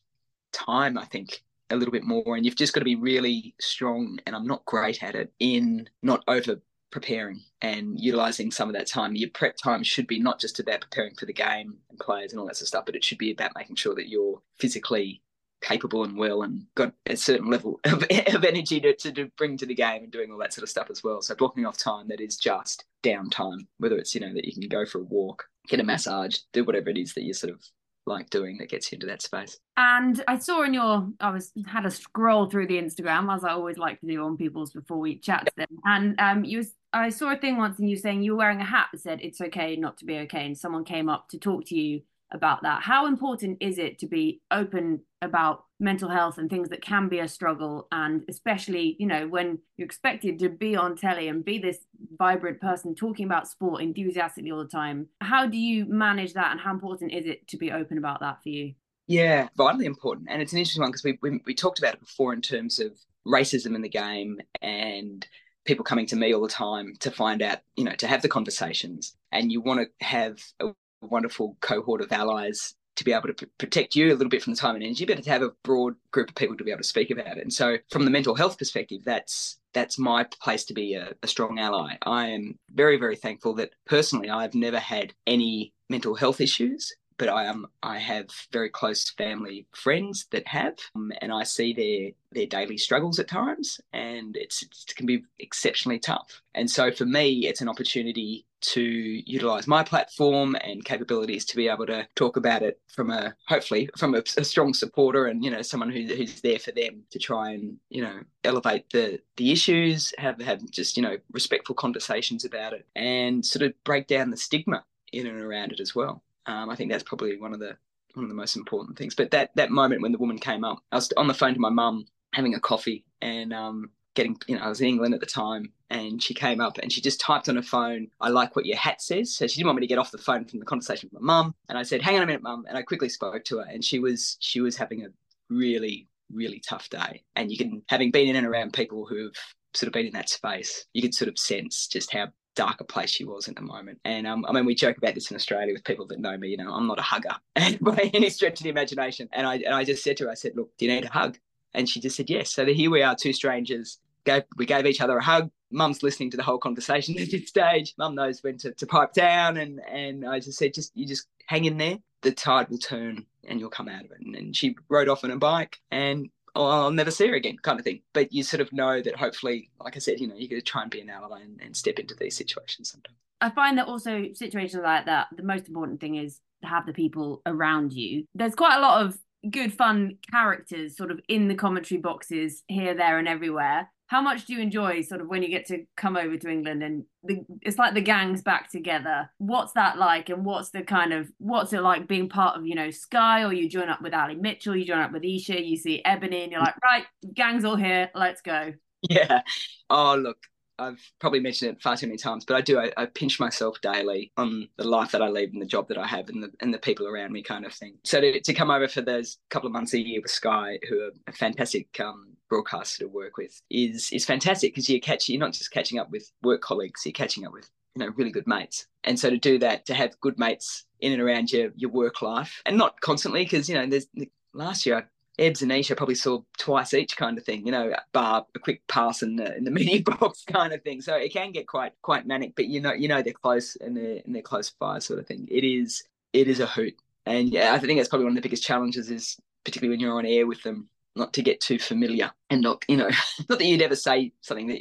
time, 0.52 0.98
I 0.98 1.06
think, 1.06 1.44
a 1.70 1.76
little 1.76 1.92
bit 1.92 2.04
more. 2.04 2.36
And 2.36 2.46
you've 2.46 2.56
just 2.56 2.74
got 2.74 2.82
to 2.82 2.86
be 2.86 2.96
really 2.96 3.56
strong, 3.60 4.20
and 4.26 4.36
I'm 4.36 4.48
not 4.48 4.66
great 4.66 5.04
at 5.04 5.16
it, 5.16 5.32
in 5.40 5.88
not 6.02 6.24
over 6.28 6.60
preparing 6.92 7.42
and 7.62 8.00
utilizing 8.00 8.52
some 8.52 8.70
of 8.70 8.76
that 8.76 8.88
time. 8.88 9.16
Your 9.16 9.30
prep 9.32 9.58
time 9.58 9.84
should 9.84 10.06
be 10.06 10.20
not 10.20 10.40
just 10.40 10.60
about 10.60 10.82
preparing 10.82 11.16
for 11.16 11.26
the 11.26 11.34
game 11.34 11.76
and 11.90 12.00
players 12.00 12.32
and 12.32 12.40
all 12.40 12.46
that 12.46 12.56
sort 12.56 12.64
of 12.64 12.68
stuff, 12.68 12.86
but 12.86 12.96
it 12.96 13.04
should 13.04 13.18
be 13.18 13.32
about 13.32 13.52
making 13.58 13.78
sure 13.78 13.96
that 13.96 14.10
you're 14.10 14.40
physically 14.60 15.23
capable 15.64 16.04
and 16.04 16.18
well 16.18 16.44
and 16.44 16.66
got 16.76 16.94
a 17.08 17.16
certain 17.16 17.50
level 17.50 17.80
of, 17.86 18.04
of 18.34 18.44
energy 18.44 18.80
to, 18.82 18.94
to, 18.94 19.32
bring 19.38 19.58
to 19.58 19.66
the 19.66 19.74
game 19.74 20.04
and 20.04 20.12
doing 20.12 20.32
all 20.32 20.38
that 20.38 20.54
sort 20.54 20.64
of 20.64 20.70
stuff 20.70 20.90
as 20.92 21.04
well. 21.04 21.22
So 21.22 21.34
blocking 21.36 21.66
off 21.66 21.78
time 21.78 22.08
that 22.10 22.22
is 22.22 22.38
just 22.38 22.86
downtime, 23.02 23.66
whether 23.80 23.98
it's, 23.98 24.14
you 24.14 24.22
know, 24.22 24.34
that 24.34 24.46
you 24.46 24.54
can 24.54 24.68
go 24.68 24.86
for 24.86 25.00
a 25.00 25.04
walk, 25.04 25.46
get 25.68 25.80
a 25.80 25.84
massage, 25.84 26.38
do 26.52 26.64
whatever 26.64 26.90
it 26.90 26.98
is 26.98 27.14
that 27.14 27.24
you 27.24 27.34
sort 27.34 27.54
of 27.54 27.64
like 28.06 28.30
doing 28.30 28.58
that 28.58 28.70
gets 28.70 28.92
you 28.92 28.98
into 28.98 29.08
that 29.08 29.22
space. 29.22 29.58
And 29.78 30.22
I 30.28 30.38
saw 30.38 30.64
in 30.64 30.74
your, 30.74 31.08
I 31.22 31.30
was 31.30 31.52
had 31.66 31.86
a 31.86 31.92
scroll 31.92 32.50
through 32.50 32.68
the 32.68 32.78
Instagram 32.78 33.34
as 33.34 33.46
I 33.46 33.52
always 33.52 33.78
like 33.78 34.00
to 34.02 34.08
do 34.08 34.24
on 34.24 34.36
people's 34.36 34.74
before 34.74 35.00
we 35.00 35.18
chat 35.20 35.46
to 35.46 35.52
them. 35.56 35.80
And 35.86 36.20
um, 36.20 36.44
you, 36.44 36.58
was, 36.58 36.74
I 36.92 37.10
saw 37.10 37.32
a 37.32 37.38
thing 37.38 37.58
once 37.58 37.80
and 37.80 37.90
you 37.90 37.96
saying 37.96 38.24
you 38.24 38.34
were 38.34 38.40
wearing 38.40 38.60
a 38.60 38.66
hat 38.66 38.88
that 38.92 39.00
said 39.00 39.20
it's 39.22 39.40
okay 39.40 39.78
not 39.78 39.98
to 40.00 40.06
be 40.06 40.18
okay, 40.20 40.46
and 40.46 40.58
someone 40.58 40.84
came 40.84 41.08
up 41.10 41.30
to 41.30 41.40
talk 41.40 41.66
to 41.68 41.76
you 41.80 42.02
about 42.34 42.64
that. 42.64 42.82
How 42.82 43.06
important 43.08 43.58
is 43.62 43.78
it 43.78 44.00
to 44.00 44.08
be 44.08 44.42
open 44.52 45.02
about 45.22 45.66
mental 45.80 46.10
health 46.10 46.38
and 46.38 46.50
things 46.50 46.70
that 46.70 46.82
can 46.82 47.08
be 47.08 47.20
a 47.20 47.28
struggle? 47.28 47.88
And 47.92 48.24
especially, 48.30 48.96
you 49.00 49.08
know, 49.08 49.28
when 49.28 49.60
you're 49.78 49.86
expected 49.86 50.40
to 50.40 50.50
be 50.50 50.76
on 50.76 50.96
telly 50.96 51.28
and 51.28 51.46
be 51.46 51.60
this 51.60 51.80
vibrant 52.18 52.60
person 52.60 52.96
talking 52.96 53.26
about 53.26 53.48
sport 53.48 53.82
enthusiastically 53.82 54.52
all 54.52 54.64
the 54.64 54.70
time, 54.70 55.08
how 55.22 55.46
do 55.46 55.58
you 55.58 55.86
manage 55.86 56.34
that? 56.34 56.52
And 56.52 56.60
how 56.60 56.72
important 56.72 57.14
is 57.14 57.26
it 57.26 57.48
to 57.50 57.58
be 57.58 57.72
open 57.72 57.98
about 57.98 58.20
that 58.22 58.42
for 58.44 58.50
you? 58.50 58.74
Yeah, 59.08 59.50
vitally 59.56 59.86
important. 59.86 60.28
And 60.30 60.42
it's 60.42 60.54
an 60.54 60.60
interesting 60.60 60.82
one 60.82 60.92
because 60.92 61.04
we, 61.04 61.20
we, 61.22 61.42
we 61.46 61.54
talked 61.54 61.80
about 61.80 61.96
it 61.96 62.00
before 62.00 62.34
in 62.34 62.42
terms 62.42 62.80
of 62.80 62.98
racism 63.28 63.76
in 63.76 63.82
the 63.82 63.90
game 63.90 64.40
and 64.62 65.26
people 65.66 65.86
coming 65.86 66.06
to 66.06 66.16
me 66.16 66.34
all 66.34 66.42
the 66.42 66.48
time 66.48 66.94
to 67.00 67.12
find 67.12 67.42
out, 67.42 67.60
you 67.76 67.84
know, 67.84 67.96
to 67.96 68.08
have 68.08 68.22
the 68.22 68.30
conversations. 68.30 69.16
And 69.32 69.52
you 69.52 69.62
want 69.62 69.82
to 69.82 70.06
have 70.06 70.40
a 70.60 70.74
wonderful 71.08 71.58
cohort 71.62 72.02
of 72.02 72.12
allies 72.12 72.76
to 72.96 73.04
be 73.04 73.12
able 73.12 73.34
to 73.34 73.48
protect 73.58 73.96
you 73.96 74.10
a 74.10 74.16
little 74.16 74.30
bit 74.30 74.44
from 74.44 74.54
the 74.54 74.60
time 74.60 74.76
and 74.76 74.84
energy, 74.84 75.06
but 75.06 75.22
to 75.22 75.30
have 75.30 75.42
a 75.42 75.54
broad 75.64 75.96
group 76.12 76.30
of 76.30 76.36
people 76.36 76.56
to 76.56 76.64
be 76.64 76.72
able 76.72 76.82
to 76.82 76.88
speak 76.88 77.10
about 77.10 77.38
it. 77.38 77.44
And 77.44 77.52
so, 77.52 77.78
from 77.90 78.06
the 78.06 78.12
mental 78.12 78.36
health 78.36 78.58
perspective, 78.58 79.02
that's 79.04 79.58
that's 79.74 79.98
my 79.98 80.24
place 80.24 80.66
to 80.66 80.74
be 80.74 80.94
a, 80.94 81.14
a 81.24 81.28
strong 81.28 81.58
ally. 81.58 81.96
I 82.04 82.28
am 82.28 82.60
very, 82.74 82.98
very 82.98 83.16
thankful 83.16 83.56
that 83.56 83.72
personally 83.88 84.30
I've 84.30 84.54
never 84.54 84.80
had 84.80 85.14
any 85.26 85.74
mental 85.90 86.16
health 86.16 86.40
issues 86.40 86.94
but 87.18 87.30
I 87.30 87.46
am 87.46 87.68
I 87.82 87.98
have 88.00 88.30
very 88.52 88.70
close 88.70 89.10
family 89.12 89.68
friends 89.72 90.28
that 90.32 90.48
have, 90.48 90.78
um, 90.96 91.12
and 91.22 91.32
I 91.32 91.44
see 91.44 91.74
their 91.74 92.12
their 92.32 92.48
daily 92.48 92.78
struggles 92.78 93.20
at 93.20 93.28
times, 93.28 93.80
and 93.92 94.36
it's 94.36 94.64
it 94.64 94.96
can 94.96 95.06
be 95.06 95.24
exceptionally 95.40 96.00
tough. 96.00 96.42
And 96.56 96.70
so 96.70 96.92
for 96.92 97.06
me, 97.06 97.48
it's 97.48 97.62
an 97.62 97.70
opportunity 97.70 98.46
to 98.64 98.82
utilize 98.82 99.68
my 99.68 99.84
platform 99.84 100.56
and 100.62 100.86
capabilities 100.86 101.44
to 101.44 101.56
be 101.56 101.68
able 101.68 101.86
to 101.86 102.08
talk 102.16 102.38
about 102.38 102.64
it 102.64 102.80
from 102.88 103.10
a 103.10 103.36
hopefully 103.48 103.90
from 103.98 104.16
a, 104.16 104.24
a 104.38 104.44
strong 104.44 104.74
supporter 104.74 105.26
and 105.26 105.44
you 105.44 105.52
know 105.52 105.62
someone 105.62 105.90
who, 105.90 106.04
who's 106.04 106.40
there 106.42 106.60
for 106.60 106.72
them 106.72 107.04
to 107.12 107.20
try 107.20 107.52
and 107.52 107.78
you 107.90 108.02
know 108.02 108.22
elevate 108.46 108.90
the 108.92 109.20
the 109.36 109.52
issues 109.52 110.14
have 110.18 110.42
have 110.42 110.64
just 110.72 110.96
you 110.96 111.04
know 111.04 111.18
respectful 111.32 111.76
conversations 111.76 112.46
about 112.46 112.72
it 112.72 112.86
and 112.96 113.46
sort 113.46 113.64
of 113.64 113.74
break 113.84 114.08
down 114.08 114.30
the 114.30 114.38
stigma 114.38 114.84
in 115.12 115.28
and 115.28 115.40
around 115.40 115.74
it 115.74 115.82
as 115.82 115.94
well 115.94 116.24
um, 116.46 116.70
I 116.70 116.76
think 116.76 116.92
that's 116.92 117.04
probably 117.04 117.38
one 117.38 117.54
of 117.54 117.60
the 117.60 117.76
one 118.14 118.26
of 118.26 118.30
the 118.30 118.36
most 118.36 118.56
important 118.56 118.98
things. 118.98 119.16
But 119.16 119.32
that 119.32 119.52
that 119.56 119.72
moment 119.72 120.02
when 120.02 120.12
the 120.12 120.18
woman 120.18 120.38
came 120.38 120.64
up, 120.64 120.80
I 120.92 120.96
was 120.96 121.12
on 121.18 121.28
the 121.28 121.34
phone 121.34 121.54
to 121.54 121.60
my 121.60 121.70
mum 121.70 122.06
having 122.34 122.56
a 122.56 122.60
coffee 122.60 123.06
and 123.22 123.54
um, 123.54 123.90
getting 124.16 124.38
you 124.48 124.56
know 124.56 124.64
I 124.64 124.70
was 124.70 124.82
in 124.82 124.88
England 124.88 125.14
at 125.14 125.20
the 125.20 125.26
time 125.26 125.72
and 125.90 126.22
she 126.22 126.34
came 126.34 126.60
up 126.60 126.78
and 126.80 126.92
she 126.92 127.02
just 127.02 127.20
typed 127.20 127.50
on 127.50 127.56
her 127.56 127.62
phone, 127.62 128.08
I 128.20 128.30
like 128.30 128.56
what 128.56 128.66
your 128.66 128.78
hat 128.78 129.02
says. 129.02 129.36
So 129.36 129.46
she 129.48 129.58
didn't 129.58 129.68
want 129.68 129.80
me 129.80 129.88
to 129.88 129.90
get 129.90 130.00
off 130.00 130.12
the 130.12 130.18
phone 130.18 130.46
from 130.46 130.60
the 130.60 130.66
conversation 130.66 131.10
with 131.12 131.22
my 131.22 131.26
mum. 131.26 131.56
And 131.70 131.78
I 131.78 131.84
said, 131.84 132.02
hang 132.02 132.16
on 132.16 132.24
a 132.24 132.26
minute, 132.26 132.42
mum. 132.42 132.66
And 132.68 132.78
I 132.78 132.82
quickly 132.82 133.10
spoke 133.10 133.44
to 133.46 133.60
her 133.60 133.66
and 133.70 133.84
she 133.84 134.00
was 134.00 134.38
she 134.40 134.60
was 134.60 134.76
having 134.76 135.06
a 135.06 135.10
really, 135.50 136.08
really 136.32 136.60
tough 136.60 136.90
day. 136.90 137.24
And 137.36 137.52
you 137.52 137.58
can 137.58 137.84
having 137.88 138.12
been 138.12 138.30
in 138.30 138.36
and 138.36 138.48
around 138.48 138.74
people 138.74 139.06
who've 139.06 139.38
sort 139.74 139.88
of 139.88 139.94
been 139.94 140.08
in 140.08 140.14
that 140.14 140.30
space, 140.30 140.86
you 140.94 141.02
could 141.02 141.14
sort 141.14 141.30
of 141.30 141.38
sense 141.38 141.88
just 141.88 142.12
how 142.12 142.28
darker 142.56 142.84
place 142.84 143.10
she 143.10 143.24
was 143.24 143.48
at 143.48 143.56
the 143.56 143.62
moment. 143.62 144.00
And 144.06 144.28
um, 144.28 144.46
I 144.48 144.52
mean, 144.52 144.66
we 144.66 144.76
joke 144.76 144.98
about 144.98 145.16
this 145.16 145.32
in 145.32 145.36
Australia 145.36 145.74
with 145.74 145.84
people 145.84 146.06
that 146.08 146.20
know 146.20 146.38
me. 146.38 146.50
You 146.50 146.58
know, 146.58 146.74
I'm 146.74 146.88
not 146.88 147.00
a 147.00 147.04
hugger 147.04 147.36
by 147.82 148.12
any 148.14 148.30
stretch 148.30 148.60
of 148.60 148.64
the 148.64 148.70
imagination. 148.70 149.30
And 149.32 149.48
I 149.48 149.56
and 149.56 149.74
I 149.74 149.84
just 149.84 150.04
said 150.04 150.18
to 150.18 150.26
her, 150.26 150.32
I 150.32 150.36
said, 150.36 150.54
"Look, 150.56 150.76
do 150.78 150.86
you 150.86 150.94
need 150.94 151.06
a 151.06 151.10
hug?" 151.10 151.38
And 151.74 151.90
she 151.90 152.00
just 152.00 152.16
said 152.16 152.30
yes. 152.30 152.54
So 152.54 152.66
here 152.66 152.92
we 152.92 153.02
are, 153.02 153.16
two 153.16 153.34
strangers. 153.34 154.00
Gave, 154.26 154.44
we 154.56 154.66
gave 154.66 154.86
each 154.86 155.02
other 155.02 155.18
a 155.18 155.24
hug. 155.24 155.50
Mum's 155.72 156.04
listening 156.04 156.32
to 156.32 156.38
the 156.38 156.44
whole 156.44 156.60
conversation 156.60 157.18
at 157.20 157.32
this 157.32 157.50
stage. 157.50 157.94
Mum 157.98 158.16
knows 158.16 158.42
when 158.44 158.58
to, 158.60 158.72
to 158.74 158.86
pipe 158.86 159.14
down, 159.14 159.58
and 159.58 159.82
and 159.90 160.28
I 160.28 160.40
just 160.40 160.58
said, 160.58 160.74
just 160.74 160.92
you 160.96 161.06
just 161.06 161.28
hang 161.48 161.66
in 161.66 161.78
there. 161.78 161.98
The 162.22 162.32
tide 162.32 162.70
will 162.70 162.78
turn, 162.78 163.26
and 163.48 163.60
you'll 163.60 163.70
come 163.70 163.90
out 163.90 164.06
of 164.06 164.12
it. 164.12 164.22
And, 164.22 164.36
and 164.36 164.56
she 164.56 164.76
rode 164.88 165.10
off 165.10 165.24
on 165.24 165.32
a 165.32 165.38
bike, 165.38 165.78
and 165.92 166.30
oh, 166.56 166.66
I'll 166.66 166.92
never 166.92 167.12
see 167.12 167.28
her 167.28 167.36
again, 167.36 167.58
kind 167.62 167.80
of 167.80 167.84
thing. 167.84 168.02
But 168.14 168.32
you 168.32 168.44
sort 168.44 168.62
of 168.62 168.72
know 168.74 169.02
that 169.02 169.16
hopefully, 169.16 169.70
like 169.80 169.96
I 169.96 170.00
said, 170.00 170.20
you 170.20 170.28
know, 170.28 170.36
you're 170.36 170.50
going 170.50 170.62
to 170.62 170.66
try 170.66 170.82
and 170.82 170.92
be 170.92 171.02
an 171.02 171.10
ally 171.10 171.42
and, 171.42 171.60
and 171.62 171.76
step 171.76 172.00
into 172.00 172.16
these 172.16 172.36
situations 172.36 172.92
sometimes. 172.92 173.18
I 173.42 173.50
find 173.50 173.78
that 173.78 173.88
also 173.88 174.28
situations 174.34 174.82
like 174.84 175.06
that, 175.06 175.28
the 175.36 175.44
most 175.44 175.68
important 175.68 176.00
thing 176.00 176.16
is 176.16 176.40
to 176.62 176.68
have 176.68 176.86
the 176.86 176.94
people 176.94 177.42
around 177.46 177.92
you. 177.92 178.26
There's 178.34 178.56
quite 178.56 178.78
a 178.78 178.82
lot 178.82 179.06
of 179.06 179.18
good, 179.50 179.74
fun 179.74 180.18
characters 180.32 180.96
sort 180.96 181.12
of 181.12 181.20
in 181.28 181.48
the 181.48 181.56
commentary 181.56 182.00
boxes 182.00 182.64
here, 182.68 182.94
there, 182.94 183.20
and 183.20 183.28
everywhere. 183.28 183.92
How 184.08 184.22
much 184.22 184.46
do 184.46 184.54
you 184.54 184.60
enjoy 184.60 185.02
sort 185.02 185.22
of 185.22 185.28
when 185.28 185.42
you 185.42 185.50
get 185.50 185.66
to 185.68 185.86
come 185.96 186.18
over 186.18 186.38
to 186.38 186.50
England 186.50 186.84
and 186.84 187.06
the, 187.24 187.44
it's 187.62 187.78
like 187.78 187.94
the 187.94 188.02
gang's 188.02 188.42
back 188.42 188.70
together? 188.70 189.30
What's 189.38 189.74
that 189.74 189.98
like? 189.98 190.30
And 190.30 190.46
what's 190.46 190.72
the 190.72 190.84
kind 190.84 191.14
of 191.14 191.30
what's 191.40 191.74
it 191.74 191.82
like 191.82 192.08
being 192.08 192.30
part 192.30 192.58
of 192.58 192.66
you 192.66 192.76
know 192.76 192.92
Sky 192.92 193.44
or 193.44 193.54
you 193.54 193.70
join 193.70 193.90
up 193.90 194.02
with 194.02 194.14
Ali 194.14 194.36
Mitchell, 194.36 194.76
you 194.76 194.86
join 194.86 195.00
up 195.00 195.12
with 195.12 195.24
Isa, 195.24 195.62
you 195.62 195.78
see 195.78 196.02
Ebony, 196.06 196.44
and 196.44 196.52
you're 196.52 196.62
like, 196.62 196.76
right, 196.84 197.06
gang's 197.34 197.66
all 197.66 197.76
here, 197.76 198.10
let's 198.16 198.42
go. 198.42 198.74
Yeah. 199.10 199.42
Oh, 199.90 200.16
look, 200.16 200.38
I've 200.80 201.00
probably 201.20 201.40
mentioned 201.40 201.72
it 201.72 201.82
far 201.82 201.96
too 201.96 202.08
many 202.08 202.18
times, 202.18 202.46
but 202.46 202.56
I 202.56 202.62
do. 202.62 202.80
I, 202.80 202.92
I, 202.98 203.06
pinch 203.06 203.40
myself 203.40 203.80
daily 203.82 204.32
on 204.38 204.68
the 204.78 204.88
life 204.88 205.12
that 205.12 205.22
I 205.22 205.30
lead 205.30 205.54
and 205.54 205.62
the 205.62 205.68
job 205.68 205.88
that 205.90 205.98
I 205.98 206.08
have 206.08 206.30
and 206.30 206.42
the 206.42 206.52
and 206.62 206.74
the 206.74 206.80
people 206.80 207.08
around 207.08 207.32
me, 207.32 207.44
kind 207.44 207.66
of 207.66 207.74
thing. 207.74 207.98
So 208.04 208.20
to, 208.20 208.40
to 208.40 208.54
come 208.54 208.72
over 208.72 208.88
for 208.88 209.02
those 209.02 209.38
couple 209.50 209.68
of 209.68 209.74
months 209.74 209.94
a 209.94 210.00
year 210.00 210.20
with 210.22 210.32
Sky, 210.32 210.80
who 210.90 211.02
are 211.02 211.12
a 211.28 211.32
fantastic 211.32 211.88
um, 212.00 212.33
broadcaster 212.54 213.00
to 213.00 213.08
work 213.08 213.38
with, 213.38 213.62
is 213.70 214.10
is 214.12 214.26
fantastic 214.26 214.74
because 214.74 214.90
you 214.90 215.02
catch 215.02 215.28
you're 215.28 215.40
not 215.40 215.54
just 215.54 215.72
catching 215.72 215.98
up 215.98 216.12
with 216.12 216.32
work 216.44 216.62
colleagues, 216.62 217.02
you're 217.06 217.14
catching 217.14 217.46
up 217.48 217.54
with 217.54 217.70
you 217.96 218.06
know 218.06 218.12
really 218.16 218.32
good 218.32 218.48
mates. 218.48 218.86
And 219.04 219.20
so 219.20 219.30
to 219.30 219.38
do 219.38 219.58
that, 219.60 219.86
to 219.88 219.94
have 219.94 220.20
good 220.22 220.38
mates 220.38 220.86
in 221.00 221.12
and 221.12 221.22
around 221.22 221.52
your 221.52 221.72
your 221.76 221.90
work 221.90 222.22
life, 222.22 222.62
and 222.66 222.78
not 222.78 223.02
constantly 223.02 223.44
because 223.44 223.68
you 223.68 223.76
know 223.76 223.88
there's 223.88 224.08
last 224.54 224.86
year 224.86 225.10
Ebs 225.40 225.64
and 225.64 225.72
Isa 225.72 225.96
probably 225.96 226.16
saw 226.16 226.42
twice 226.60 226.94
each 226.94 227.18
kind 227.18 227.40
of 227.40 227.44
thing, 227.44 227.66
you 227.66 227.72
know, 227.72 227.96
bar 228.12 228.46
a 228.54 228.60
quick 228.60 228.86
pass 228.88 229.24
in 229.24 229.36
the 229.36 229.56
in 229.58 229.64
the 229.64 229.72
mini 229.80 230.02
box 230.02 230.44
kind 230.46 230.74
of 230.74 230.84
thing. 230.84 231.02
So 231.02 231.16
it 231.16 231.34
can 231.34 231.52
get 231.52 231.68
quite 231.68 231.94
quite 232.04 232.28
manic, 232.28 232.56
but 232.56 232.68
you 232.68 232.82
know 232.82 232.94
you 232.94 233.08
know 233.08 233.22
they're 233.22 233.34
close 233.34 233.76
and 233.78 233.98
they're 233.98 234.22
and 234.26 234.36
they're 234.36 234.44
close 234.44 234.70
fire 234.70 235.00
sort 235.00 235.20
of 235.20 235.28
thing. 235.28 235.48
It 235.50 235.64
is 235.64 236.04
it 236.34 236.48
is 236.48 236.60
a 236.60 236.68
hoot, 236.68 236.96
and 237.26 237.50
yeah, 237.50 237.74
I 237.74 237.80
think 237.80 238.00
that's 238.00 238.10
probably 238.10 238.26
one 238.26 238.34
of 238.34 238.44
the 238.44 238.48
biggest 238.48 238.64
challenges 238.64 239.10
is 239.10 239.38
particularly 239.64 239.94
when 239.94 240.00
you're 240.00 240.18
on 240.18 240.26
air 240.26 240.46
with 240.46 240.62
them, 240.64 240.90
not 241.16 241.34
to 241.34 241.42
get 241.42 241.62
too 241.62 241.80
familiar 241.80 242.32
and 242.50 242.62
not 242.62 242.84
you 242.88 242.98
know 242.98 243.10
not 243.50 243.60
that 243.60 243.66
you'd 243.66 243.82
ever 243.82 243.96
say 243.96 244.32
something 244.42 244.68
that 244.68 244.80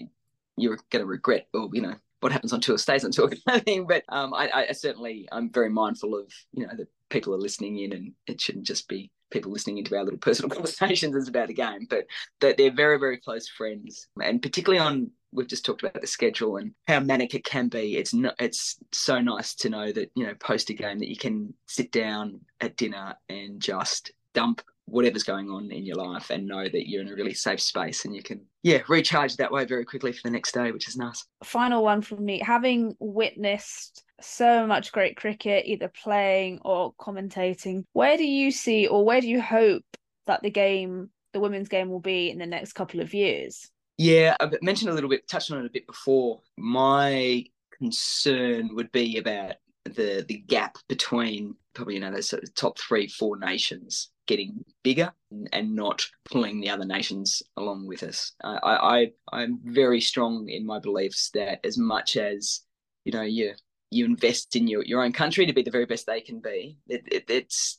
you're 0.56 0.78
going 0.90 1.02
to 1.02 1.06
regret 1.06 1.46
or 1.52 1.68
you 1.72 1.80
know 1.80 1.94
what 2.20 2.32
happens 2.32 2.52
on 2.52 2.60
tour 2.60 2.78
stays 2.78 3.04
on 3.04 3.10
tour 3.10 3.28
kind 3.28 3.40
of 3.58 3.62
thing. 3.64 3.86
But 3.86 4.04
um, 4.08 4.32
I, 4.32 4.66
I 4.68 4.72
certainly 4.72 5.28
I'm 5.32 5.50
very 5.50 5.70
mindful 5.70 6.14
of 6.14 6.32
you 6.52 6.66
know 6.66 6.74
that 6.76 6.88
people 7.10 7.34
are 7.34 7.38
listening 7.38 7.78
in 7.78 7.92
and 7.92 8.12
it 8.26 8.40
shouldn't 8.40 8.66
just 8.66 8.88
be 8.88 9.10
people 9.32 9.50
listening 9.50 9.78
into 9.78 9.96
our 9.96 10.04
little 10.04 10.18
personal 10.18 10.50
conversations 10.54 11.16
is 11.16 11.28
about 11.28 11.50
a 11.50 11.54
game, 11.54 11.86
but 11.90 12.06
that 12.40 12.56
they're 12.56 12.72
very, 12.72 12.98
very 12.98 13.16
close 13.16 13.48
friends. 13.48 14.06
And 14.22 14.40
particularly 14.40 14.78
on, 14.78 15.10
we've 15.32 15.48
just 15.48 15.64
talked 15.64 15.82
about 15.82 16.00
the 16.00 16.06
schedule 16.06 16.58
and 16.58 16.72
how 16.86 17.00
manic 17.00 17.34
it 17.34 17.44
can 17.44 17.68
be. 17.68 17.96
It's 17.96 18.14
not, 18.14 18.34
it's 18.38 18.76
so 18.92 19.20
nice 19.20 19.54
to 19.56 19.70
know 19.70 19.90
that, 19.90 20.10
you 20.14 20.26
know, 20.26 20.34
post 20.34 20.70
a 20.70 20.74
game 20.74 20.98
that 20.98 21.08
you 21.08 21.16
can 21.16 21.54
sit 21.66 21.90
down 21.90 22.40
at 22.60 22.76
dinner 22.76 23.16
and 23.28 23.60
just 23.60 24.12
dump 24.34 24.62
whatever's 24.86 25.22
going 25.22 25.48
on 25.48 25.70
in 25.70 25.84
your 25.84 25.96
life 25.96 26.30
and 26.30 26.46
know 26.46 26.64
that 26.64 26.88
you're 26.88 27.02
in 27.02 27.08
a 27.08 27.14
really 27.14 27.32
safe 27.32 27.60
space 27.60 28.04
and 28.04 28.14
you 28.14 28.22
can 28.22 28.40
yeah 28.62 28.78
recharge 28.88 29.36
that 29.36 29.50
way 29.50 29.64
very 29.64 29.84
quickly 29.84 30.12
for 30.12 30.20
the 30.24 30.30
next 30.30 30.52
day 30.52 30.70
which 30.70 30.88
is 30.88 30.96
nice 30.96 31.24
final 31.44 31.82
one 31.82 32.02
from 32.02 32.24
me 32.24 32.40
having 32.44 32.94
witnessed 32.98 34.04
so 34.24 34.66
much 34.66 34.92
great 34.92 35.16
cricket, 35.16 35.66
either 35.66 35.88
playing 35.88 36.60
or 36.64 36.94
commentating. 36.94 37.84
Where 37.92 38.16
do 38.16 38.24
you 38.24 38.50
see, 38.50 38.86
or 38.86 39.04
where 39.04 39.20
do 39.20 39.28
you 39.28 39.40
hope 39.40 39.84
that 40.26 40.42
the 40.42 40.50
game, 40.50 41.10
the 41.32 41.40
women's 41.40 41.68
game, 41.68 41.88
will 41.88 42.00
be 42.00 42.30
in 42.30 42.38
the 42.38 42.46
next 42.46 42.72
couple 42.72 43.00
of 43.00 43.14
years? 43.14 43.68
Yeah, 43.98 44.36
I 44.40 44.50
mentioned 44.62 44.90
a 44.90 44.94
little 44.94 45.10
bit, 45.10 45.28
touched 45.28 45.50
on 45.50 45.58
it 45.58 45.66
a 45.66 45.70
bit 45.70 45.86
before. 45.86 46.40
My 46.56 47.44
concern 47.78 48.74
would 48.74 48.92
be 48.92 49.18
about 49.18 49.56
the 49.84 50.24
the 50.26 50.38
gap 50.38 50.78
between 50.88 51.56
probably 51.74 51.94
you 51.94 52.00
know 52.00 52.12
those 52.12 52.28
sort 52.28 52.42
of 52.42 52.54
top 52.54 52.78
three, 52.78 53.08
four 53.08 53.36
nations 53.38 54.11
getting 54.26 54.64
bigger 54.82 55.12
and 55.52 55.74
not 55.74 56.06
pulling 56.24 56.60
the 56.60 56.70
other 56.70 56.84
nations 56.84 57.42
along 57.56 57.86
with 57.86 58.02
us. 58.02 58.32
I, 58.42 58.58
I 58.62 59.12
I'm 59.32 59.60
very 59.64 60.00
strong 60.00 60.48
in 60.48 60.66
my 60.66 60.78
beliefs 60.78 61.30
that 61.34 61.60
as 61.64 61.76
much 61.76 62.16
as 62.16 62.60
you 63.04 63.12
know 63.12 63.22
you 63.22 63.54
you 63.92 64.06
invest 64.06 64.56
in 64.56 64.66
your, 64.66 64.82
your 64.84 65.04
own 65.04 65.12
country 65.12 65.46
to 65.46 65.52
be 65.52 65.62
the 65.62 65.70
very 65.70 65.86
best 65.86 66.06
they 66.06 66.20
can 66.20 66.40
be. 66.40 66.78
It, 66.88 67.02
it, 67.12 67.24
it's 67.28 67.78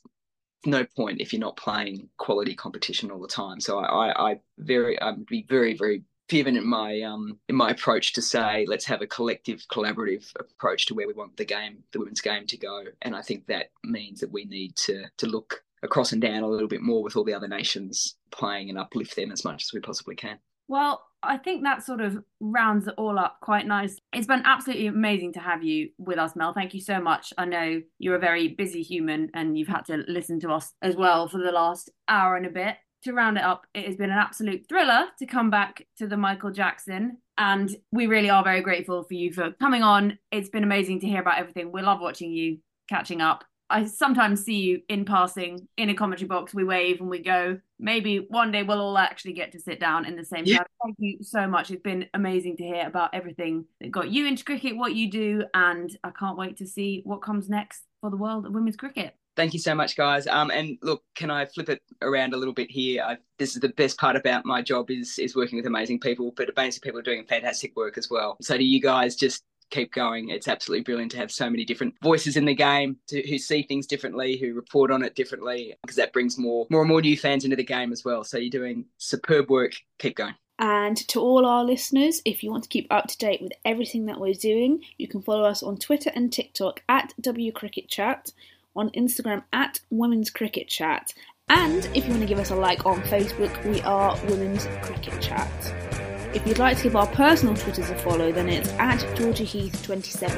no 0.64 0.84
point 0.96 1.20
if 1.20 1.32
you're 1.32 1.40
not 1.40 1.56
playing 1.56 2.08
quality 2.16 2.54
competition 2.54 3.10
all 3.10 3.20
the 3.20 3.28
time. 3.28 3.60
So 3.60 3.80
I, 3.80 4.08
I, 4.08 4.30
I 4.30 4.40
very, 4.58 5.00
I'd 5.00 5.26
be 5.26 5.44
very, 5.48 5.76
very 5.76 6.04
fervent 6.30 6.56
in 6.56 6.66
my 6.66 7.02
um 7.02 7.38
in 7.50 7.54
my 7.54 7.68
approach 7.68 8.14
to 8.14 8.22
say 8.22 8.64
let's 8.66 8.86
have 8.86 9.02
a 9.02 9.06
collective 9.06 9.62
collaborative 9.70 10.32
approach 10.40 10.86
to 10.86 10.94
where 10.94 11.06
we 11.06 11.12
want 11.12 11.36
the 11.36 11.44
game 11.44 11.82
the 11.92 11.98
women's 11.98 12.22
game 12.22 12.46
to 12.46 12.56
go 12.56 12.82
and 13.02 13.14
i 13.14 13.20
think 13.20 13.46
that 13.46 13.66
means 13.84 14.20
that 14.20 14.32
we 14.32 14.46
need 14.46 14.74
to 14.74 15.04
to 15.18 15.26
look 15.26 15.62
across 15.84 16.12
and 16.12 16.22
down 16.22 16.42
a 16.42 16.48
little 16.48 16.68
bit 16.68 16.82
more 16.82 17.02
with 17.02 17.16
all 17.16 17.24
the 17.24 17.34
other 17.34 17.48
nations 17.48 18.16
playing 18.30 18.68
and 18.70 18.78
uplift 18.78 19.14
them 19.14 19.30
as 19.30 19.44
much 19.44 19.62
as 19.64 19.72
we 19.72 19.80
possibly 19.80 20.16
can 20.16 20.38
well, 20.68 21.04
I 21.22 21.38
think 21.38 21.62
that 21.62 21.84
sort 21.84 22.00
of 22.00 22.22
rounds 22.40 22.86
it 22.86 22.94
all 22.96 23.18
up 23.18 23.38
quite 23.40 23.66
nice. 23.66 23.98
It's 24.12 24.26
been 24.26 24.42
absolutely 24.44 24.86
amazing 24.86 25.32
to 25.34 25.40
have 25.40 25.62
you 25.62 25.90
with 25.98 26.18
us, 26.18 26.36
Mel. 26.36 26.52
Thank 26.52 26.74
you 26.74 26.80
so 26.80 27.00
much. 27.00 27.32
I 27.38 27.44
know 27.44 27.82
you're 27.98 28.16
a 28.16 28.20
very 28.20 28.48
busy 28.48 28.82
human 28.82 29.30
and 29.34 29.58
you've 29.58 29.68
had 29.68 29.84
to 29.86 30.04
listen 30.08 30.40
to 30.40 30.50
us 30.50 30.72
as 30.82 30.96
well 30.96 31.28
for 31.28 31.38
the 31.38 31.52
last 31.52 31.90
hour 32.08 32.36
and 32.36 32.46
a 32.46 32.50
bit. 32.50 32.76
To 33.04 33.12
round 33.12 33.36
it 33.36 33.44
up, 33.44 33.66
it 33.74 33.84
has 33.86 33.96
been 33.96 34.10
an 34.10 34.18
absolute 34.18 34.66
thriller 34.66 35.04
to 35.18 35.26
come 35.26 35.50
back 35.50 35.86
to 35.98 36.06
the 36.06 36.16
Michael 36.16 36.50
Jackson. 36.50 37.18
And 37.36 37.74
we 37.92 38.06
really 38.06 38.30
are 38.30 38.42
very 38.42 38.62
grateful 38.62 39.02
for 39.04 39.12
you 39.12 39.30
for 39.32 39.52
coming 39.60 39.82
on. 39.82 40.18
It's 40.30 40.48
been 40.48 40.64
amazing 40.64 41.00
to 41.00 41.06
hear 41.06 41.20
about 41.20 41.38
everything. 41.38 41.70
We 41.70 41.82
love 41.82 42.00
watching 42.00 42.32
you 42.32 42.58
catching 42.88 43.20
up. 43.20 43.44
I 43.70 43.86
sometimes 43.86 44.44
see 44.44 44.60
you 44.60 44.82
in 44.88 45.04
passing 45.04 45.66
in 45.76 45.88
a 45.90 45.94
commentary 45.94 46.28
box. 46.28 46.54
We 46.54 46.64
wave 46.64 47.00
and 47.00 47.08
we 47.08 47.18
go. 47.18 47.58
Maybe 47.78 48.26
one 48.28 48.52
day 48.52 48.62
we'll 48.62 48.80
all 48.80 48.98
actually 48.98 49.32
get 49.32 49.52
to 49.52 49.60
sit 49.60 49.80
down 49.80 50.04
in 50.04 50.16
the 50.16 50.24
same 50.24 50.44
yeah. 50.44 50.64
Thank 50.84 50.96
you 50.98 51.18
so 51.22 51.46
much. 51.46 51.70
It's 51.70 51.82
been 51.82 52.06
amazing 52.14 52.56
to 52.58 52.62
hear 52.62 52.86
about 52.86 53.14
everything 53.14 53.64
that 53.80 53.90
got 53.90 54.10
you 54.10 54.26
into 54.26 54.44
cricket, 54.44 54.76
what 54.76 54.94
you 54.94 55.10
do, 55.10 55.44
and 55.54 55.96
I 56.04 56.10
can't 56.10 56.36
wait 56.36 56.58
to 56.58 56.66
see 56.66 57.00
what 57.04 57.22
comes 57.22 57.48
next 57.48 57.84
for 58.00 58.10
the 58.10 58.16
world 58.16 58.46
of 58.46 58.52
women's 58.52 58.76
cricket. 58.76 59.16
Thank 59.36 59.52
you 59.52 59.58
so 59.58 59.74
much, 59.74 59.96
guys. 59.96 60.26
Um, 60.28 60.50
and 60.50 60.78
look, 60.82 61.02
can 61.16 61.30
I 61.30 61.44
flip 61.46 61.68
it 61.68 61.82
around 62.02 62.34
a 62.34 62.36
little 62.36 62.54
bit 62.54 62.70
here? 62.70 63.02
I, 63.02 63.16
this 63.38 63.54
is 63.54 63.60
the 63.60 63.70
best 63.70 63.98
part 63.98 64.14
about 64.14 64.44
my 64.44 64.62
job 64.62 64.90
is 64.90 65.18
is 65.18 65.34
working 65.34 65.56
with 65.56 65.66
amazing 65.66 65.98
people, 65.98 66.32
but 66.36 66.50
amazing 66.56 66.82
people 66.82 67.00
are 67.00 67.02
doing 67.02 67.26
fantastic 67.26 67.74
work 67.74 67.98
as 67.98 68.08
well. 68.08 68.36
So 68.40 68.56
to 68.56 68.62
you 68.62 68.80
guys, 68.80 69.16
just 69.16 69.42
keep 69.74 69.92
going. 69.92 70.30
It's 70.30 70.48
absolutely 70.48 70.84
brilliant 70.84 71.12
to 71.12 71.18
have 71.18 71.30
so 71.30 71.50
many 71.50 71.64
different 71.64 71.94
voices 72.02 72.36
in 72.36 72.44
the 72.44 72.54
game 72.54 72.96
to, 73.08 73.26
who 73.28 73.38
see 73.38 73.62
things 73.62 73.86
differently, 73.86 74.36
who 74.36 74.54
report 74.54 74.90
on 74.90 75.02
it 75.02 75.14
differently, 75.14 75.74
because 75.82 75.96
that 75.96 76.12
brings 76.12 76.38
more, 76.38 76.66
more 76.70 76.82
and 76.82 76.88
more 76.88 77.00
new 77.00 77.16
fans 77.16 77.44
into 77.44 77.56
the 77.56 77.64
game 77.64 77.92
as 77.92 78.04
well. 78.04 78.24
So 78.24 78.38
you're 78.38 78.50
doing 78.50 78.86
superb 78.98 79.50
work. 79.50 79.72
Keep 79.98 80.16
going. 80.16 80.34
And 80.58 80.96
to 81.08 81.20
all 81.20 81.44
our 81.44 81.64
listeners, 81.64 82.22
if 82.24 82.44
you 82.44 82.50
want 82.50 82.62
to 82.62 82.68
keep 82.68 82.86
up 82.90 83.08
to 83.08 83.18
date 83.18 83.42
with 83.42 83.52
everything 83.64 84.06
that 84.06 84.20
we're 84.20 84.34
doing, 84.34 84.82
you 84.98 85.08
can 85.08 85.20
follow 85.20 85.44
us 85.44 85.62
on 85.62 85.78
Twitter 85.78 86.12
and 86.14 86.32
TikTok 86.32 86.82
at 86.88 87.12
W 87.20 87.50
Cricket 87.50 87.88
Chat, 87.88 88.32
on 88.76 88.90
Instagram 88.90 89.42
at 89.52 89.80
Women's 89.90 90.30
Cricket 90.30 90.68
Chat, 90.68 91.12
and 91.48 91.84
if 91.94 92.04
you 92.04 92.10
want 92.10 92.22
to 92.22 92.26
give 92.26 92.38
us 92.38 92.50
a 92.50 92.56
like 92.56 92.86
on 92.86 93.02
Facebook, 93.02 93.64
we 93.66 93.80
are 93.82 94.18
Women's 94.26 94.66
Cricket 94.82 95.20
Chat. 95.20 95.93
If 96.34 96.44
you'd 96.48 96.58
like 96.58 96.76
to 96.78 96.82
give 96.82 96.96
our 96.96 97.06
personal 97.06 97.54
Twitters 97.54 97.90
a 97.90 97.94
follow, 97.94 98.32
then 98.32 98.48
it's 98.48 98.68
at 98.70 98.98
Georgia 99.16 99.44
Heath 99.44 99.80
27 99.84 100.36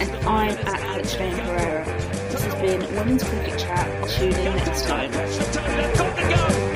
and 0.00 0.10
I'm 0.26 0.50
at 0.50 0.80
Alex 0.80 1.14
Pereira. 1.14 1.84
This 2.30 2.42
has 2.42 2.54
been 2.56 2.80
Women's 2.96 3.22
Cricket 3.22 3.56
Chat. 3.56 4.08
Tune 4.08 4.34
in 4.34 4.56
next 4.56 4.86
time. 4.86 6.75